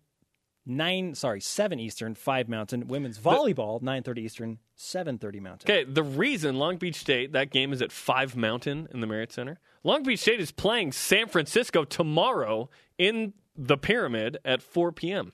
nine. 0.66 1.16
Sorry, 1.16 1.42
seven 1.42 1.80
Eastern, 1.80 2.16
five 2.16 2.48
Mountain. 2.50 2.88
Women's 2.88 3.18
volleyball, 3.20 3.82
nine 3.82 4.04
thirty 4.04 4.22
Eastern, 4.22 4.60
seven 4.76 5.18
thirty 5.18 5.40
Mountain. 5.40 5.70
Okay, 5.72 5.84
the 5.90 6.04
reason 6.04 6.58
Long 6.58 6.78
Beach 6.78 6.96
State, 6.96 7.32
that 7.34 7.52
game 7.52 7.74
is 7.74 7.82
at 7.82 7.92
5 7.92 8.36
Mountain 8.36 8.88
in 8.94 9.02
the 9.02 9.08
Marriott 9.08 9.32
Center. 9.32 9.60
Long 9.84 10.04
Beach 10.04 10.20
State 10.20 10.40
is 10.40 10.52
playing 10.52 10.92
San 10.92 11.28
Francisco 11.28 11.84
tomorrow 11.84 12.70
in 12.98 13.34
the 13.56 13.78
Pyramid 13.78 14.38
at 14.46 14.62
4 14.62 14.92
p.m. 14.92 15.34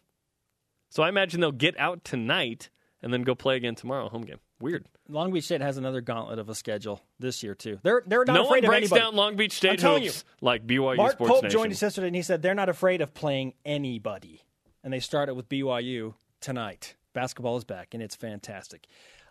So 0.90 1.04
I 1.04 1.10
imagine 1.10 1.42
they'll 1.42 1.52
get 1.52 1.78
out 1.80 2.04
tonight 2.04 2.70
and 3.02 3.13
then 3.13 3.24
go 3.24 3.36
play 3.36 3.58
again 3.58 3.76
tomorrow, 3.76 4.10
home 4.10 4.24
game. 4.24 4.40
Weird. 4.60 4.88
Long 5.10 5.32
Beach 5.32 5.44
State 5.44 5.62
has 5.62 5.78
another 5.78 6.02
gauntlet 6.02 6.40
of 6.40 6.50
a 6.50 6.56
schedule 6.56 7.02
this 7.20 7.44
year 7.44 7.54
too. 7.54 7.80
They're 7.84 8.04
they're 8.08 8.26
not 8.26 8.34
no 8.34 8.44
one 8.44 8.48
afraid 8.60 8.63
of 8.63 8.70
breaks 8.70 8.92
anybody. 8.92 9.02
down 9.02 9.16
Long 9.16 9.36
Beach 9.36 9.54
State 9.54 9.84
I'm 9.84 10.02
hoops 10.02 10.24
like 10.42 10.66
BYU 10.66 10.98
Mark 10.98 11.12
Sports 11.13 11.32
Pope 11.32 11.44
Nation. 11.44 11.58
joined 11.60 11.72
us 11.74 11.82
yesterday 11.82 12.08
and 12.08 12.16
he 12.16 12.22
said 12.24 12.42
they're 12.42 12.56
not 12.56 12.68
afraid 12.70 13.02
of 13.02 13.13
playing 13.13 13.54
anybody, 13.66 14.42
and 14.88 14.93
they 14.93 15.02
started 15.02 15.34
with 15.34 15.50
BYU 15.50 16.13
tonight. 16.39 16.95
Basketball 17.12 17.58
is 17.58 17.65
back 17.65 17.93
and 17.93 18.02
it's 18.02 18.15
fantastic. 18.15 18.88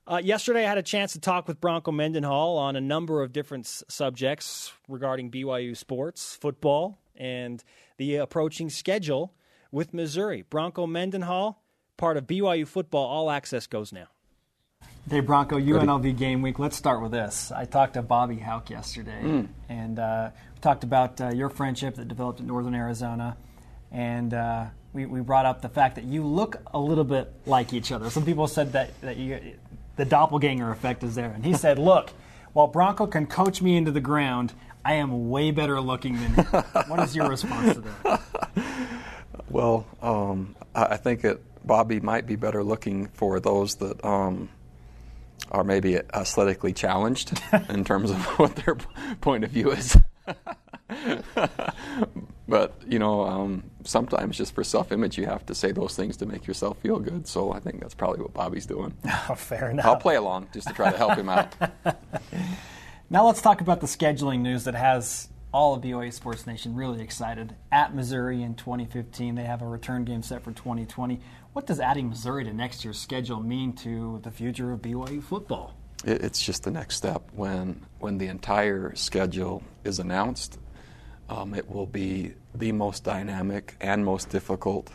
Uh, 0.07 0.21
yesterday, 0.23 0.67
I 0.67 0.69
had 0.69 0.77
a 0.77 0.83
chance 0.83 1.15
to 1.15 1.19
talk 1.19 1.49
with 1.49 1.63
Bronco 1.63 1.93
Mendenhall 1.93 2.59
on 2.59 2.77
a 2.77 2.81
number 2.83 3.23
of 3.23 3.33
different 3.33 3.65
s- 3.65 3.83
subjects 3.89 4.75
regarding 4.87 5.31
BYU 5.31 5.75
sports, 5.75 6.37
football, 6.39 6.99
and 7.15 7.65
the 7.97 8.17
approaching 8.17 8.69
schedule 8.69 9.33
with 9.73 9.95
Missouri. 9.95 10.43
Bronco 10.43 10.87
Mendenhall, 10.87 11.63
part 11.97 12.19
of 12.19 12.27
BYU 12.27 12.69
football, 12.69 13.07
all 13.07 13.31
access 13.31 13.67
goes 13.67 13.95
now. 13.95 14.09
Hey 15.09 15.21
Bronco, 15.21 15.59
UNLV 15.59 16.19
game 16.19 16.43
week. 16.43 16.59
Let's 16.59 16.77
start 16.77 17.01
with 17.01 17.13
this. 17.13 17.51
I 17.51 17.65
talked 17.65 17.95
to 17.95 18.03
Bobby 18.03 18.37
Hauck 18.37 18.69
yesterday, 18.69 19.47
and 19.71 19.99
uh, 19.99 20.33
we 20.55 20.61
talked 20.61 20.85
about 20.85 21.19
uh, 21.19 21.31
your 21.31 21.49
friendship 21.49 21.95
that 21.95 22.09
developed 22.09 22.41
in 22.41 22.47
Northern 22.47 22.75
Arizona, 22.75 23.39
and 23.91 24.35
uh, 24.35 24.67
we, 24.97 25.05
we 25.05 25.21
brought 25.21 25.45
up 25.45 25.61
the 25.61 25.69
fact 25.69 25.97
that 25.97 26.05
you 26.05 26.27
look 26.27 26.57
a 26.73 26.79
little 26.79 27.05
bit 27.05 27.31
like 27.45 27.75
each 27.75 27.93
other. 27.93 28.09
Some 28.09 28.25
people 28.25 28.49
said 28.49 28.73
that, 28.73 28.99
that 29.03 29.19
you, 29.19 29.55
the 29.97 30.07
doppelganger 30.07 30.71
effect 30.71 31.05
is 31.05 31.15
there, 31.15 31.31
and 31.31 31.45
he 31.45 31.53
said, 31.53 31.79
"Look, 31.79 32.11
while 32.55 32.67
Bronco 32.67 33.07
can 33.07 33.27
coach 33.27 33.61
me 33.61 33.77
into 33.77 33.93
the 33.93 34.01
ground, 34.01 34.55
I 34.85 34.95
am 34.95 35.29
way 35.29 35.51
better 35.51 35.81
looking 35.81 36.15
than 36.15 36.33
him." 36.33 36.45
what 36.89 37.01
is 37.01 37.15
your 37.15 37.29
response 37.29 37.75
to 37.75 37.81
that? 37.83 38.23
Well, 39.51 39.87
um, 40.01 40.57
I 40.75 40.97
think 40.97 41.25
it, 41.25 41.43
Bobby 41.65 42.01
might 42.01 42.27
be 42.27 42.37
better 42.37 42.65
looking 42.65 43.09
for 43.09 43.39
those 43.39 43.77
that 43.77 44.03
um, 44.05 44.49
are 45.51 45.63
maybe 45.63 45.97
aesthetically 45.97 46.73
challenged 46.73 47.39
in 47.69 47.85
terms 47.85 48.11
of 48.11 48.17
what 48.39 48.57
their 48.57 48.77
point 49.21 49.45
of 49.45 49.51
view 49.51 49.73
is. 49.73 49.97
but 52.49 52.75
you 52.87 52.99
know, 52.99 53.23
um, 53.25 53.65
sometimes 53.85 54.37
just 54.37 54.55
for 54.55 54.65
self-image, 54.65 55.19
you 55.19 55.27
have 55.27 55.45
to 55.47 55.55
say 55.55 55.73
those 55.73 55.97
things 55.97 56.17
to 56.19 56.27
make 56.27 56.47
yourself 56.47 56.79
feel 56.79 56.99
good. 56.99 57.27
So 57.27 57.53
I 57.53 57.61
think 57.61 57.81
that's 57.81 57.95
probably 57.95 58.23
what 58.23 58.33
Bobby's 58.33 58.67
doing. 58.67 58.95
Oh, 59.29 59.35
fair 59.35 59.71
enough. 59.71 59.87
I'll 59.87 59.97
play 59.97 60.15
along 60.15 60.49
just 60.53 60.69
to 60.69 60.75
try 60.75 60.91
to 60.93 60.97
help 60.97 61.17
him 61.17 61.29
out. 61.29 61.55
Now 63.09 63.27
let's 63.27 63.41
talk 63.41 63.61
about 63.61 63.81
the 63.81 63.87
scheduling 63.87 64.41
news 64.41 64.65
that 64.65 64.75
has 64.75 65.29
all 65.53 65.75
of 65.75 65.83
BYU 65.83 66.13
Sports 66.13 66.45
Nation 66.45 66.75
really 66.75 67.01
excited. 67.01 67.55
At 67.71 67.95
Missouri 67.95 68.43
in 68.43 68.57
2015, 68.57 69.37
they 69.37 69.45
have 69.45 69.63
a 69.63 69.67
return 69.67 70.05
game 70.05 70.23
set 70.23 70.43
for 70.43 70.51
2020. 70.51 71.21
What 71.53 71.67
does 71.67 71.79
adding 71.79 72.09
Missouri 72.09 72.43
to 72.45 72.53
next 72.53 72.85
year's 72.85 72.99
schedule 72.99 73.39
mean 73.39 73.75
to 73.75 74.21
the 74.25 74.33
future 74.33 74.73
of 74.73 74.83
BYU 74.83 75.23
football? 75.23 75.77
It's 76.05 76.43
just 76.43 76.65
the 76.65 76.73
next 76.73 76.97
step. 76.97 77.23
When 77.33 77.87
when 78.01 78.19
the 78.19 78.27
entire 78.27 78.95
schedule 78.97 79.63
is 79.85 80.01
announced, 80.01 80.59
um, 81.29 81.55
it 81.55 81.69
will 81.69 81.87
be 81.87 82.35
the 82.55 82.73
most 82.73 83.05
dynamic 83.05 83.77
and 83.81 84.05
most 84.05 84.31
difficult 84.31 84.91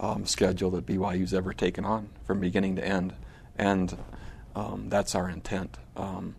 um, 0.00 0.26
schedule 0.26 0.70
that 0.70 0.86
BYU's 0.86 1.32
ever 1.32 1.52
taken 1.52 1.84
on 1.84 2.08
from 2.24 2.40
beginning 2.40 2.76
to 2.76 2.86
end, 2.86 3.14
and 3.56 3.96
um, 4.54 4.88
that's 4.88 5.14
our 5.14 5.28
intent. 5.28 5.76
Um, 5.96 6.34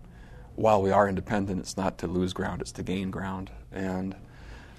while 0.56 0.82
we 0.82 0.91
are 0.91 1.08
independent, 1.10 1.60
it's 1.60 1.78
not 1.78 1.98
to 2.00 2.08
lose 2.08 2.34
ground; 2.34 2.62
it's 2.62 2.72
to 2.74 2.84
gain 2.84 3.10
ground, 3.10 3.50
and 3.72 4.15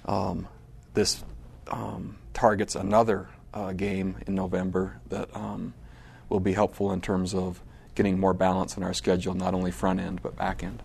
um, 0.05 0.47
this 0.95 1.25
um, 1.69 2.19
targets 2.33 2.77
another 2.77 3.29
uh, 3.53 3.73
game 3.73 4.17
in 4.27 4.35
November 4.35 5.01
that 5.09 5.31
will 6.29 6.41
be 6.41 6.53
helpful 6.53 6.93
in 6.93 7.01
terms 7.01 7.35
of 7.35 7.61
getting 7.95 8.19
more 8.19 8.35
balance 8.35 8.77
in 8.77 8.83
our 8.83 8.95
schedule, 8.95 9.35
not 9.35 9.55
only 9.55 9.71
front 9.71 10.01
end 10.01 10.23
but 10.23 10.37
back 10.37 10.63
end. 10.63 10.83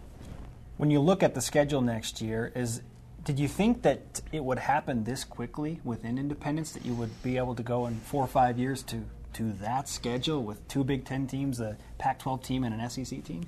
When 0.77 0.91
you 0.91 0.99
look 0.99 1.23
at 1.23 1.33
the 1.33 1.41
schedule 1.41 1.81
next 1.81 2.21
year, 2.21 2.51
is 2.55 2.81
did 3.29 3.37
you 3.37 3.47
think 3.47 3.83
that 3.83 4.21
it 4.31 4.43
would 4.43 4.57
happen 4.57 5.03
this 5.03 5.23
quickly 5.23 5.79
within 5.83 6.17
Independence 6.17 6.71
that 6.71 6.83
you 6.83 6.95
would 6.95 7.11
be 7.21 7.37
able 7.37 7.53
to 7.53 7.61
go 7.61 7.85
in 7.85 7.99
four 7.99 8.23
or 8.23 8.27
five 8.27 8.57
years 8.57 8.81
to 8.81 9.05
to 9.33 9.51
that 9.61 9.87
schedule 9.87 10.41
with 10.41 10.67
two 10.67 10.83
Big 10.83 11.05
Ten 11.05 11.27
teams, 11.27 11.59
a 11.59 11.77
Pac-12 11.99 12.43
team 12.43 12.63
and 12.63 12.73
an 12.73 12.89
SEC 12.89 13.23
team? 13.23 13.45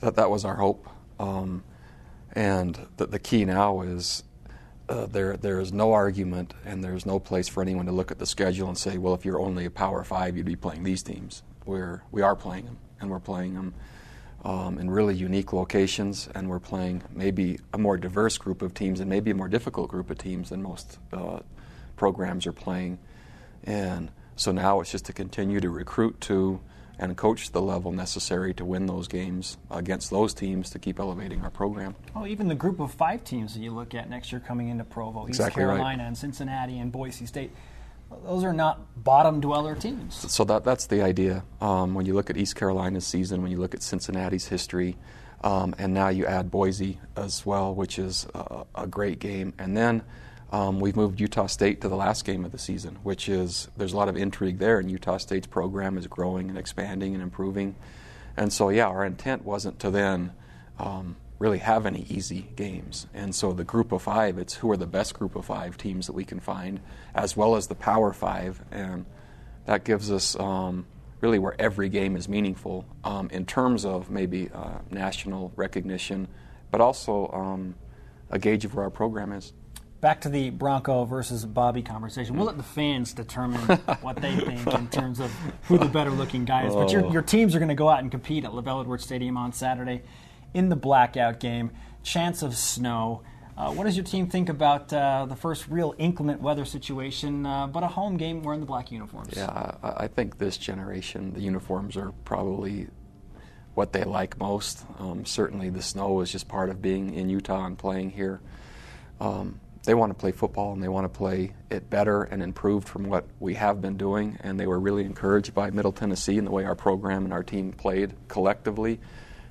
That 0.00 0.16
that 0.16 0.28
was 0.28 0.44
our 0.44 0.56
hope, 0.56 0.86
um, 1.18 1.64
and 2.34 2.78
the, 2.98 3.06
the 3.06 3.18
key 3.18 3.46
now 3.46 3.80
is. 3.80 4.22
Uh, 4.88 5.06
there, 5.06 5.36
there 5.36 5.58
is 5.58 5.72
no 5.72 5.92
argument, 5.94 6.54
and 6.64 6.84
there's 6.84 7.04
no 7.06 7.18
place 7.18 7.48
for 7.48 7.60
anyone 7.60 7.86
to 7.86 7.92
look 7.92 8.12
at 8.12 8.18
the 8.20 8.26
schedule 8.26 8.68
and 8.68 8.76
say, 8.76 8.98
"Well, 8.98 9.14
if 9.14 9.24
you're 9.24 9.40
only 9.40 9.64
a 9.64 9.70
Power 9.70 10.04
Five, 10.04 10.36
you'd 10.36 10.44
be 10.44 10.56
playing 10.56 10.82
these 10.82 11.02
teams." 11.02 11.42
We're 11.64 12.02
we 12.12 12.20
are 12.20 12.36
playing 12.36 12.66
them, 12.66 12.76
and 13.00 13.10
we're 13.10 13.18
playing 13.18 13.54
them 13.54 13.72
um, 14.44 14.78
in 14.78 14.90
really 14.90 15.14
unique 15.14 15.52
locations, 15.52 16.28
and 16.34 16.48
we're 16.48 16.60
playing 16.60 17.02
maybe 17.12 17.58
a 17.72 17.78
more 17.78 17.96
diverse 17.96 18.38
group 18.38 18.62
of 18.62 18.74
teams 18.74 19.00
and 19.00 19.10
maybe 19.10 19.30
a 19.30 19.34
more 19.34 19.48
difficult 19.48 19.88
group 19.88 20.10
of 20.10 20.18
teams 20.18 20.50
than 20.50 20.62
most 20.62 20.98
uh, 21.12 21.40
programs 21.96 22.46
are 22.46 22.52
playing. 22.52 22.98
And 23.64 24.10
so 24.36 24.52
now 24.52 24.80
it's 24.80 24.92
just 24.92 25.06
to 25.06 25.12
continue 25.12 25.60
to 25.60 25.70
recruit 25.70 26.20
to 26.22 26.60
and 26.98 27.16
coach 27.16 27.52
the 27.52 27.60
level 27.60 27.92
necessary 27.92 28.54
to 28.54 28.64
win 28.64 28.86
those 28.86 29.06
games 29.08 29.58
against 29.70 30.10
those 30.10 30.32
teams 30.32 30.70
to 30.70 30.78
keep 30.78 30.98
elevating 30.98 31.42
our 31.42 31.50
program. 31.50 31.94
Well, 32.14 32.26
even 32.26 32.48
the 32.48 32.54
group 32.54 32.80
of 32.80 32.92
five 32.92 33.22
teams 33.24 33.54
that 33.54 33.60
you 33.60 33.70
look 33.70 33.94
at 33.94 34.08
next 34.08 34.32
year 34.32 34.40
coming 34.40 34.68
into 34.68 34.84
Provo, 34.84 35.26
Exactly 35.26 35.62
East 35.62 35.68
right. 35.68 35.76
Carolina 35.76 36.04
and 36.04 36.16
Cincinnati 36.16 36.78
and 36.78 36.90
Boise 36.90 37.26
State, 37.26 37.50
those 38.24 38.44
are 38.44 38.52
not 38.52 39.02
bottom 39.02 39.40
dweller 39.40 39.74
teams. 39.74 40.30
So 40.32 40.44
that 40.44 40.64
that's 40.64 40.86
the 40.86 41.02
idea. 41.02 41.44
Um, 41.60 41.94
when 41.94 42.06
you 42.06 42.14
look 42.14 42.30
at 42.30 42.36
East 42.36 42.56
Carolina's 42.56 43.06
season, 43.06 43.42
when 43.42 43.50
you 43.50 43.58
look 43.58 43.74
at 43.74 43.82
Cincinnati's 43.82 44.46
history, 44.46 44.96
um, 45.42 45.74
and 45.78 45.94
now 45.94 46.08
you 46.08 46.26
add 46.26 46.50
Boise 46.50 46.98
as 47.16 47.44
well, 47.44 47.74
which 47.74 47.98
is 47.98 48.26
a, 48.34 48.64
a 48.74 48.86
great 48.86 49.18
game, 49.18 49.52
and 49.58 49.76
then 49.76 50.02
um, 50.52 50.80
we've 50.80 50.96
moved 50.96 51.20
Utah 51.20 51.46
State 51.46 51.80
to 51.82 51.88
the 51.88 51.96
last 51.96 52.24
game 52.24 52.44
of 52.44 52.52
the 52.52 52.58
season, 52.58 52.96
which 53.02 53.28
is 53.28 53.68
there's 53.76 53.92
a 53.92 53.96
lot 53.96 54.08
of 54.08 54.16
intrigue 54.16 54.58
there, 54.58 54.78
and 54.78 54.90
Utah 54.90 55.18
State's 55.18 55.46
program 55.46 55.98
is 55.98 56.06
growing 56.06 56.48
and 56.48 56.58
expanding 56.58 57.14
and 57.14 57.22
improving, 57.22 57.76
and 58.36 58.52
so 58.52 58.68
yeah, 58.68 58.86
our 58.86 59.04
intent 59.04 59.44
wasn't 59.44 59.78
to 59.80 59.90
then. 59.90 60.32
Really 61.38 61.58
have 61.58 61.84
any 61.84 62.06
easy 62.08 62.48
games. 62.56 63.06
And 63.12 63.34
so 63.34 63.52
the 63.52 63.64
group 63.64 63.92
of 63.92 64.02
five, 64.02 64.38
it's 64.38 64.54
who 64.54 64.70
are 64.70 64.76
the 64.76 64.86
best 64.86 65.14
group 65.14 65.36
of 65.36 65.44
five 65.44 65.76
teams 65.76 66.06
that 66.06 66.14
we 66.14 66.24
can 66.24 66.40
find, 66.40 66.80
as 67.14 67.36
well 67.36 67.56
as 67.56 67.66
the 67.66 67.74
power 67.74 68.12
five. 68.12 68.62
And 68.70 69.04
that 69.66 69.84
gives 69.84 70.10
us 70.10 70.38
um, 70.40 70.86
really 71.20 71.38
where 71.38 71.54
every 71.60 71.88
game 71.88 72.16
is 72.16 72.28
meaningful 72.28 72.86
um, 73.04 73.28
in 73.30 73.44
terms 73.44 73.84
of 73.84 74.10
maybe 74.10 74.48
uh, 74.54 74.78
national 74.90 75.52
recognition, 75.56 76.28
but 76.70 76.80
also 76.80 77.28
um, 77.32 77.74
a 78.30 78.38
gauge 78.38 78.64
of 78.64 78.74
where 78.74 78.84
our 78.84 78.90
program 78.90 79.32
is. 79.32 79.52
Back 80.00 80.20
to 80.22 80.28
the 80.28 80.50
Bronco 80.50 81.04
versus 81.04 81.44
Bobby 81.44 81.82
conversation. 81.82 82.36
We'll 82.36 82.46
let 82.46 82.58
the 82.58 82.62
fans 82.62 83.12
determine 83.12 83.60
what 84.02 84.16
they 84.16 84.36
think 84.36 84.66
in 84.66 84.88
terms 84.88 85.20
of 85.20 85.30
who 85.64 85.78
the 85.78 85.86
better 85.86 86.10
looking 86.10 86.44
guy 86.44 86.66
is. 86.66 86.74
But 86.74 86.92
your, 86.92 87.10
your 87.10 87.22
teams 87.22 87.54
are 87.54 87.58
going 87.58 87.70
to 87.70 87.74
go 87.74 87.88
out 87.88 88.00
and 88.00 88.10
compete 88.10 88.44
at 88.44 88.52
LaVell 88.52 88.82
Edwards 88.82 89.04
Stadium 89.04 89.36
on 89.36 89.52
Saturday 89.52 90.02
in 90.54 90.68
the 90.68 90.76
blackout 90.76 91.40
game. 91.40 91.70
Chance 92.02 92.42
of 92.42 92.56
snow. 92.56 93.22
Uh, 93.56 93.72
what 93.72 93.84
does 93.84 93.96
your 93.96 94.04
team 94.04 94.28
think 94.28 94.48
about 94.48 94.92
uh, 94.92 95.24
the 95.26 95.36
first 95.36 95.66
real 95.68 95.94
inclement 95.96 96.42
weather 96.42 96.66
situation, 96.66 97.46
uh, 97.46 97.66
but 97.66 97.82
a 97.82 97.86
home 97.86 98.18
game 98.18 98.42
wearing 98.42 98.60
the 98.60 98.66
black 98.66 98.92
uniforms? 98.92 99.32
Yeah, 99.34 99.46
I, 99.82 100.04
I 100.04 100.08
think 100.08 100.38
this 100.38 100.58
generation, 100.58 101.32
the 101.32 101.40
uniforms 101.40 101.96
are 101.96 102.12
probably 102.24 102.88
what 103.74 103.92
they 103.92 104.04
like 104.04 104.38
most. 104.38 104.84
Um, 104.98 105.24
certainly, 105.24 105.70
the 105.70 105.82
snow 105.82 106.20
is 106.20 106.30
just 106.30 106.48
part 106.48 106.68
of 106.68 106.82
being 106.82 107.14
in 107.14 107.30
Utah 107.30 107.64
and 107.64 107.78
playing 107.78 108.10
here. 108.10 108.40
Um, 109.20 109.60
they 109.86 109.94
want 109.94 110.10
to 110.10 110.14
play 110.14 110.32
football 110.32 110.72
and 110.72 110.82
they 110.82 110.88
want 110.88 111.04
to 111.04 111.16
play 111.16 111.54
it 111.70 111.88
better 111.88 112.24
and 112.24 112.42
improved 112.42 112.88
from 112.88 113.04
what 113.04 113.24
we 113.38 113.54
have 113.54 113.80
been 113.80 113.96
doing. 113.96 114.36
And 114.40 114.60
they 114.60 114.66
were 114.66 114.80
really 114.80 115.04
encouraged 115.04 115.54
by 115.54 115.70
Middle 115.70 115.92
Tennessee 115.92 116.36
and 116.36 116.46
the 116.46 116.50
way 116.50 116.64
our 116.64 116.74
program 116.74 117.24
and 117.24 117.32
our 117.32 117.44
team 117.44 117.72
played 117.72 118.14
collectively. 118.28 119.00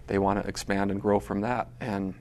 They 0.08 0.18
want 0.20 0.42
to 0.42 0.48
expand 0.48 0.92
and 0.92 1.02
grow 1.02 1.20
from 1.20 1.42
that. 1.42 1.68
And 1.80 2.14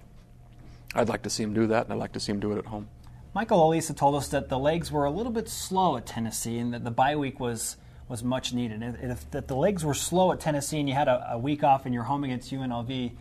I'd 0.94 1.08
like 1.08 1.22
to 1.22 1.30
see 1.30 1.44
them 1.44 1.54
do 1.54 1.66
that, 1.68 1.84
and 1.84 1.92
I'd 1.92 1.98
like 1.98 2.12
to 2.12 2.20
see 2.20 2.32
them 2.32 2.40
do 2.40 2.52
it 2.52 2.58
at 2.58 2.66
home. 2.66 2.88
Michael 3.34 3.68
Alisa 3.68 3.96
told 3.96 4.14
us 4.14 4.28
that 4.28 4.48
the 4.48 4.58
legs 4.58 4.92
were 4.92 5.04
a 5.04 5.10
little 5.10 5.32
bit 5.32 5.48
slow 5.48 5.96
at 5.96 6.06
Tennessee 6.06 6.58
and 6.58 6.72
that 6.72 6.84
the 6.84 6.90
bye 6.92 7.16
week 7.16 7.40
was 7.40 7.76
was 8.08 8.22
much 8.22 8.52
needed. 8.52 8.82
If, 8.82 9.02
if 9.02 9.30
that 9.30 9.48
the 9.48 9.56
legs 9.56 9.84
were 9.84 9.94
slow 9.94 10.30
at 10.30 10.38
Tennessee 10.38 10.78
and 10.78 10.88
you 10.88 10.94
had 10.94 11.08
a, 11.08 11.32
a 11.32 11.38
week 11.38 11.64
off 11.64 11.86
in 11.86 11.92
your 11.92 12.02
home 12.02 12.22
against 12.22 12.52
UNLV, 12.52 13.12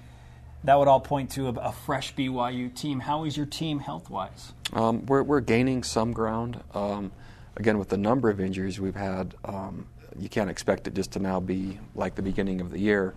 that 0.65 0.77
would 0.77 0.87
all 0.87 0.99
point 0.99 1.31
to 1.31 1.47
a, 1.47 1.53
a 1.53 1.71
fresh 1.71 2.13
BYU 2.15 2.73
team. 2.75 2.99
How 2.99 3.23
is 3.23 3.35
your 3.35 3.45
team 3.45 3.79
health 3.79 4.09
wise? 4.09 4.51
Um, 4.73 5.05
we're, 5.05 5.23
we're 5.23 5.39
gaining 5.39 5.83
some 5.83 6.11
ground. 6.11 6.61
Um, 6.73 7.11
again, 7.55 7.77
with 7.77 7.89
the 7.89 7.97
number 7.97 8.29
of 8.29 8.39
injuries 8.39 8.79
we've 8.79 8.95
had, 8.95 9.35
um, 9.45 9.87
you 10.19 10.29
can't 10.29 10.49
expect 10.49 10.87
it 10.87 10.93
just 10.93 11.11
to 11.13 11.19
now 11.19 11.39
be 11.39 11.79
like 11.95 12.15
the 12.15 12.21
beginning 12.21 12.61
of 12.61 12.69
the 12.69 12.79
year. 12.79 13.13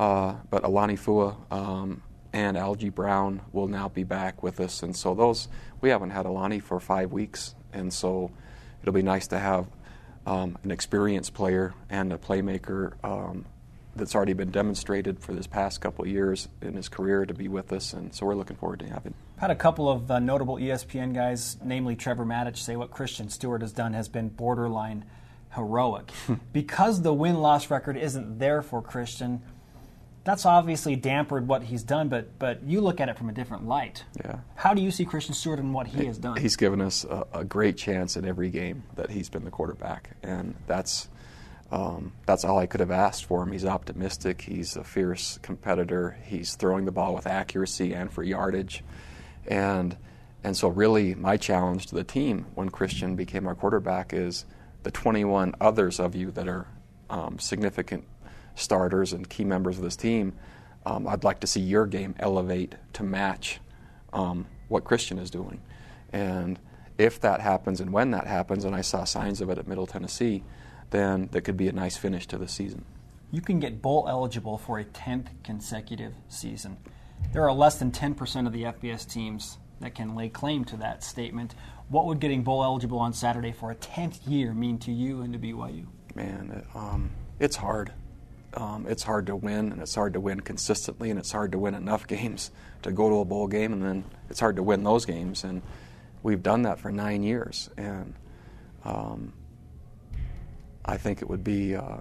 Uh, 0.00 0.34
but 0.48 0.64
Alani 0.64 0.96
Fua 0.96 1.36
um, 1.50 2.02
and 2.32 2.56
Algie 2.56 2.88
Brown 2.88 3.42
will 3.52 3.68
now 3.68 3.90
be 3.90 4.02
back 4.02 4.42
with 4.42 4.58
us, 4.58 4.82
and 4.82 4.96
so 4.96 5.14
those 5.14 5.46
we 5.82 5.90
haven't 5.90 6.08
had 6.08 6.24
Alani 6.24 6.58
for 6.58 6.80
five 6.80 7.12
weeks, 7.12 7.54
and 7.74 7.92
so 7.92 8.30
it'll 8.80 8.94
be 8.94 9.02
nice 9.02 9.26
to 9.26 9.38
have 9.38 9.66
um, 10.24 10.56
an 10.64 10.70
experienced 10.70 11.34
player 11.34 11.74
and 11.90 12.14
a 12.14 12.16
playmaker 12.16 12.94
um, 13.04 13.44
that's 13.94 14.14
already 14.14 14.32
been 14.32 14.50
demonstrated 14.50 15.20
for 15.20 15.34
this 15.34 15.46
past 15.46 15.82
couple 15.82 16.06
of 16.06 16.10
years 16.10 16.48
in 16.62 16.72
his 16.76 16.88
career 16.88 17.26
to 17.26 17.34
be 17.34 17.48
with 17.48 17.70
us, 17.70 17.92
and 17.92 18.14
so 18.14 18.24
we're 18.24 18.34
looking 18.34 18.56
forward 18.56 18.78
to 18.78 18.86
having. 18.86 19.12
I've 19.36 19.40
had 19.42 19.50
a 19.50 19.54
couple 19.54 19.90
of 19.90 20.10
uh, 20.10 20.18
notable 20.18 20.56
ESPN 20.56 21.12
guys, 21.12 21.58
namely 21.62 21.94
Trevor 21.94 22.24
Matich, 22.24 22.56
say 22.56 22.74
what 22.74 22.90
Christian 22.90 23.28
Stewart 23.28 23.60
has 23.60 23.72
done 23.74 23.92
has 23.92 24.08
been 24.08 24.30
borderline 24.30 25.04
heroic. 25.54 26.10
because 26.52 27.02
the 27.02 27.12
win 27.12 27.36
loss 27.36 27.70
record 27.70 27.96
isn't 27.96 28.38
there 28.38 28.62
for 28.62 28.82
Christian, 28.82 29.42
that's 30.24 30.44
obviously 30.44 30.96
dampered 30.96 31.46
what 31.46 31.62
he's 31.62 31.82
done, 31.82 32.08
but 32.08 32.38
but 32.38 32.62
you 32.62 32.80
look 32.80 33.00
at 33.00 33.08
it 33.08 33.16
from 33.16 33.28
a 33.28 33.32
different 33.32 33.66
light. 33.66 34.04
Yeah. 34.22 34.40
How 34.54 34.74
do 34.74 34.82
you 34.82 34.90
see 34.90 35.04
Christian 35.04 35.34
Stewart 35.34 35.58
and 35.58 35.72
what 35.72 35.86
he 35.86 36.06
has 36.06 36.18
done? 36.18 36.36
He's 36.36 36.56
given 36.56 36.80
us 36.80 37.04
a, 37.04 37.26
a 37.32 37.44
great 37.44 37.76
chance 37.76 38.16
in 38.16 38.26
every 38.26 38.50
game 38.50 38.82
that 38.96 39.10
he's 39.10 39.28
been 39.28 39.44
the 39.44 39.50
quarterback, 39.50 40.10
and 40.22 40.54
that's 40.66 41.08
um, 41.72 42.12
that's 42.26 42.44
all 42.44 42.58
I 42.58 42.66
could 42.66 42.80
have 42.80 42.90
asked 42.90 43.24
for 43.24 43.42
him. 43.42 43.52
He's 43.52 43.64
optimistic. 43.64 44.42
He's 44.42 44.76
a 44.76 44.84
fierce 44.84 45.38
competitor. 45.42 46.18
He's 46.24 46.54
throwing 46.54 46.84
the 46.84 46.92
ball 46.92 47.14
with 47.14 47.26
accuracy 47.26 47.94
and 47.94 48.12
for 48.12 48.22
yardage, 48.22 48.84
and 49.46 49.96
and 50.44 50.56
so 50.56 50.68
really 50.68 51.14
my 51.14 51.36
challenge 51.38 51.86
to 51.86 51.94
the 51.94 52.04
team 52.04 52.46
when 52.54 52.68
Christian 52.68 53.16
became 53.16 53.46
our 53.46 53.54
quarterback 53.54 54.12
is 54.12 54.44
the 54.82 54.90
21 54.90 55.54
others 55.60 56.00
of 56.00 56.14
you 56.14 56.30
that 56.30 56.48
are 56.48 56.66
um, 57.10 57.38
significant 57.38 58.04
starters 58.54 59.12
and 59.12 59.28
key 59.28 59.44
members 59.44 59.78
of 59.78 59.84
this 59.84 59.96
team. 59.96 60.32
Um, 60.86 61.06
I'd 61.06 61.24
like 61.24 61.40
to 61.40 61.46
see 61.46 61.60
your 61.60 61.86
game 61.86 62.14
elevate 62.18 62.74
to 62.94 63.02
match 63.02 63.60
um, 64.12 64.46
what 64.68 64.84
Christian 64.84 65.18
is 65.18 65.30
doing, 65.30 65.60
and 66.12 66.58
if 66.98 67.20
that 67.20 67.40
happens 67.40 67.80
and 67.80 67.92
when 67.92 68.10
that 68.12 68.26
happens, 68.26 68.64
and 68.64 68.74
I 68.74 68.80
saw 68.80 69.04
signs 69.04 69.40
of 69.40 69.50
it 69.50 69.58
at 69.58 69.68
Middle 69.68 69.86
Tennessee 69.86 70.42
then 70.90 71.28
that 71.32 71.42
could 71.42 71.56
be 71.56 71.68
a 71.68 71.72
nice 71.72 71.96
finish 71.96 72.26
to 72.28 72.38
the 72.38 72.48
season. 72.48 72.84
You 73.30 73.40
can 73.40 73.60
get 73.60 73.80
bowl 73.80 74.06
eligible 74.08 74.58
for 74.58 74.78
a 74.78 74.84
10th 74.84 75.28
consecutive 75.44 76.14
season. 76.28 76.76
There 77.32 77.44
are 77.44 77.52
less 77.52 77.78
than 77.78 77.92
10% 77.92 78.46
of 78.46 78.52
the 78.52 78.64
FBS 78.64 79.08
teams 79.08 79.58
that 79.80 79.94
can 79.94 80.14
lay 80.14 80.28
claim 80.28 80.64
to 80.66 80.76
that 80.78 81.04
statement. 81.04 81.54
What 81.88 82.06
would 82.06 82.20
getting 82.20 82.42
bowl 82.42 82.64
eligible 82.64 82.98
on 82.98 83.12
Saturday 83.12 83.52
for 83.52 83.70
a 83.70 83.74
10th 83.76 84.20
year 84.26 84.52
mean 84.52 84.78
to 84.80 84.92
you 84.92 85.22
and 85.22 85.32
to 85.32 85.38
BYU? 85.38 85.86
Man, 86.14 86.64
um, 86.74 87.10
it's 87.38 87.56
hard. 87.56 87.92
Um, 88.54 88.86
it's 88.88 89.02
hard 89.02 89.26
to 89.26 89.36
win, 89.36 89.72
and 89.72 89.80
it's 89.80 89.94
hard 89.94 90.14
to 90.14 90.20
win 90.20 90.40
consistently, 90.40 91.10
and 91.10 91.18
it's 91.18 91.30
hard 91.30 91.52
to 91.52 91.58
win 91.58 91.74
enough 91.74 92.06
games 92.08 92.50
to 92.82 92.92
go 92.92 93.08
to 93.08 93.16
a 93.16 93.24
bowl 93.24 93.46
game, 93.46 93.72
and 93.72 93.82
then 93.82 94.04
it's 94.28 94.40
hard 94.40 94.56
to 94.56 94.62
win 94.62 94.82
those 94.84 95.04
games. 95.04 95.44
And 95.44 95.62
we've 96.22 96.42
done 96.42 96.62
that 96.62 96.80
for 96.80 96.90
nine 96.90 97.22
years, 97.22 97.70
and 97.76 98.14
um, 98.84 99.32
I 100.84 100.96
think 100.96 101.22
it 101.22 101.28
would 101.28 101.44
be 101.44 101.76
uh, 101.76 101.98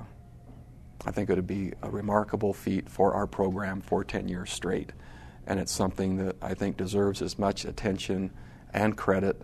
I 1.05 1.11
think 1.11 1.29
it 1.29 1.35
would 1.35 1.47
be 1.47 1.73
a 1.81 1.89
remarkable 1.89 2.53
feat 2.53 2.89
for 2.89 3.13
our 3.13 3.25
program 3.25 3.81
for 3.81 4.03
10 4.03 4.27
years 4.27 4.51
straight, 4.51 4.91
and 5.47 5.59
it's 5.59 5.71
something 5.71 6.17
that 6.17 6.35
I 6.41 6.53
think 6.53 6.77
deserves 6.77 7.21
as 7.21 7.39
much 7.39 7.65
attention 7.65 8.31
and 8.73 8.97
credit 8.97 9.41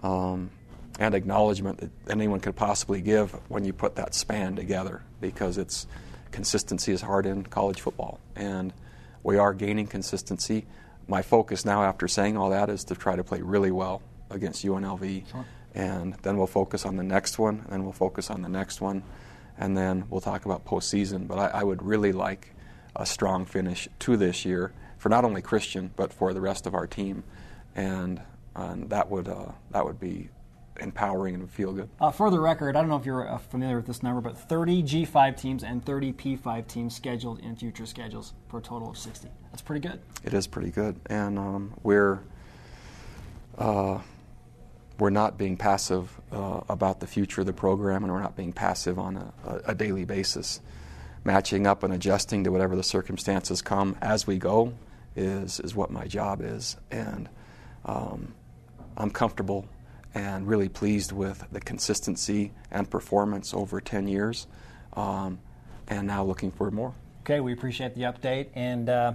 um, 0.00 0.50
and 0.98 1.14
acknowledgement 1.14 1.78
that 1.78 1.90
anyone 2.10 2.40
could 2.40 2.56
possibly 2.56 3.00
give 3.00 3.32
when 3.48 3.64
you 3.64 3.72
put 3.72 3.96
that 3.96 4.14
span 4.14 4.54
together, 4.54 5.02
because 5.20 5.56
it's 5.56 5.86
consistency 6.30 6.92
is 6.92 7.02
hard 7.02 7.26
in 7.26 7.44
college 7.44 7.80
football, 7.80 8.20
and 8.36 8.72
we 9.22 9.38
are 9.38 9.54
gaining 9.54 9.86
consistency. 9.86 10.66
My 11.06 11.22
focus 11.22 11.64
now, 11.64 11.82
after 11.82 12.08
saying 12.08 12.36
all 12.36 12.50
that, 12.50 12.68
is 12.68 12.84
to 12.84 12.94
try 12.94 13.16
to 13.16 13.24
play 13.24 13.40
really 13.40 13.70
well 13.70 14.02
against 14.30 14.64
UNLV. 14.64 15.30
Sure 15.30 15.44
and 15.74 16.14
then 16.22 16.36
we'll 16.36 16.46
focus 16.46 16.84
on 16.84 16.96
the 16.96 17.02
next 17.02 17.38
one, 17.38 17.60
and 17.60 17.72
then 17.72 17.84
we'll 17.84 17.92
focus 17.92 18.30
on 18.30 18.42
the 18.42 18.48
next 18.48 18.80
one, 18.80 19.02
and 19.56 19.76
then 19.76 20.04
we'll 20.10 20.20
talk 20.20 20.44
about 20.44 20.64
postseason. 20.64 21.28
But 21.28 21.38
I, 21.38 21.60
I 21.60 21.62
would 21.62 21.82
really 21.82 22.12
like 22.12 22.54
a 22.96 23.06
strong 23.06 23.44
finish 23.44 23.88
to 24.00 24.16
this 24.16 24.44
year 24.44 24.72
for 24.96 25.08
not 25.08 25.24
only 25.24 25.40
Christian 25.42 25.92
but 25.94 26.12
for 26.12 26.34
the 26.34 26.40
rest 26.40 26.66
of 26.66 26.74
our 26.74 26.86
team, 26.86 27.22
and, 27.76 28.20
and 28.56 28.90
that 28.90 29.10
would 29.10 29.28
uh, 29.28 29.52
that 29.70 29.84
would 29.84 30.00
be 30.00 30.30
empowering 30.78 31.34
and 31.34 31.50
feel 31.50 31.72
good. 31.72 31.88
Uh, 32.00 32.10
for 32.10 32.30
the 32.30 32.40
record, 32.40 32.76
I 32.76 32.80
don't 32.80 32.88
know 32.88 32.96
if 32.96 33.06
you're 33.06 33.28
uh, 33.28 33.38
familiar 33.38 33.76
with 33.76 33.86
this 33.86 34.02
number, 34.02 34.20
but 34.20 34.36
30 34.36 34.82
G5 34.82 35.36
teams 35.36 35.64
and 35.64 35.84
30 35.84 36.12
P5 36.12 36.66
teams 36.66 36.94
scheduled 36.94 37.40
in 37.40 37.56
future 37.56 37.86
schedules 37.86 38.34
for 38.48 38.58
a 38.58 38.62
total 38.62 38.90
of 38.90 38.98
60. 38.98 39.28
That's 39.50 39.62
pretty 39.62 39.86
good. 39.86 40.00
It 40.24 40.34
is 40.34 40.46
pretty 40.46 40.70
good, 40.70 41.00
and 41.06 41.38
um, 41.38 41.74
we're. 41.82 42.20
Uh, 43.56 43.98
we're 44.98 45.10
not 45.10 45.38
being 45.38 45.56
passive 45.56 46.10
uh, 46.32 46.60
about 46.68 47.00
the 47.00 47.06
future 47.06 47.40
of 47.40 47.46
the 47.46 47.52
program, 47.52 48.02
and 48.02 48.12
we're 48.12 48.20
not 48.20 48.36
being 48.36 48.52
passive 48.52 48.98
on 48.98 49.16
a, 49.16 49.32
a, 49.44 49.60
a, 49.66 49.74
daily 49.74 50.04
basis. 50.04 50.60
Matching 51.24 51.66
up 51.66 51.82
and 51.84 51.94
adjusting 51.94 52.44
to 52.44 52.50
whatever 52.50 52.74
the 52.74 52.82
circumstances 52.82 53.62
come 53.62 53.96
as 54.00 54.26
we 54.26 54.38
go 54.38 54.74
is, 55.14 55.60
is 55.60 55.74
what 55.74 55.90
my 55.90 56.06
job 56.06 56.40
is. 56.42 56.76
And 56.90 57.28
um, 57.84 58.34
I'm 58.96 59.10
comfortable 59.10 59.68
and 60.14 60.46
really 60.46 60.68
pleased 60.68 61.12
with 61.12 61.44
the 61.52 61.60
consistency 61.60 62.52
and 62.70 62.90
performance 62.90 63.52
over 63.54 63.80
10 63.80 64.08
years, 64.08 64.46
um, 64.94 65.38
and 65.88 66.06
now 66.06 66.24
looking 66.24 66.50
for 66.50 66.70
more. 66.70 66.94
Okay, 67.22 67.40
we 67.40 67.52
appreciate 67.52 67.94
the 67.94 68.02
update. 68.02 68.48
And 68.54 68.88
uh, 68.88 69.14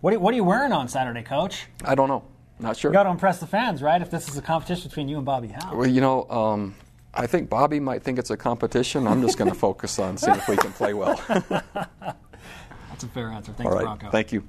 what, 0.00 0.18
what 0.20 0.32
are 0.32 0.36
you 0.36 0.44
wearing 0.44 0.72
on 0.72 0.88
Saturday, 0.88 1.22
Coach? 1.22 1.66
I 1.84 1.94
don't 1.94 2.08
know. 2.08 2.24
Not 2.58 2.76
sure. 2.76 2.90
You 2.90 2.94
got 2.94 3.04
to 3.04 3.10
impress 3.10 3.38
the 3.38 3.46
fans, 3.46 3.82
right? 3.82 4.00
If 4.00 4.10
this 4.10 4.28
is 4.28 4.36
a 4.36 4.42
competition 4.42 4.88
between 4.88 5.08
you 5.08 5.16
and 5.16 5.24
Bobby 5.24 5.48
Howe. 5.48 5.74
Well, 5.74 5.88
you 5.88 6.00
know, 6.00 6.28
um, 6.28 6.74
I 7.14 7.26
think 7.26 7.48
Bobby 7.48 7.80
might 7.80 8.02
think 8.02 8.18
it's 8.18 8.30
a 8.30 8.36
competition. 8.36 9.06
I'm 9.06 9.22
just 9.22 9.38
going 9.38 9.50
to 9.50 9.56
focus 9.56 9.98
on 9.98 10.16
seeing 10.16 10.36
if 10.36 10.48
we 10.48 10.56
can 10.56 10.72
play 10.72 10.94
well. 10.94 11.20
That's 11.28 13.04
a 13.04 13.08
fair 13.08 13.28
answer. 13.28 13.52
Thanks, 13.52 13.70
All 13.70 13.76
right. 13.76 13.84
Bronco. 13.84 14.10
Thank 14.10 14.32
you. 14.32 14.46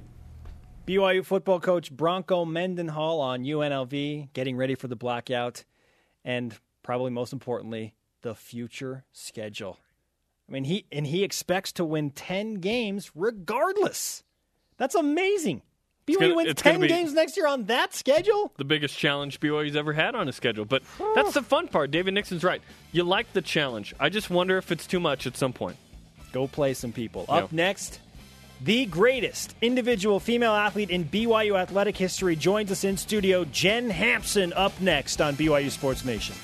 BYU 0.86 1.24
football 1.24 1.60
coach 1.60 1.92
Bronco 1.92 2.44
Mendenhall 2.44 3.20
on 3.20 3.44
UNLV, 3.44 4.32
getting 4.32 4.56
ready 4.56 4.74
for 4.74 4.88
the 4.88 4.96
blackout, 4.96 5.64
and 6.24 6.54
probably 6.82 7.10
most 7.10 7.32
importantly, 7.32 7.94
the 8.22 8.34
future 8.34 9.04
schedule. 9.12 9.78
I 10.48 10.52
mean, 10.52 10.64
he 10.64 10.86
and 10.92 11.06
he 11.06 11.24
expects 11.24 11.72
to 11.72 11.84
win 11.84 12.10
ten 12.10 12.54
games 12.54 13.10
regardless. 13.14 14.22
That's 14.76 14.94
amazing. 14.94 15.62
BYU 16.06 16.18
gonna, 16.18 16.34
wins 16.34 16.54
ten 16.54 16.80
games 16.80 17.12
next 17.12 17.36
year 17.36 17.46
on 17.46 17.64
that 17.64 17.94
schedule. 17.94 18.52
The 18.56 18.64
biggest 18.64 18.96
challenge 18.98 19.38
BYU's 19.38 19.76
ever 19.76 19.92
had 19.92 20.14
on 20.14 20.28
a 20.28 20.32
schedule, 20.32 20.64
but 20.64 20.82
that's 21.14 21.34
the 21.34 21.42
fun 21.42 21.68
part. 21.68 21.90
David 21.90 22.14
Nixon's 22.14 22.42
right. 22.42 22.60
You 22.90 23.04
like 23.04 23.32
the 23.32 23.42
challenge. 23.42 23.94
I 24.00 24.08
just 24.08 24.28
wonder 24.28 24.58
if 24.58 24.72
it's 24.72 24.86
too 24.86 25.00
much 25.00 25.26
at 25.26 25.36
some 25.36 25.52
point. 25.52 25.76
Go 26.32 26.48
play 26.48 26.74
some 26.74 26.92
people. 26.92 27.24
Up 27.28 27.52
next, 27.52 28.00
The 28.64 28.86
greatest 28.86 29.56
individual 29.60 30.20
female 30.20 30.52
athlete 30.52 30.90
in 30.90 31.04
BYU 31.06 31.58
athletic 31.58 31.96
history 31.96 32.36
joins 32.36 32.70
us 32.70 32.84
in 32.84 32.96
studio. 32.96 33.44
Jen 33.46 33.90
Hampson 33.90 34.52
up 34.52 34.80
next 34.80 35.20
on 35.20 35.34
BYU 35.34 35.68
Sports 35.68 36.04
Nation. 36.04 36.36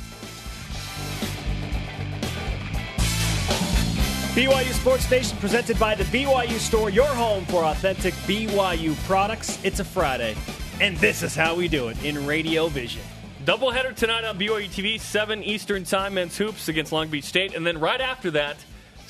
BYU 4.34 4.72
Sports 4.72 5.08
Nation 5.08 5.38
presented 5.38 5.78
by 5.78 5.94
the 5.94 6.02
BYU 6.04 6.58
Store, 6.58 6.90
your 6.90 7.06
home 7.06 7.44
for 7.44 7.62
authentic 7.62 8.14
BYU 8.26 8.96
products. 9.06 9.56
It's 9.64 9.78
a 9.78 9.84
Friday, 9.84 10.36
and 10.80 10.96
this 10.96 11.22
is 11.22 11.36
how 11.36 11.54
we 11.54 11.68
do 11.68 11.86
it 11.86 12.04
in 12.04 12.26
Radio 12.26 12.66
Vision. 12.66 13.02
Doubleheader 13.44 13.94
tonight 13.94 14.24
on 14.24 14.36
BYU 14.36 14.68
TV, 14.68 14.98
7 14.98 15.44
Eastern 15.44 15.84
Time, 15.84 16.14
men's 16.14 16.36
hoops 16.36 16.66
against 16.68 16.90
Long 16.90 17.06
Beach 17.06 17.26
State. 17.26 17.54
And 17.54 17.64
then 17.64 17.78
right 17.78 18.00
after 18.00 18.32
that, 18.32 18.56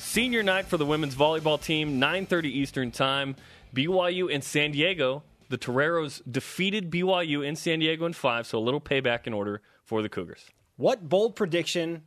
senior 0.09 0.41
night 0.41 0.65
for 0.65 0.77
the 0.77 0.85
women's 0.87 1.13
volleyball 1.13 1.61
team, 1.61 2.01
9.30 2.01 2.45
Eastern 2.45 2.89
Time. 2.91 3.35
BYU 3.75 4.27
in 4.29 4.41
San 4.41 4.71
Diego. 4.71 5.21
The 5.49 5.57
Toreros 5.57 6.21
defeated 6.29 6.89
BYU 6.89 7.45
in 7.45 7.55
San 7.55 7.79
Diego 7.79 8.05
in 8.07 8.13
five, 8.13 8.47
so 8.47 8.57
a 8.57 8.59
little 8.59 8.81
payback 8.81 9.27
in 9.27 9.33
order 9.33 9.61
for 9.83 10.01
the 10.01 10.09
Cougars. 10.09 10.45
What 10.77 11.07
bold 11.07 11.35
prediction, 11.35 12.03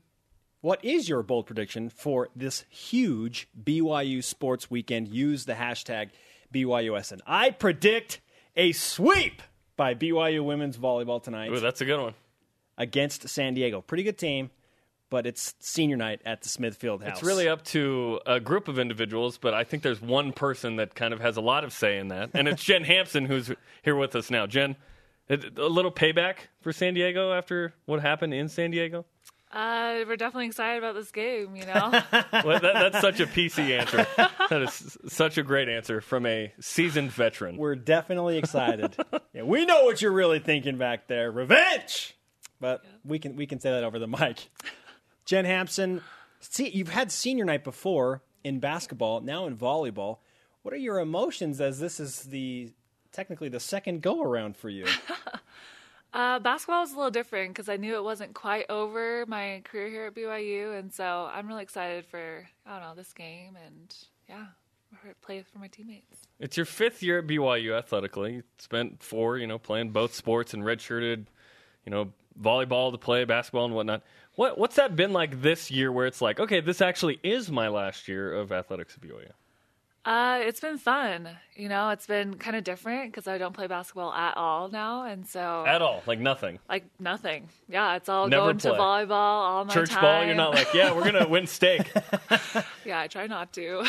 what 0.61 0.85
is 0.85 1.09
your 1.09 1.23
bold 1.23 1.47
prediction 1.47 1.89
for 1.89 2.29
this 2.35 2.65
huge 2.69 3.49
BYU 3.63 4.23
sports 4.23 4.69
weekend? 4.69 5.09
Use 5.09 5.45
the 5.45 5.55
hashtag 5.55 6.11
BYUSN. 6.53 7.21
I 7.25 7.51
predict 7.51 8.21
a 8.57 8.73
sweep 8.73 9.43
by 9.77 9.95
BYU 9.95 10.45
women's 10.45 10.77
volleyball 10.77 11.23
tonight 11.23 11.51
Ooh, 11.51 11.61
that's 11.61 11.81
a 11.81 11.85
good 11.85 12.01
one. 12.01 12.15
against 12.77 13.29
San 13.29 13.55
Diego. 13.55 13.81
Pretty 13.81 14.03
good 14.03 14.19
team, 14.19 14.51
but 15.13 15.27
it's 15.27 15.55
senior 15.61 15.99
night 15.99 16.23
at 16.25 16.41
the 16.41 16.49
Smithfield 16.49 17.05
House. 17.05 17.19
It's 17.19 17.23
really 17.23 17.47
up 17.47 17.63
to 17.67 18.19
a 18.25 18.41
group 18.41 18.67
of 18.67 18.79
individuals, 18.79 19.37
but 19.37 19.53
I 19.53 19.63
think 19.63 19.83
there's 19.83 20.01
one 20.01 20.33
person 20.33 20.77
that 20.77 20.95
kind 20.95 21.13
of 21.13 21.21
has 21.21 21.37
a 21.37 21.43
lot 21.43 21.65
of 21.65 21.73
say 21.75 21.99
in 21.99 22.09
that, 22.09 22.31
and 22.33 22.49
it's 22.49 22.65
Jen 22.65 22.83
Hampson 22.83 23.27
who's 23.27 23.53
here 23.83 23.95
with 23.95 24.17
us 24.17 24.31
now. 24.31 24.47
Jen, 24.47 24.75
a 25.29 25.39
a 25.59 25.69
little 25.69 25.93
payback 25.93 26.37
for 26.63 26.73
San 26.73 26.95
Diego 26.95 27.31
after 27.31 27.75
what 27.85 28.01
happened 28.01 28.33
in 28.33 28.49
San 28.49 28.71
Diego. 28.71 29.05
Uh, 29.53 30.03
we're 30.09 30.17
definitely 30.17 30.47
excited 30.47 30.79
about 30.79 30.95
this 30.95 31.11
game, 31.13 31.57
you 31.57 31.67
know? 31.67 31.91
Well, 32.43 32.59
that, 32.59 32.73
that's 32.73 33.01
such 33.03 33.21
a 33.21 33.27
PC 33.27 33.79
answer. 33.79 34.07
That 34.49 34.63
is 34.63 34.97
such 35.09 35.37
a 35.37 35.43
great 35.43 35.69
answer 35.69 36.01
from 36.01 36.25
a 36.25 36.55
seasoned 36.59 37.13
veteran. 37.13 37.59
We're 37.59 37.77
definitely 37.77 38.39
excited. 38.39 38.97
yeah, 39.35 39.43
we 39.43 39.67
know 39.67 39.85
what 39.85 40.01
you're 40.01 40.11
really 40.11 40.39
thinking 40.39 40.79
back 40.79 41.07
there. 41.07 41.31
Revenge. 41.31 42.17
But 42.61 42.83
we 43.05 43.19
can 43.19 43.37
we 43.37 43.47
can 43.47 43.61
say 43.61 43.73
that 43.73 43.85
over 43.85 43.99
the 43.99 44.07
mic. 44.07 44.49
Jen 45.25 45.45
Hampson, 45.45 46.03
see 46.41 46.69
you've 46.69 46.89
had 46.89 47.13
senior 47.13 47.45
night 47.45 47.65
before 47.65 48.23
in 48.45 48.61
basketball, 48.61 49.21
now 49.21 49.47
in 49.47 49.57
volleyball. 49.57 50.19
What 50.63 50.75
are 50.75 50.79
your 50.79 51.01
emotions 51.01 51.61
as 51.61 51.81
this 51.81 52.01
is 52.01 52.23
the 52.23 52.73
technically 53.13 53.49
the 53.49 53.61
second 53.61 54.03
go 54.03 54.23
around 54.23 54.57
for 54.57 54.69
you? 54.69 54.87
uh, 56.15 56.39
basketball 56.39 56.81
was 56.81 56.93
a 56.93 56.97
little 56.97 57.11
different 57.11 57.51
because 57.51 57.69
I 57.69 57.77
knew 57.77 57.95
it 57.97 58.05
wasn't 58.05 58.35
quite 58.35 58.67
over 58.69 59.25
my 59.27 59.63
career 59.65 59.89
here 59.89 60.07
at 60.07 60.15
BYU. 60.15 60.79
And 60.79 60.93
so 60.93 61.29
I'm 61.33 61.47
really 61.47 61.63
excited 61.63 62.07
for, 62.07 62.47
I 62.67 62.79
don't 62.79 62.89
know, 62.89 62.95
this 62.95 63.13
game 63.13 63.57
and 63.65 63.95
yeah, 64.29 64.47
for- 65.01 65.15
play 65.21 65.45
for 65.53 65.59
my 65.59 65.69
teammates. 65.69 66.27
It's 66.39 66.57
your 66.57 66.67
fifth 66.67 67.03
year 67.03 67.19
at 67.19 67.27
BYU 67.27 67.77
athletically. 67.77 68.35
You 68.35 68.43
spent 68.59 69.03
four, 69.03 69.39
you 69.39 69.47
know, 69.47 69.59
playing 69.59 69.91
both 69.91 70.15
sports 70.15 70.55
and 70.55 70.63
redshirted, 70.63 71.27
you 71.85 71.91
know, 71.91 72.13
volleyball 72.41 72.93
to 72.93 72.99
play, 72.99 73.25
basketball 73.25 73.67
and 73.67 73.75
whatnot. 73.75 74.03
What 74.35 74.57
what's 74.59 74.77
that 74.77 74.97
been 74.97 75.13
like 75.13 75.43
this 75.43 75.71
year 75.71 75.93
where 75.93 76.07
it's 76.07 76.21
like, 76.21 76.41
okay, 76.41 76.61
this 76.61 76.81
actually 76.81 77.21
is 77.23 77.51
my 77.51 77.69
last 77.69 78.09
year 78.09 78.33
of 78.35 78.51
athletics 78.53 78.97
at 78.97 79.07
BYU? 79.09 79.31
Uh, 80.05 80.41
it's 80.43 80.59
been 80.59 80.79
fun. 80.79 81.29
You 81.55 81.69
know, 81.69 81.91
it's 81.91 82.09
been 82.09 82.35
kind 82.35 82.57
of 82.57 82.65
different 82.65 83.13
because 83.13 83.29
I 83.29 83.39
don't 83.39 83.53
play 83.53 83.69
basketball 83.69 84.13
at 84.13 84.37
all 84.37 84.69
now. 84.69 85.05
And 85.05 85.25
so, 85.25 85.65
At 85.65 85.81
all, 85.81 86.03
like 86.07 86.19
nothing. 86.19 86.59
like, 86.69 86.85
nothing. 86.99 87.49
Yeah, 87.69 87.95
it's 87.95 88.09
all 88.09 88.27
Never 88.27 88.47
going 88.47 88.59
to 88.59 88.71
volleyball 88.71 89.11
all 89.13 89.65
my 89.65 89.73
Church 89.73 89.91
time. 89.91 90.03
ball, 90.03 90.25
you're 90.25 90.35
not 90.35 90.55
like, 90.55 90.75
yeah, 90.75 90.93
we're 90.93 91.05
gonna 91.05 91.29
win 91.29 91.47
steak. 91.59 91.89
Yeah, 92.85 92.99
I 92.99 93.07
try 93.07 93.29
not 93.29 93.53
to. 93.53 93.85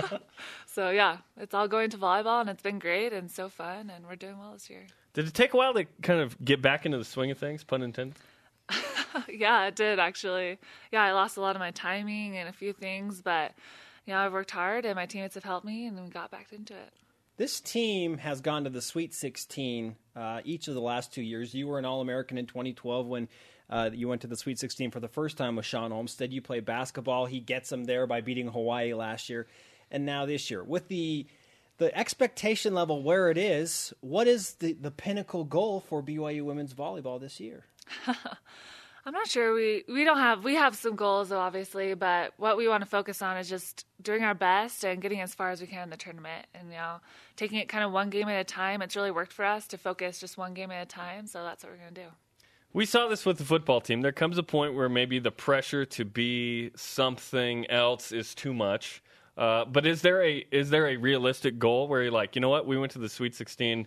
so 0.66 0.88
yeah, 0.88 1.18
it's 1.36 1.52
all 1.52 1.68
going 1.68 1.90
to 1.90 1.98
volleyball, 1.98 2.40
and 2.40 2.48
it's 2.48 2.62
been 2.62 2.78
great 2.78 3.12
and 3.12 3.30
so 3.30 3.50
fun, 3.50 3.92
and 3.94 4.06
we're 4.06 4.16
doing 4.16 4.38
well 4.38 4.52
this 4.54 4.70
year. 4.70 4.86
Did 5.12 5.26
it 5.26 5.34
take 5.34 5.52
a 5.52 5.56
while 5.58 5.74
to 5.74 5.84
kind 6.02 6.20
of 6.20 6.42
get 6.42 6.62
back 6.62 6.86
into 6.86 6.96
the 6.96 7.04
swing 7.04 7.30
of 7.30 7.36
things, 7.36 7.62
pun 7.62 7.82
intended? 7.82 8.16
Yeah, 9.28 9.66
it 9.66 9.76
did 9.76 9.98
actually. 9.98 10.58
Yeah, 10.92 11.02
I 11.02 11.12
lost 11.12 11.36
a 11.36 11.40
lot 11.40 11.56
of 11.56 11.60
my 11.60 11.70
timing 11.70 12.36
and 12.36 12.48
a 12.48 12.52
few 12.52 12.72
things, 12.72 13.22
but 13.22 13.52
you 14.06 14.14
know, 14.14 14.20
I've 14.20 14.32
worked 14.32 14.50
hard, 14.50 14.86
and 14.86 14.96
my 14.96 15.06
teammates 15.06 15.34
have 15.34 15.44
helped 15.44 15.66
me, 15.66 15.86
and 15.86 16.02
we 16.02 16.08
got 16.08 16.30
back 16.30 16.52
into 16.52 16.72
it. 16.74 16.92
This 17.36 17.60
team 17.60 18.18
has 18.18 18.40
gone 18.40 18.64
to 18.64 18.70
the 18.70 18.82
Sweet 18.82 19.14
16 19.14 19.94
uh, 20.16 20.40
each 20.44 20.66
of 20.66 20.74
the 20.74 20.80
last 20.80 21.12
two 21.12 21.22
years. 21.22 21.54
You 21.54 21.68
were 21.68 21.78
an 21.78 21.84
All 21.84 22.00
American 22.00 22.38
in 22.38 22.46
2012 22.46 23.06
when 23.06 23.28
uh, 23.70 23.90
you 23.92 24.08
went 24.08 24.22
to 24.22 24.26
the 24.26 24.36
Sweet 24.36 24.58
16 24.58 24.90
for 24.90 24.98
the 24.98 25.08
first 25.08 25.36
time 25.36 25.56
with 25.56 25.66
Shawn 25.66 25.92
Olmstead. 25.92 26.32
You 26.32 26.42
play 26.42 26.60
basketball. 26.60 27.26
He 27.26 27.38
gets 27.38 27.68
them 27.68 27.84
there 27.84 28.06
by 28.06 28.22
beating 28.22 28.48
Hawaii 28.48 28.94
last 28.94 29.28
year, 29.28 29.46
and 29.90 30.04
now 30.04 30.26
this 30.26 30.50
year 30.50 30.64
with 30.64 30.88
the 30.88 31.26
the 31.76 31.96
expectation 31.96 32.74
level 32.74 33.02
where 33.02 33.30
it 33.30 33.38
is. 33.38 33.92
What 34.00 34.26
is 34.26 34.54
the 34.54 34.72
the 34.72 34.90
pinnacle 34.90 35.44
goal 35.44 35.80
for 35.80 36.02
BYU 36.02 36.42
women's 36.42 36.74
volleyball 36.74 37.20
this 37.20 37.40
year? 37.40 37.66
I'm 39.08 39.14
not 39.14 39.26
sure. 39.26 39.54
We 39.54 39.84
we 39.88 40.04
don't 40.04 40.18
have 40.18 40.44
we 40.44 40.56
have 40.56 40.76
some 40.76 40.94
goals 40.94 41.32
obviously, 41.32 41.94
but 41.94 42.34
what 42.36 42.58
we 42.58 42.68
want 42.68 42.82
to 42.82 42.86
focus 42.86 43.22
on 43.22 43.38
is 43.38 43.48
just 43.48 43.86
doing 44.02 44.22
our 44.22 44.34
best 44.34 44.84
and 44.84 45.00
getting 45.00 45.22
as 45.22 45.34
far 45.34 45.50
as 45.50 45.62
we 45.62 45.66
can 45.66 45.84
in 45.84 45.88
the 45.88 45.96
tournament, 45.96 46.44
and 46.52 46.68
you 46.68 46.76
know, 46.76 46.96
taking 47.34 47.58
it 47.58 47.70
kind 47.70 47.82
of 47.82 47.90
one 47.90 48.10
game 48.10 48.28
at 48.28 48.38
a 48.38 48.44
time. 48.44 48.82
It's 48.82 48.94
really 48.96 49.10
worked 49.10 49.32
for 49.32 49.46
us 49.46 49.66
to 49.68 49.78
focus 49.78 50.20
just 50.20 50.36
one 50.36 50.52
game 50.52 50.70
at 50.70 50.82
a 50.82 50.84
time, 50.86 51.26
so 51.26 51.42
that's 51.42 51.64
what 51.64 51.72
we're 51.72 51.78
gonna 51.78 51.90
do. 51.92 52.14
We 52.74 52.84
saw 52.84 53.08
this 53.08 53.24
with 53.24 53.38
the 53.38 53.46
football 53.46 53.80
team. 53.80 54.02
There 54.02 54.12
comes 54.12 54.36
a 54.36 54.42
point 54.42 54.74
where 54.74 54.90
maybe 54.90 55.18
the 55.18 55.30
pressure 55.30 55.86
to 55.86 56.04
be 56.04 56.70
something 56.76 57.64
else 57.70 58.12
is 58.12 58.34
too 58.34 58.52
much. 58.52 59.02
Uh, 59.38 59.64
but 59.64 59.86
is 59.86 60.02
there 60.02 60.22
a 60.22 60.44
is 60.52 60.68
there 60.68 60.86
a 60.86 60.98
realistic 60.98 61.58
goal 61.58 61.88
where 61.88 62.02
you're 62.02 62.12
like, 62.12 62.36
you 62.36 62.42
know 62.42 62.50
what, 62.50 62.66
we 62.66 62.76
went 62.76 62.92
to 62.92 62.98
the 62.98 63.08
Sweet 63.08 63.34
16 63.34 63.86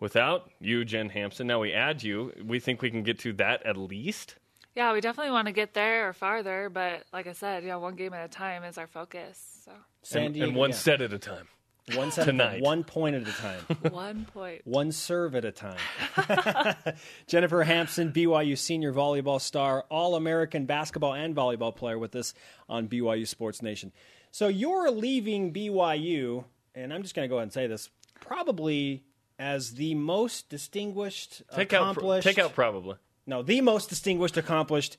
without 0.00 0.50
you, 0.62 0.86
Jen 0.86 1.10
Hampson. 1.10 1.46
Now 1.46 1.60
we 1.60 1.74
add 1.74 2.02
you. 2.02 2.32
We 2.42 2.58
think 2.58 2.80
we 2.80 2.90
can 2.90 3.02
get 3.02 3.18
to 3.18 3.34
that 3.34 3.66
at 3.66 3.76
least. 3.76 4.36
Yeah, 4.74 4.92
we 4.92 5.00
definitely 5.00 5.32
want 5.32 5.46
to 5.46 5.52
get 5.52 5.74
there 5.74 6.08
or 6.08 6.12
farther, 6.12 6.70
but 6.72 7.04
like 7.12 7.26
I 7.26 7.32
said, 7.32 7.62
you 7.62 7.68
know, 7.68 7.78
one 7.78 7.94
game 7.94 8.14
at 8.14 8.24
a 8.24 8.28
time 8.28 8.64
is 8.64 8.78
our 8.78 8.86
focus. 8.86 9.60
So 9.64 9.72
San 10.02 10.24
and, 10.24 10.34
Diego, 10.34 10.48
and 10.48 10.56
one 10.56 10.70
yeah. 10.70 10.76
set 10.76 11.02
at 11.02 11.12
a 11.12 11.18
time. 11.18 11.46
one 11.94 12.10
set 12.10 12.24
tonight. 12.24 12.62
one 12.62 12.82
point 12.82 13.16
at 13.16 13.28
a 13.28 13.32
time. 13.32 13.60
one 13.92 14.26
point. 14.32 14.62
one 14.64 14.90
serve 14.90 15.34
at 15.34 15.44
a 15.44 15.52
time. 15.52 15.76
Jennifer 17.26 17.62
Hampson, 17.62 18.12
BYU 18.12 18.56
senior 18.56 18.94
volleyball 18.94 19.40
star, 19.40 19.84
All 19.90 20.14
American 20.14 20.64
basketball 20.64 21.12
and 21.12 21.36
volleyball 21.36 21.74
player 21.74 21.98
with 21.98 22.16
us 22.16 22.32
on 22.68 22.88
BYU 22.88 23.28
Sports 23.28 23.60
Nation. 23.60 23.92
So 24.30 24.48
you're 24.48 24.90
leaving 24.90 25.52
BYU, 25.52 26.44
and 26.74 26.94
I'm 26.94 27.02
just 27.02 27.14
going 27.14 27.26
to 27.26 27.28
go 27.28 27.36
ahead 27.36 27.44
and 27.44 27.52
say 27.52 27.66
this, 27.66 27.90
probably 28.20 29.04
as 29.38 29.74
the 29.74 29.94
most 29.94 30.48
distinguished, 30.48 31.42
Take 31.54 31.74
out, 31.74 31.82
accomplished, 31.82 32.26
take 32.26 32.38
out 32.38 32.54
probably. 32.54 32.96
No, 33.26 33.42
the 33.42 33.60
most 33.60 33.88
distinguished, 33.88 34.36
accomplished 34.36 34.96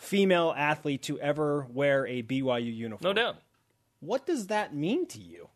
female 0.00 0.52
athlete 0.56 1.02
to 1.02 1.18
ever 1.20 1.66
wear 1.72 2.06
a 2.06 2.22
BYU 2.22 2.74
uniform. 2.74 3.08
No 3.08 3.12
doubt. 3.12 3.36
What 4.00 4.26
does 4.26 4.48
that 4.48 4.74
mean 4.74 5.06
to 5.06 5.20
you? 5.20 5.48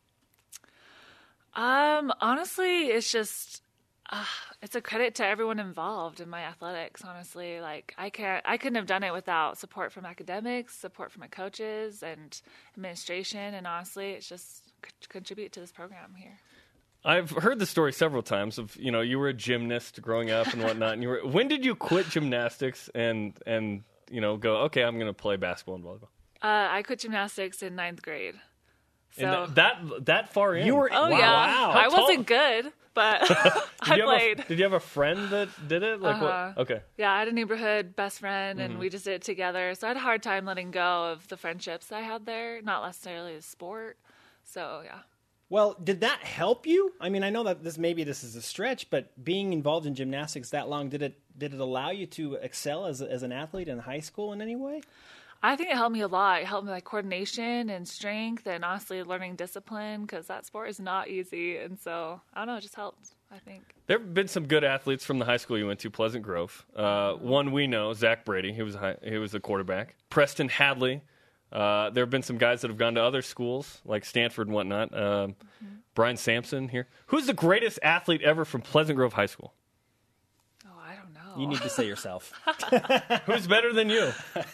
Um, 1.55 2.13
honestly, 2.21 2.87
it's 2.87 3.11
just 3.11 3.63
uh, 4.11 4.25
it's 4.63 4.77
a 4.77 4.81
credit 4.81 5.17
to 5.17 5.27
everyone 5.27 5.59
involved 5.59 6.21
in 6.21 6.29
my 6.29 6.43
athletics. 6.43 7.03
Honestly, 7.05 7.61
like 7.61 7.95
I 7.99 8.11
can't, 8.11 8.45
I 8.47 8.57
couldn't 8.57 8.77
have 8.77 8.87
done 8.87 9.03
it 9.03 9.13
without 9.13 9.59
support 9.59 9.93
from 9.93 10.05
academics, 10.05 10.77
support 10.77 11.11
from 11.11 11.21
my 11.21 11.27
coaches 11.27 12.03
and 12.03 12.41
administration, 12.77 13.55
and 13.55 13.67
honestly, 13.67 14.13
it's 14.13 14.29
just 14.29 14.67
c- 14.85 14.91
contribute 15.09 15.53
to 15.53 15.61
this 15.61 15.73
program 15.73 16.15
here. 16.17 16.39
I've 17.07 17.31
heard 17.31 17.59
the 17.59 17.67
story 17.67 17.93
several 17.93 18.23
times 18.23 18.59
of 18.59 18.75
you 18.77 18.91
know 18.91 19.01
you 19.01 19.19
were 19.19 19.29
a 19.29 19.33
gymnast 19.35 20.03
growing 20.03 20.31
up 20.31 20.53
and 20.53 20.63
whatnot. 20.63 20.95
And 20.95 21.03
you 21.03 21.09
were 21.09 21.21
when 21.25 21.49
did 21.49 21.65
you 21.65 21.75
quit 21.77 22.09
gymnastics 22.09 22.91
and 22.95 23.39
and 23.47 23.85
you 24.11 24.21
know 24.21 24.37
go 24.37 24.57
okay 24.67 24.83
I'm 24.83 24.97
going 24.99 25.07
to 25.07 25.15
play 25.15 25.37
basketball 25.37 25.77
and 25.77 25.85
volleyball. 25.85 26.09
Uh, 26.43 26.69
I 26.71 26.83
quit 26.83 26.99
gymnastics 27.01 27.63
in 27.63 27.77
ninth 27.77 28.03
grade. 28.03 28.35
So, 29.19 29.25
And 29.45 29.55
that 29.55 29.81
that 30.07 30.33
far 30.35 30.55
in. 30.57 30.67
You 30.67 30.75
were 30.75 30.91
oh 30.93 31.11
wow, 31.11 31.17
yeah, 31.19 31.31
wow. 31.33 31.73
I 31.75 31.89
tall- 31.89 32.03
wasn't 32.07 32.27
good, 32.27 32.73
but 32.93 33.23
I 33.31 33.63
did 33.85 33.97
you, 33.97 34.03
have 34.09 34.19
played. 34.19 34.41
a, 34.41 34.45
did 34.45 34.59
you 34.59 34.65
have 34.65 34.73
a 34.75 34.81
friend 34.81 35.31
that 35.31 35.49
did 35.69 35.83
it? 35.83 36.01
Like 36.03 36.17
Uh-huh. 36.17 36.53
what? 36.57 36.63
Okay. 36.63 36.83
Yeah, 36.99 37.13
I 37.13 37.21
had 37.21 37.29
a 37.29 37.33
neighborhood 37.33 37.97
best 37.97 38.19
friend, 38.21 38.59
Mm-hmm. 38.59 38.73
and 38.73 38.79
we 38.81 38.91
just 38.91 39.05
did 39.05 39.15
it 39.15 39.23
together. 39.23 39.75
So 39.75 39.87
I 39.87 39.91
had 39.91 39.97
a 39.97 40.01
hard 40.01 40.23
time 40.23 40.45
letting 40.45 40.71
go 40.73 41.13
of 41.13 41.27
the 41.29 41.37
friendships 41.39 41.91
I 41.93 42.01
had 42.03 42.27
there, 42.27 42.61
not 42.63 42.85
necessarily 42.85 43.37
the 43.37 43.43
sport. 43.43 43.97
So 44.45 44.83
yeah. 44.85 44.99
Well, 45.49 45.77
did 45.83 46.01
that 46.01 46.21
help 46.21 46.67
you? 46.67 46.93
I 47.01 47.09
mean, 47.09 47.23
I 47.23 47.31
know 47.31 47.45
that 47.45 47.63
this 47.63 47.79
maybe 47.79 48.03
this 48.03 48.25
is 48.25 48.35
a 48.35 48.43
stretch, 48.43 48.91
but 48.91 49.23
being 49.23 49.53
involved 49.53 49.87
in 49.87 49.95
gymnastics 49.95 50.51
that 50.51 50.69
long 50.69 50.89
did 50.89 51.03
it 51.03 51.21
did 51.39 51.55
it 51.55 51.61
allow 51.61 51.91
you 51.91 52.07
to 52.07 52.35
excel 52.35 52.87
as 52.87 53.01
as 53.01 53.23
an 53.23 53.33
athlete 53.33 53.69
in 53.69 53.79
high 53.79 54.01
school 54.01 54.33
in 54.33 54.41
any 54.43 54.57
way? 54.57 54.83
I 55.43 55.55
think 55.55 55.71
it 55.71 55.77
helped 55.77 55.93
me 55.93 56.01
a 56.01 56.09
lot. 56.09 56.41
It 56.41 56.47
helped 56.47 56.67
me 56.67 56.73
like 56.73 56.85
coordination 56.85 57.71
and 57.71 57.87
strength, 57.87 58.47
and 58.47 58.65
honestly 58.65 59.03
learning 59.03 59.37
discipline 59.37 60.03
because 60.03 60.27
that 60.27 60.47
sport 60.47 60.69
is 60.69 60.81
not 60.81 61.09
easy. 61.09 61.59
And 61.59 61.79
so 61.79 62.21
I 62.35 62.41
don't 62.41 62.49
know, 62.49 62.57
it 62.57 62.63
just 62.63 62.75
helped. 62.75 63.11
I 63.31 63.39
think. 63.39 63.75
There 63.89 63.99
have 63.99 64.15
been 64.15 64.29
some 64.29 64.47
good 64.47 64.63
athletes 64.63 65.05
from 65.05 65.19
the 65.19 65.25
high 65.25 65.37
school 65.37 65.59
you 65.59 65.67
went 65.67 65.81
to, 65.81 65.91
Pleasant 65.91 66.23
Grove. 66.23 66.65
Uh, 66.77 67.15
one 67.15 67.51
we 67.51 67.67
know, 67.67 67.93
Zach 67.93 68.25
Brady. 68.25 68.53
He 68.53 68.63
was 68.63 68.77
a 68.77 68.79
high, 68.79 68.97
he 69.03 69.19
was 69.19 69.33
the 69.33 69.41
quarterback. 69.41 69.97
Preston 70.11 70.49
Hadley. 70.49 71.03
Uh, 71.53 71.91
there 71.91 72.03
have 72.03 72.11
been 72.11 72.23
some 72.23 72.39
guys 72.39 72.61
that 72.63 72.69
have 72.69 72.79
gone 72.79 72.95
to 72.97 73.03
other 73.03 73.23
schools 73.23 73.81
like 73.85 74.05
Stanford 74.05 74.49
and 74.49 74.55
whatnot. 74.55 74.97
Um, 74.99 75.37
Brian 75.95 76.17
Sampson 76.17 76.69
here. 76.69 76.89
Who's 77.07 77.27
the 77.27 77.33
greatest 77.35 77.79
athlete 77.83 78.23
ever 78.23 78.45
from 78.45 78.61
Pleasant 78.63 78.97
Grove 78.97 79.13
High 79.15 79.27
School? 79.27 79.55
Oh, 80.67 80.71
I 80.85 80.95
don't 80.97 81.15
know. 81.15 81.41
You 81.41 81.47
need 81.47 81.61
to 81.63 81.71
say 81.71 81.87
yourself. 81.87 82.33
Who's 83.27 83.47
better 83.47 83.73
than 83.73 83.89
you? 83.89 84.13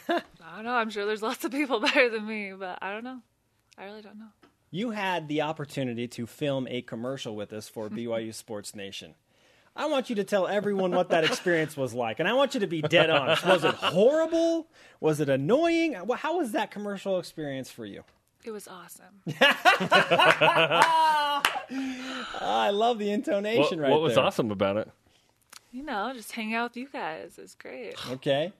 I 0.09 0.20
don't 0.57 0.64
know. 0.64 0.74
I'm 0.74 0.90
sure 0.90 1.07
there's 1.07 1.22
lots 1.22 1.45
of 1.45 1.51
people 1.51 1.80
better 1.80 2.11
than 2.11 2.26
me, 2.26 2.53
but 2.53 2.78
I 2.82 2.93
don't 2.93 3.05
know. 3.05 3.18
I 3.78 3.84
really 3.86 4.03
don't 4.03 4.18
know. 4.18 4.28
you 4.70 4.90
had 4.90 5.28
the 5.28 5.40
opportunity 5.43 6.07
to 6.09 6.26
film 6.26 6.68
a 6.68 6.82
commercial 6.82 7.34
with 7.34 7.53
us 7.53 7.68
for 7.68 7.88
BYU 7.90 8.34
Sports 8.34 8.74
Nation. 8.74 9.14
I 9.74 9.86
want 9.86 10.10
you 10.10 10.16
to 10.16 10.24
tell 10.24 10.46
everyone 10.46 10.90
what 10.90 11.08
that 11.10 11.24
experience 11.24 11.76
was 11.76 11.94
like, 11.94 12.18
and 12.20 12.28
I 12.28 12.34
want 12.34 12.52
you 12.54 12.60
to 12.60 12.66
be 12.66 12.82
dead 12.82 13.08
honest. 13.10 13.44
Was 13.46 13.64
it 13.64 13.74
horrible? 13.74 14.66
Was 15.00 15.20
it 15.20 15.28
annoying? 15.30 15.94
How 16.16 16.36
was 16.38 16.52
that 16.52 16.70
commercial 16.70 17.18
experience 17.18 17.70
for 17.70 17.86
you? 17.86 18.04
It 18.44 18.50
was 18.50 18.68
awesome. 18.68 19.22
I 22.40 22.70
love 22.72 22.98
the 22.98 23.06
What, 23.06 23.14
intonation 23.14 23.80
right 23.80 23.86
there. 23.88 23.90
what 23.90 24.02
was 24.02 24.14
there. 24.16 24.24
awesome 24.24 24.50
about 24.50 24.76
it? 24.76 24.90
you 25.70 25.82
know, 25.82 26.12
just 26.14 26.32
hang 26.32 26.52
out 26.54 26.72
with 26.72 26.76
you 26.76 26.86
guys. 26.92 27.38
It's 27.38 27.54
great. 27.54 27.94
Okay, 28.10 28.52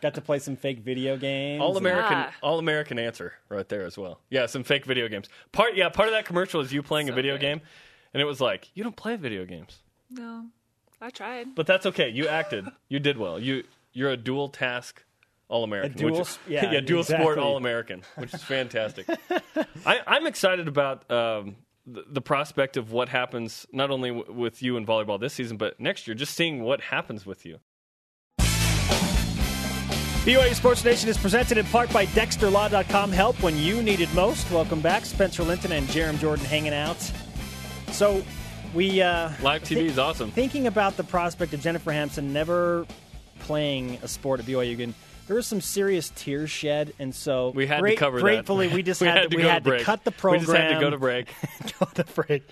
got 0.00 0.14
to 0.14 0.22
play 0.22 0.38
some 0.38 0.56
fake 0.56 0.78
video 0.80 1.18
games. 1.18 1.60
All 1.60 1.76
American, 1.76 2.12
Yeah. 2.16 2.30
all 2.42 2.58
American 2.58 2.98
answer 2.98 3.34
right 3.50 3.68
there 3.68 3.84
as 3.84 3.98
well. 3.98 4.20
Yeah, 4.30 4.46
some 4.46 4.64
fake 4.64 4.86
video 4.86 5.06
games. 5.08 5.28
Part, 5.52 5.74
yeah, 5.76 5.90
part 5.90 6.08
of 6.08 6.14
that 6.14 6.24
commercial 6.24 6.62
is 6.62 6.72
you 6.72 6.82
playing 6.82 7.10
a 7.10 7.12
video 7.12 7.34
good. 7.34 7.40
game, 7.42 7.60
and 8.14 8.22
it 8.22 8.24
was 8.24 8.40
like 8.40 8.70
you 8.74 8.82
don't 8.82 8.96
play 8.96 9.16
video 9.16 9.44
games. 9.44 9.80
No, 10.10 10.46
I 11.00 11.10
tried. 11.10 11.54
But 11.54 11.66
that's 11.66 11.86
okay. 11.86 12.08
You 12.08 12.28
acted. 12.28 12.66
You 12.88 12.98
did 12.98 13.18
well. 13.18 13.38
You 13.38 13.64
you're 13.92 14.10
a 14.10 14.16
dual 14.16 14.48
task 14.48 15.04
All 15.48 15.64
American. 15.64 15.92
A 15.92 15.94
dual 15.96 16.20
s- 16.20 16.38
yeah, 16.48 16.80
dual 16.80 17.02
sport. 17.04 17.38
All 17.38 17.56
American, 17.56 18.02
which 18.16 18.32
is 18.34 18.42
fantastic. 18.42 19.06
I, 19.84 20.00
I'm 20.06 20.26
excited 20.26 20.68
about 20.68 21.10
um, 21.10 21.56
the, 21.86 22.04
the 22.08 22.20
prospect 22.20 22.76
of 22.76 22.92
what 22.92 23.08
happens 23.08 23.66
not 23.72 23.90
only 23.90 24.10
w- 24.10 24.32
with 24.32 24.62
you 24.62 24.76
in 24.76 24.84
volleyball 24.86 25.18
this 25.20 25.34
season, 25.34 25.56
but 25.56 25.78
next 25.80 26.06
year. 26.06 26.14
Just 26.14 26.34
seeing 26.34 26.62
what 26.62 26.80
happens 26.80 27.24
with 27.26 27.44
you. 27.46 27.58
BYU 30.26 30.54
Sports 30.54 30.84
Nation 30.84 31.08
is 31.08 31.16
presented 31.16 31.56
in 31.56 31.64
part 31.66 31.92
by 31.92 32.04
DexterLaw.com. 32.06 33.12
Help 33.12 33.40
when 33.44 33.56
you 33.56 33.80
need 33.80 34.00
it 34.00 34.12
most. 34.12 34.50
Welcome 34.50 34.80
back, 34.80 35.04
Spencer 35.04 35.44
Linton 35.44 35.70
and 35.70 35.86
Jarom 35.88 36.18
Jordan 36.18 36.44
hanging 36.46 36.74
out. 36.74 36.96
So, 37.92 38.24
we 38.76 39.02
uh, 39.02 39.30
Live 39.42 39.62
TV 39.64 39.82
is 39.86 39.98
awesome. 39.98 40.30
thinking 40.30 40.66
about 40.66 40.96
the 40.96 41.04
prospect 41.04 41.52
of 41.54 41.60
Jennifer 41.60 41.92
Hampson 41.92 42.32
never 42.32 42.86
playing 43.40 43.98
a 44.02 44.08
sport 44.08 44.40
at 44.40 44.46
BYU 44.46 44.72
again. 44.72 44.94
There 45.26 45.34
was 45.34 45.46
some 45.46 45.60
serious 45.60 46.12
tears 46.14 46.50
shed, 46.50 46.92
and 47.00 47.12
so 47.14 47.50
We 47.50 47.66
had 47.66 47.80
great- 47.80 47.94
to 47.94 47.98
cover 47.98 48.20
gratefully 48.20 48.68
that. 48.68 48.74
we 48.76 48.82
just 48.82 49.00
we 49.00 49.08
had, 49.08 49.18
had 49.18 49.30
to 49.32 49.36
we 49.36 49.42
had 49.42 49.64
to 49.64 49.70
break. 49.70 49.82
cut 49.82 50.04
the 50.04 50.12
program. 50.12 50.40
We 50.42 50.46
just 50.46 50.56
had 50.56 50.74
to 50.74 50.80
go 50.80 50.90
to 50.90 50.98
break. 50.98 51.28
go 51.80 51.86
to 51.94 52.04
break. 52.04 52.42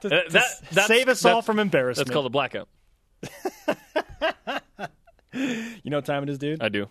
To, 0.00 0.06
Uh, 0.06 0.22
to 0.22 0.30
that- 0.30 0.60
that's- 0.70 0.86
save 0.86 1.08
us 1.08 1.24
all 1.24 1.42
from 1.42 1.58
embarrassment. 1.58 2.06
That's 2.08 2.14
called 2.14 2.26
a 2.26 2.30
blackout. 2.30 2.68
you 5.34 5.90
know 5.90 5.98
what 5.98 6.06
time 6.06 6.22
it 6.22 6.28
is, 6.30 6.38
dude? 6.38 6.62
I 6.62 6.68
do. 6.68 6.88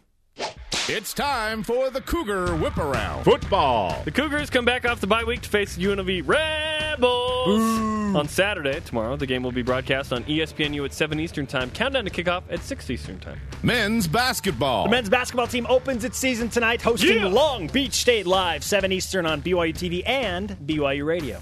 It's 0.88 1.14
time 1.14 1.64
for 1.64 1.90
the 1.90 2.02
Cougar 2.02 2.56
Whip 2.56 2.76
Around. 2.78 3.24
Football. 3.24 4.02
The 4.04 4.12
Cougars 4.12 4.50
come 4.50 4.66
back 4.66 4.84
off 4.84 5.00
the 5.00 5.08
bye 5.08 5.24
week 5.24 5.42
to 5.42 5.50
face 5.50 5.78
UNLV 5.78 6.24
Rebels 6.28 8.16
on 8.16 8.28
Saturday. 8.28 8.80
Tomorrow, 8.82 9.16
the 9.16 9.28
game 9.28 9.44
will 9.44 9.52
be 9.52 9.62
broadcast 9.62 10.12
on 10.12 10.24
ESPNU 10.24 10.84
at 10.84 10.94
7 10.94 11.20
Eastern 11.20 11.46
Time. 11.46 11.70
Countdown 11.72 12.06
to 12.06 12.10
kickoff 12.10 12.44
at 12.50 12.62
6 12.64 12.90
Eastern 12.90 13.20
Time. 13.20 13.40
Men's 13.64 14.08
basketball. 14.08 14.86
The 14.86 14.90
men's 14.90 15.10
basketball 15.10 15.48
team 15.48 15.66
opens 15.70 16.04
its 16.04 16.18
season 16.18 16.50
tonight, 16.50 16.82
hosting 16.82 17.18
Yeah. 17.20 17.28
Long 17.28 17.68
Beach 17.68 17.94
State 17.94 18.26
Live, 18.26 18.64
7 18.64 18.92
Eastern 18.92 19.26
on 19.26 19.42
BYU 19.42 19.74
TV 19.74 20.04
and 20.06 20.50
BYU 20.66 21.06
Radio. 21.06 21.40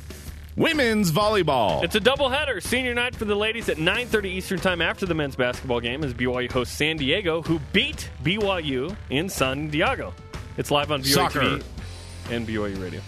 Women's 0.60 1.10
volleyball. 1.10 1.86
It's 1.86 1.96
a 1.96 2.02
doubleheader. 2.02 2.62
Senior 2.62 2.94
night 2.94 3.16
for 3.16 3.24
the 3.24 3.34
ladies 3.34 3.70
at 3.70 3.78
9:30 3.78 4.26
Eastern 4.26 4.60
Time 4.60 4.82
after 4.82 5.06
the 5.06 5.14
men's 5.14 5.38
basketball 5.38 5.80
game 5.80 6.04
as 6.04 6.14
BYU 6.14 6.52
hosts 6.52 6.76
San 6.76 6.98
Diego, 6.98 7.42
who 7.42 7.62
beat 7.72 8.10
BYU 8.24 8.94
in 9.10 9.30
San 9.30 9.70
Diego. 9.70 10.14
It's 10.58 10.70
live 10.70 10.92
on 10.92 11.02
BYU 11.02 11.14
Soccer. 11.14 11.40
TV 11.40 11.64
and 12.30 12.46
BYU 12.46 12.84
Radio. 12.84 13.00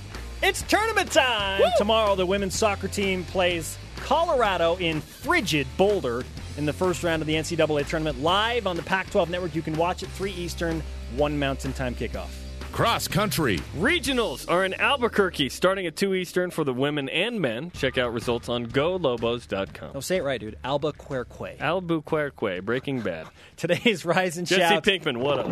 It's 0.42 0.62
tournament 0.62 1.12
time! 1.12 1.62
Tomorrow, 1.78 2.16
the 2.16 2.26
women's 2.26 2.56
soccer 2.56 2.88
team 2.88 3.26
plays 3.26 3.78
Colorado 3.98 4.78
in 4.78 5.02
frigid 5.02 5.68
Boulder 5.76 6.24
in 6.58 6.66
the 6.66 6.72
first 6.72 7.04
round 7.04 7.22
of 7.22 7.28
the 7.28 7.36
NCAA 7.36 7.86
tournament. 7.86 8.24
Live 8.24 8.66
on 8.66 8.78
the 8.78 8.84
Pac 8.84 9.10
12 9.10 9.30
network. 9.30 9.56
You 9.56 9.62
can 9.62 9.76
watch 9.76 10.04
it 10.04 10.10
3 10.12 10.32
Eastern, 10.32 10.82
1 11.18 11.38
Mountain 11.38 11.74
Time 11.74 11.96
kickoff. 11.96 12.30
Cross 12.72 13.10
country. 13.10 13.58
Regionals 13.78 14.50
are 14.50 14.64
in 14.64 14.74
Albuquerque 14.76 15.50
starting 15.50 15.86
at 15.88 15.98
2 15.98 16.16
Eastern 16.16 16.52
for 16.52 16.64
the 16.64 16.74
women 16.74 17.10
and 17.10 17.40
men. 17.42 17.70
Check 17.72 17.98
out 17.98 18.14
results 18.14 18.48
on 18.48 18.66
golobos.com. 18.66 19.92
Oh, 19.94 20.00
say 20.00 20.18
it 20.18 20.24
right, 20.24 20.40
dude. 20.40 20.58
Albuquerque. 20.64 21.58
Albuquerque, 21.60 22.62
Breaking 22.62 23.02
Bad. 23.02 23.28
Today's 23.58 24.06
Rise 24.06 24.38
and 24.38 24.48
Jesse 24.48 24.62
Shout 24.62 24.84
Pinkman, 24.86 25.18
what 25.18 25.40
up? 25.40 25.48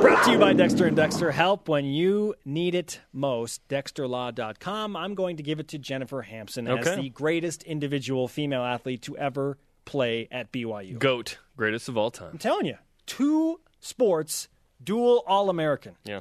brought 0.00 0.24
to 0.24 0.32
you 0.32 0.38
by 0.38 0.54
Dexter 0.54 0.86
and 0.86 0.96
Dexter. 0.96 1.30
Help 1.30 1.68
when 1.68 1.84
you 1.84 2.34
need 2.46 2.74
it 2.74 3.00
most. 3.12 3.66
DexterLaw.com. 3.68 4.96
I'm 4.96 5.14
going 5.14 5.36
to 5.36 5.42
give 5.42 5.60
it 5.60 5.68
to 5.68 5.78
Jennifer 5.78 6.22
Hampson 6.22 6.66
as 6.66 6.96
the 6.96 7.10
greatest 7.10 7.64
individual 7.64 8.28
female 8.28 8.62
athlete 8.62 9.02
to 9.02 9.16
ever 9.18 9.58
play 9.84 10.26
at 10.32 10.52
BYU. 10.52 10.98
GOAT, 10.98 11.38
greatest 11.56 11.88
of 11.90 11.98
all 11.98 12.10
time. 12.10 12.30
I'm 12.32 12.38
telling 12.38 12.64
you, 12.64 12.76
two 13.04 13.60
sports, 13.78 14.48
dual 14.82 15.22
All 15.26 15.50
American. 15.50 15.96
Yeah. 16.04 16.20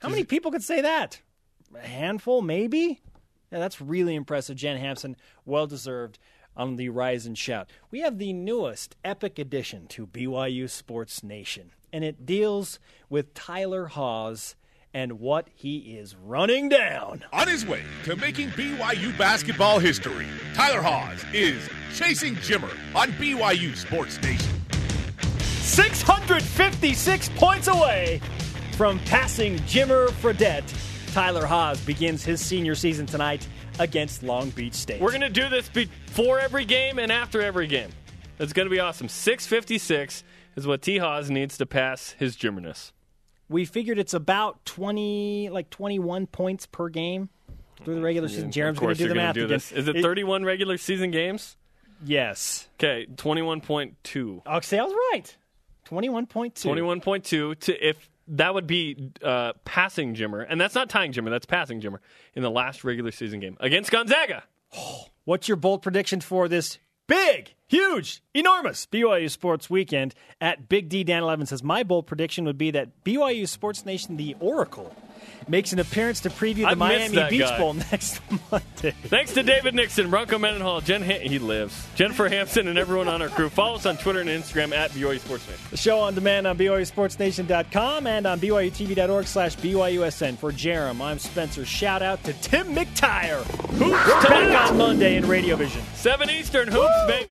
How 0.00 0.08
many 0.08 0.24
people 0.24 0.50
could 0.52 0.62
say 0.62 0.80
that? 0.80 1.20
A 1.74 1.86
handful, 1.86 2.40
maybe? 2.40 3.00
Yeah, 3.50 3.58
that's 3.58 3.80
really 3.80 4.14
impressive. 4.14 4.56
Jen 4.56 4.76
Hampson, 4.76 5.16
well 5.44 5.66
deserved 5.66 6.18
on 6.56 6.76
the 6.76 6.88
Rise 6.88 7.26
and 7.26 7.36
Shout. 7.36 7.68
We 7.90 8.00
have 8.00 8.18
the 8.18 8.32
newest 8.32 8.96
epic 9.04 9.38
addition 9.38 9.86
to 9.88 10.06
BYU 10.06 10.70
Sports 10.70 11.22
Nation, 11.22 11.72
and 11.92 12.04
it 12.04 12.24
deals 12.26 12.78
with 13.08 13.34
Tyler 13.34 13.86
Haws 13.86 14.54
and 14.94 15.20
what 15.20 15.48
he 15.52 15.96
is 15.96 16.14
running 16.16 16.68
down. 16.68 17.24
On 17.32 17.48
his 17.48 17.66
way 17.66 17.82
to 18.04 18.16
making 18.16 18.50
BYU 18.50 19.16
basketball 19.18 19.78
history, 19.78 20.26
Tyler 20.54 20.80
Haws 20.80 21.24
is 21.32 21.68
chasing 21.94 22.36
Jimmer 22.36 22.74
on 22.94 23.10
BYU 23.12 23.76
Sports 23.76 24.20
Nation. 24.22 24.54
656 25.40 27.28
points 27.30 27.68
away 27.68 28.20
from 28.78 29.00
passing 29.00 29.56
Jimmer 29.66 30.06
Fredette. 30.06 30.62
Tyler 31.12 31.44
Haws 31.44 31.80
begins 31.80 32.24
his 32.24 32.40
senior 32.40 32.76
season 32.76 33.06
tonight 33.06 33.44
against 33.80 34.22
Long 34.22 34.50
Beach 34.50 34.74
State. 34.74 35.00
We're 35.00 35.10
going 35.10 35.22
to 35.22 35.28
do 35.28 35.48
this 35.48 35.68
before 35.68 36.38
every 36.38 36.64
game 36.64 37.00
and 37.00 37.10
after 37.10 37.42
every 37.42 37.66
game. 37.66 37.90
It's 38.38 38.52
going 38.52 38.66
to 38.66 38.70
be 38.70 38.78
awesome. 38.78 39.08
656 39.08 40.22
is 40.54 40.64
what 40.64 40.80
T. 40.80 40.98
Haws 40.98 41.28
needs 41.28 41.58
to 41.58 41.66
pass 41.66 42.14
his 42.20 42.36
Jimmerness. 42.36 42.92
we 43.48 43.64
figured 43.64 43.98
it's 43.98 44.14
about 44.14 44.64
20, 44.64 45.50
like 45.50 45.70
21 45.70 46.28
points 46.28 46.66
per 46.66 46.88
game 46.88 47.30
through 47.82 47.96
the 47.96 48.00
regular 48.00 48.28
season. 48.28 48.44
Of 48.44 48.50
Jarom's 48.52 48.78
going 48.78 48.94
to 48.94 49.02
do 49.02 49.08
the 49.08 49.16
math 49.16 49.34
do 49.34 49.48
this. 49.48 49.72
Is 49.72 49.88
it 49.88 50.00
31 50.00 50.44
regular 50.44 50.78
season 50.78 51.10
games? 51.10 51.56
Yes. 52.04 52.68
Okay, 52.76 53.08
21.2. 53.12 54.42
I'll 54.46 54.62
say 54.62 54.78
I 54.78 54.84
was 54.84 54.94
right. 55.12 55.36
21.2. 55.86 56.62
21.2 56.62 57.58
to 57.58 57.88
if 57.88 58.08
that 58.28 58.54
would 58.54 58.66
be 58.66 59.10
uh, 59.22 59.52
passing 59.64 60.14
Jimmer, 60.14 60.44
and 60.48 60.60
that's 60.60 60.74
not 60.74 60.88
tying 60.88 61.12
Jimmer, 61.12 61.30
that's 61.30 61.46
passing 61.46 61.80
Jimmer 61.80 61.98
in 62.34 62.42
the 62.42 62.50
last 62.50 62.84
regular 62.84 63.10
season 63.10 63.40
game 63.40 63.56
against 63.60 63.90
Gonzaga. 63.90 64.44
What's 65.24 65.48
your 65.48 65.56
bold 65.56 65.82
prediction 65.82 66.20
for 66.20 66.48
this 66.48 66.78
big, 67.06 67.54
huge, 67.68 68.22
enormous 68.34 68.86
BYU 68.86 69.30
Sports 69.30 69.70
weekend 69.70 70.14
at 70.40 70.68
Big 70.68 70.88
D 70.88 71.04
Dan 71.04 71.22
11 71.22 71.46
says, 71.46 71.62
My 71.62 71.82
bold 71.82 72.06
prediction 72.06 72.44
would 72.46 72.58
be 72.58 72.70
that 72.72 73.04
BYU 73.04 73.46
Sports 73.46 73.84
Nation, 73.86 74.16
the 74.16 74.34
Oracle, 74.40 74.94
makes 75.46 75.72
an 75.72 75.78
appearance 75.78 76.20
to 76.20 76.30
preview 76.30 76.56
the 76.62 76.66
I 76.68 76.74
Miami 76.74 77.16
Beach 77.30 77.40
guy. 77.40 77.58
Bowl 77.58 77.72
next 77.92 78.20
Monday. 78.50 78.94
Thanks 79.04 79.32
to 79.34 79.42
David 79.42 79.74
Nixon, 79.74 80.10
Bronco 80.10 80.38
Mendenhall, 80.38 80.80
Jen 80.82 81.02
ha- 81.02 81.20
he 81.26 81.38
lives, 81.38 81.86
Jennifer 81.94 82.28
Hampson, 82.28 82.68
and 82.68 82.78
everyone 82.78 83.08
on 83.08 83.22
our 83.22 83.28
crew. 83.28 83.48
Follow 83.48 83.76
us 83.76 83.86
on 83.86 83.96
Twitter 83.96 84.20
and 84.20 84.28
Instagram 84.28 84.74
at 84.76 84.90
BYU 84.90 85.18
Sports 85.20 85.48
Nation. 85.48 85.64
The 85.70 85.76
show 85.78 86.00
on 86.00 86.14
demand 86.14 86.46
on 86.46 86.58
BYUSportsNation.com 86.58 88.06
and 88.06 88.26
on 88.26 88.40
BYUTV.org 88.40 89.26
slash 89.26 89.56
BYUSN. 89.56 90.36
For 90.36 90.52
Jarom, 90.52 91.00
I'm 91.00 91.18
Spencer. 91.18 91.64
Shout 91.64 92.02
out 92.02 92.22
to 92.24 92.32
Tim 92.34 92.74
McTire. 92.74 93.42
Hoops 93.78 94.28
back 94.28 94.70
on 94.70 94.76
Monday 94.78 95.16
in 95.16 95.26
Radio 95.26 95.56
Vision. 95.56 95.82
7 95.94 96.28
Eastern, 96.30 96.68
Hoops, 96.68 97.06
baby. 97.06 97.26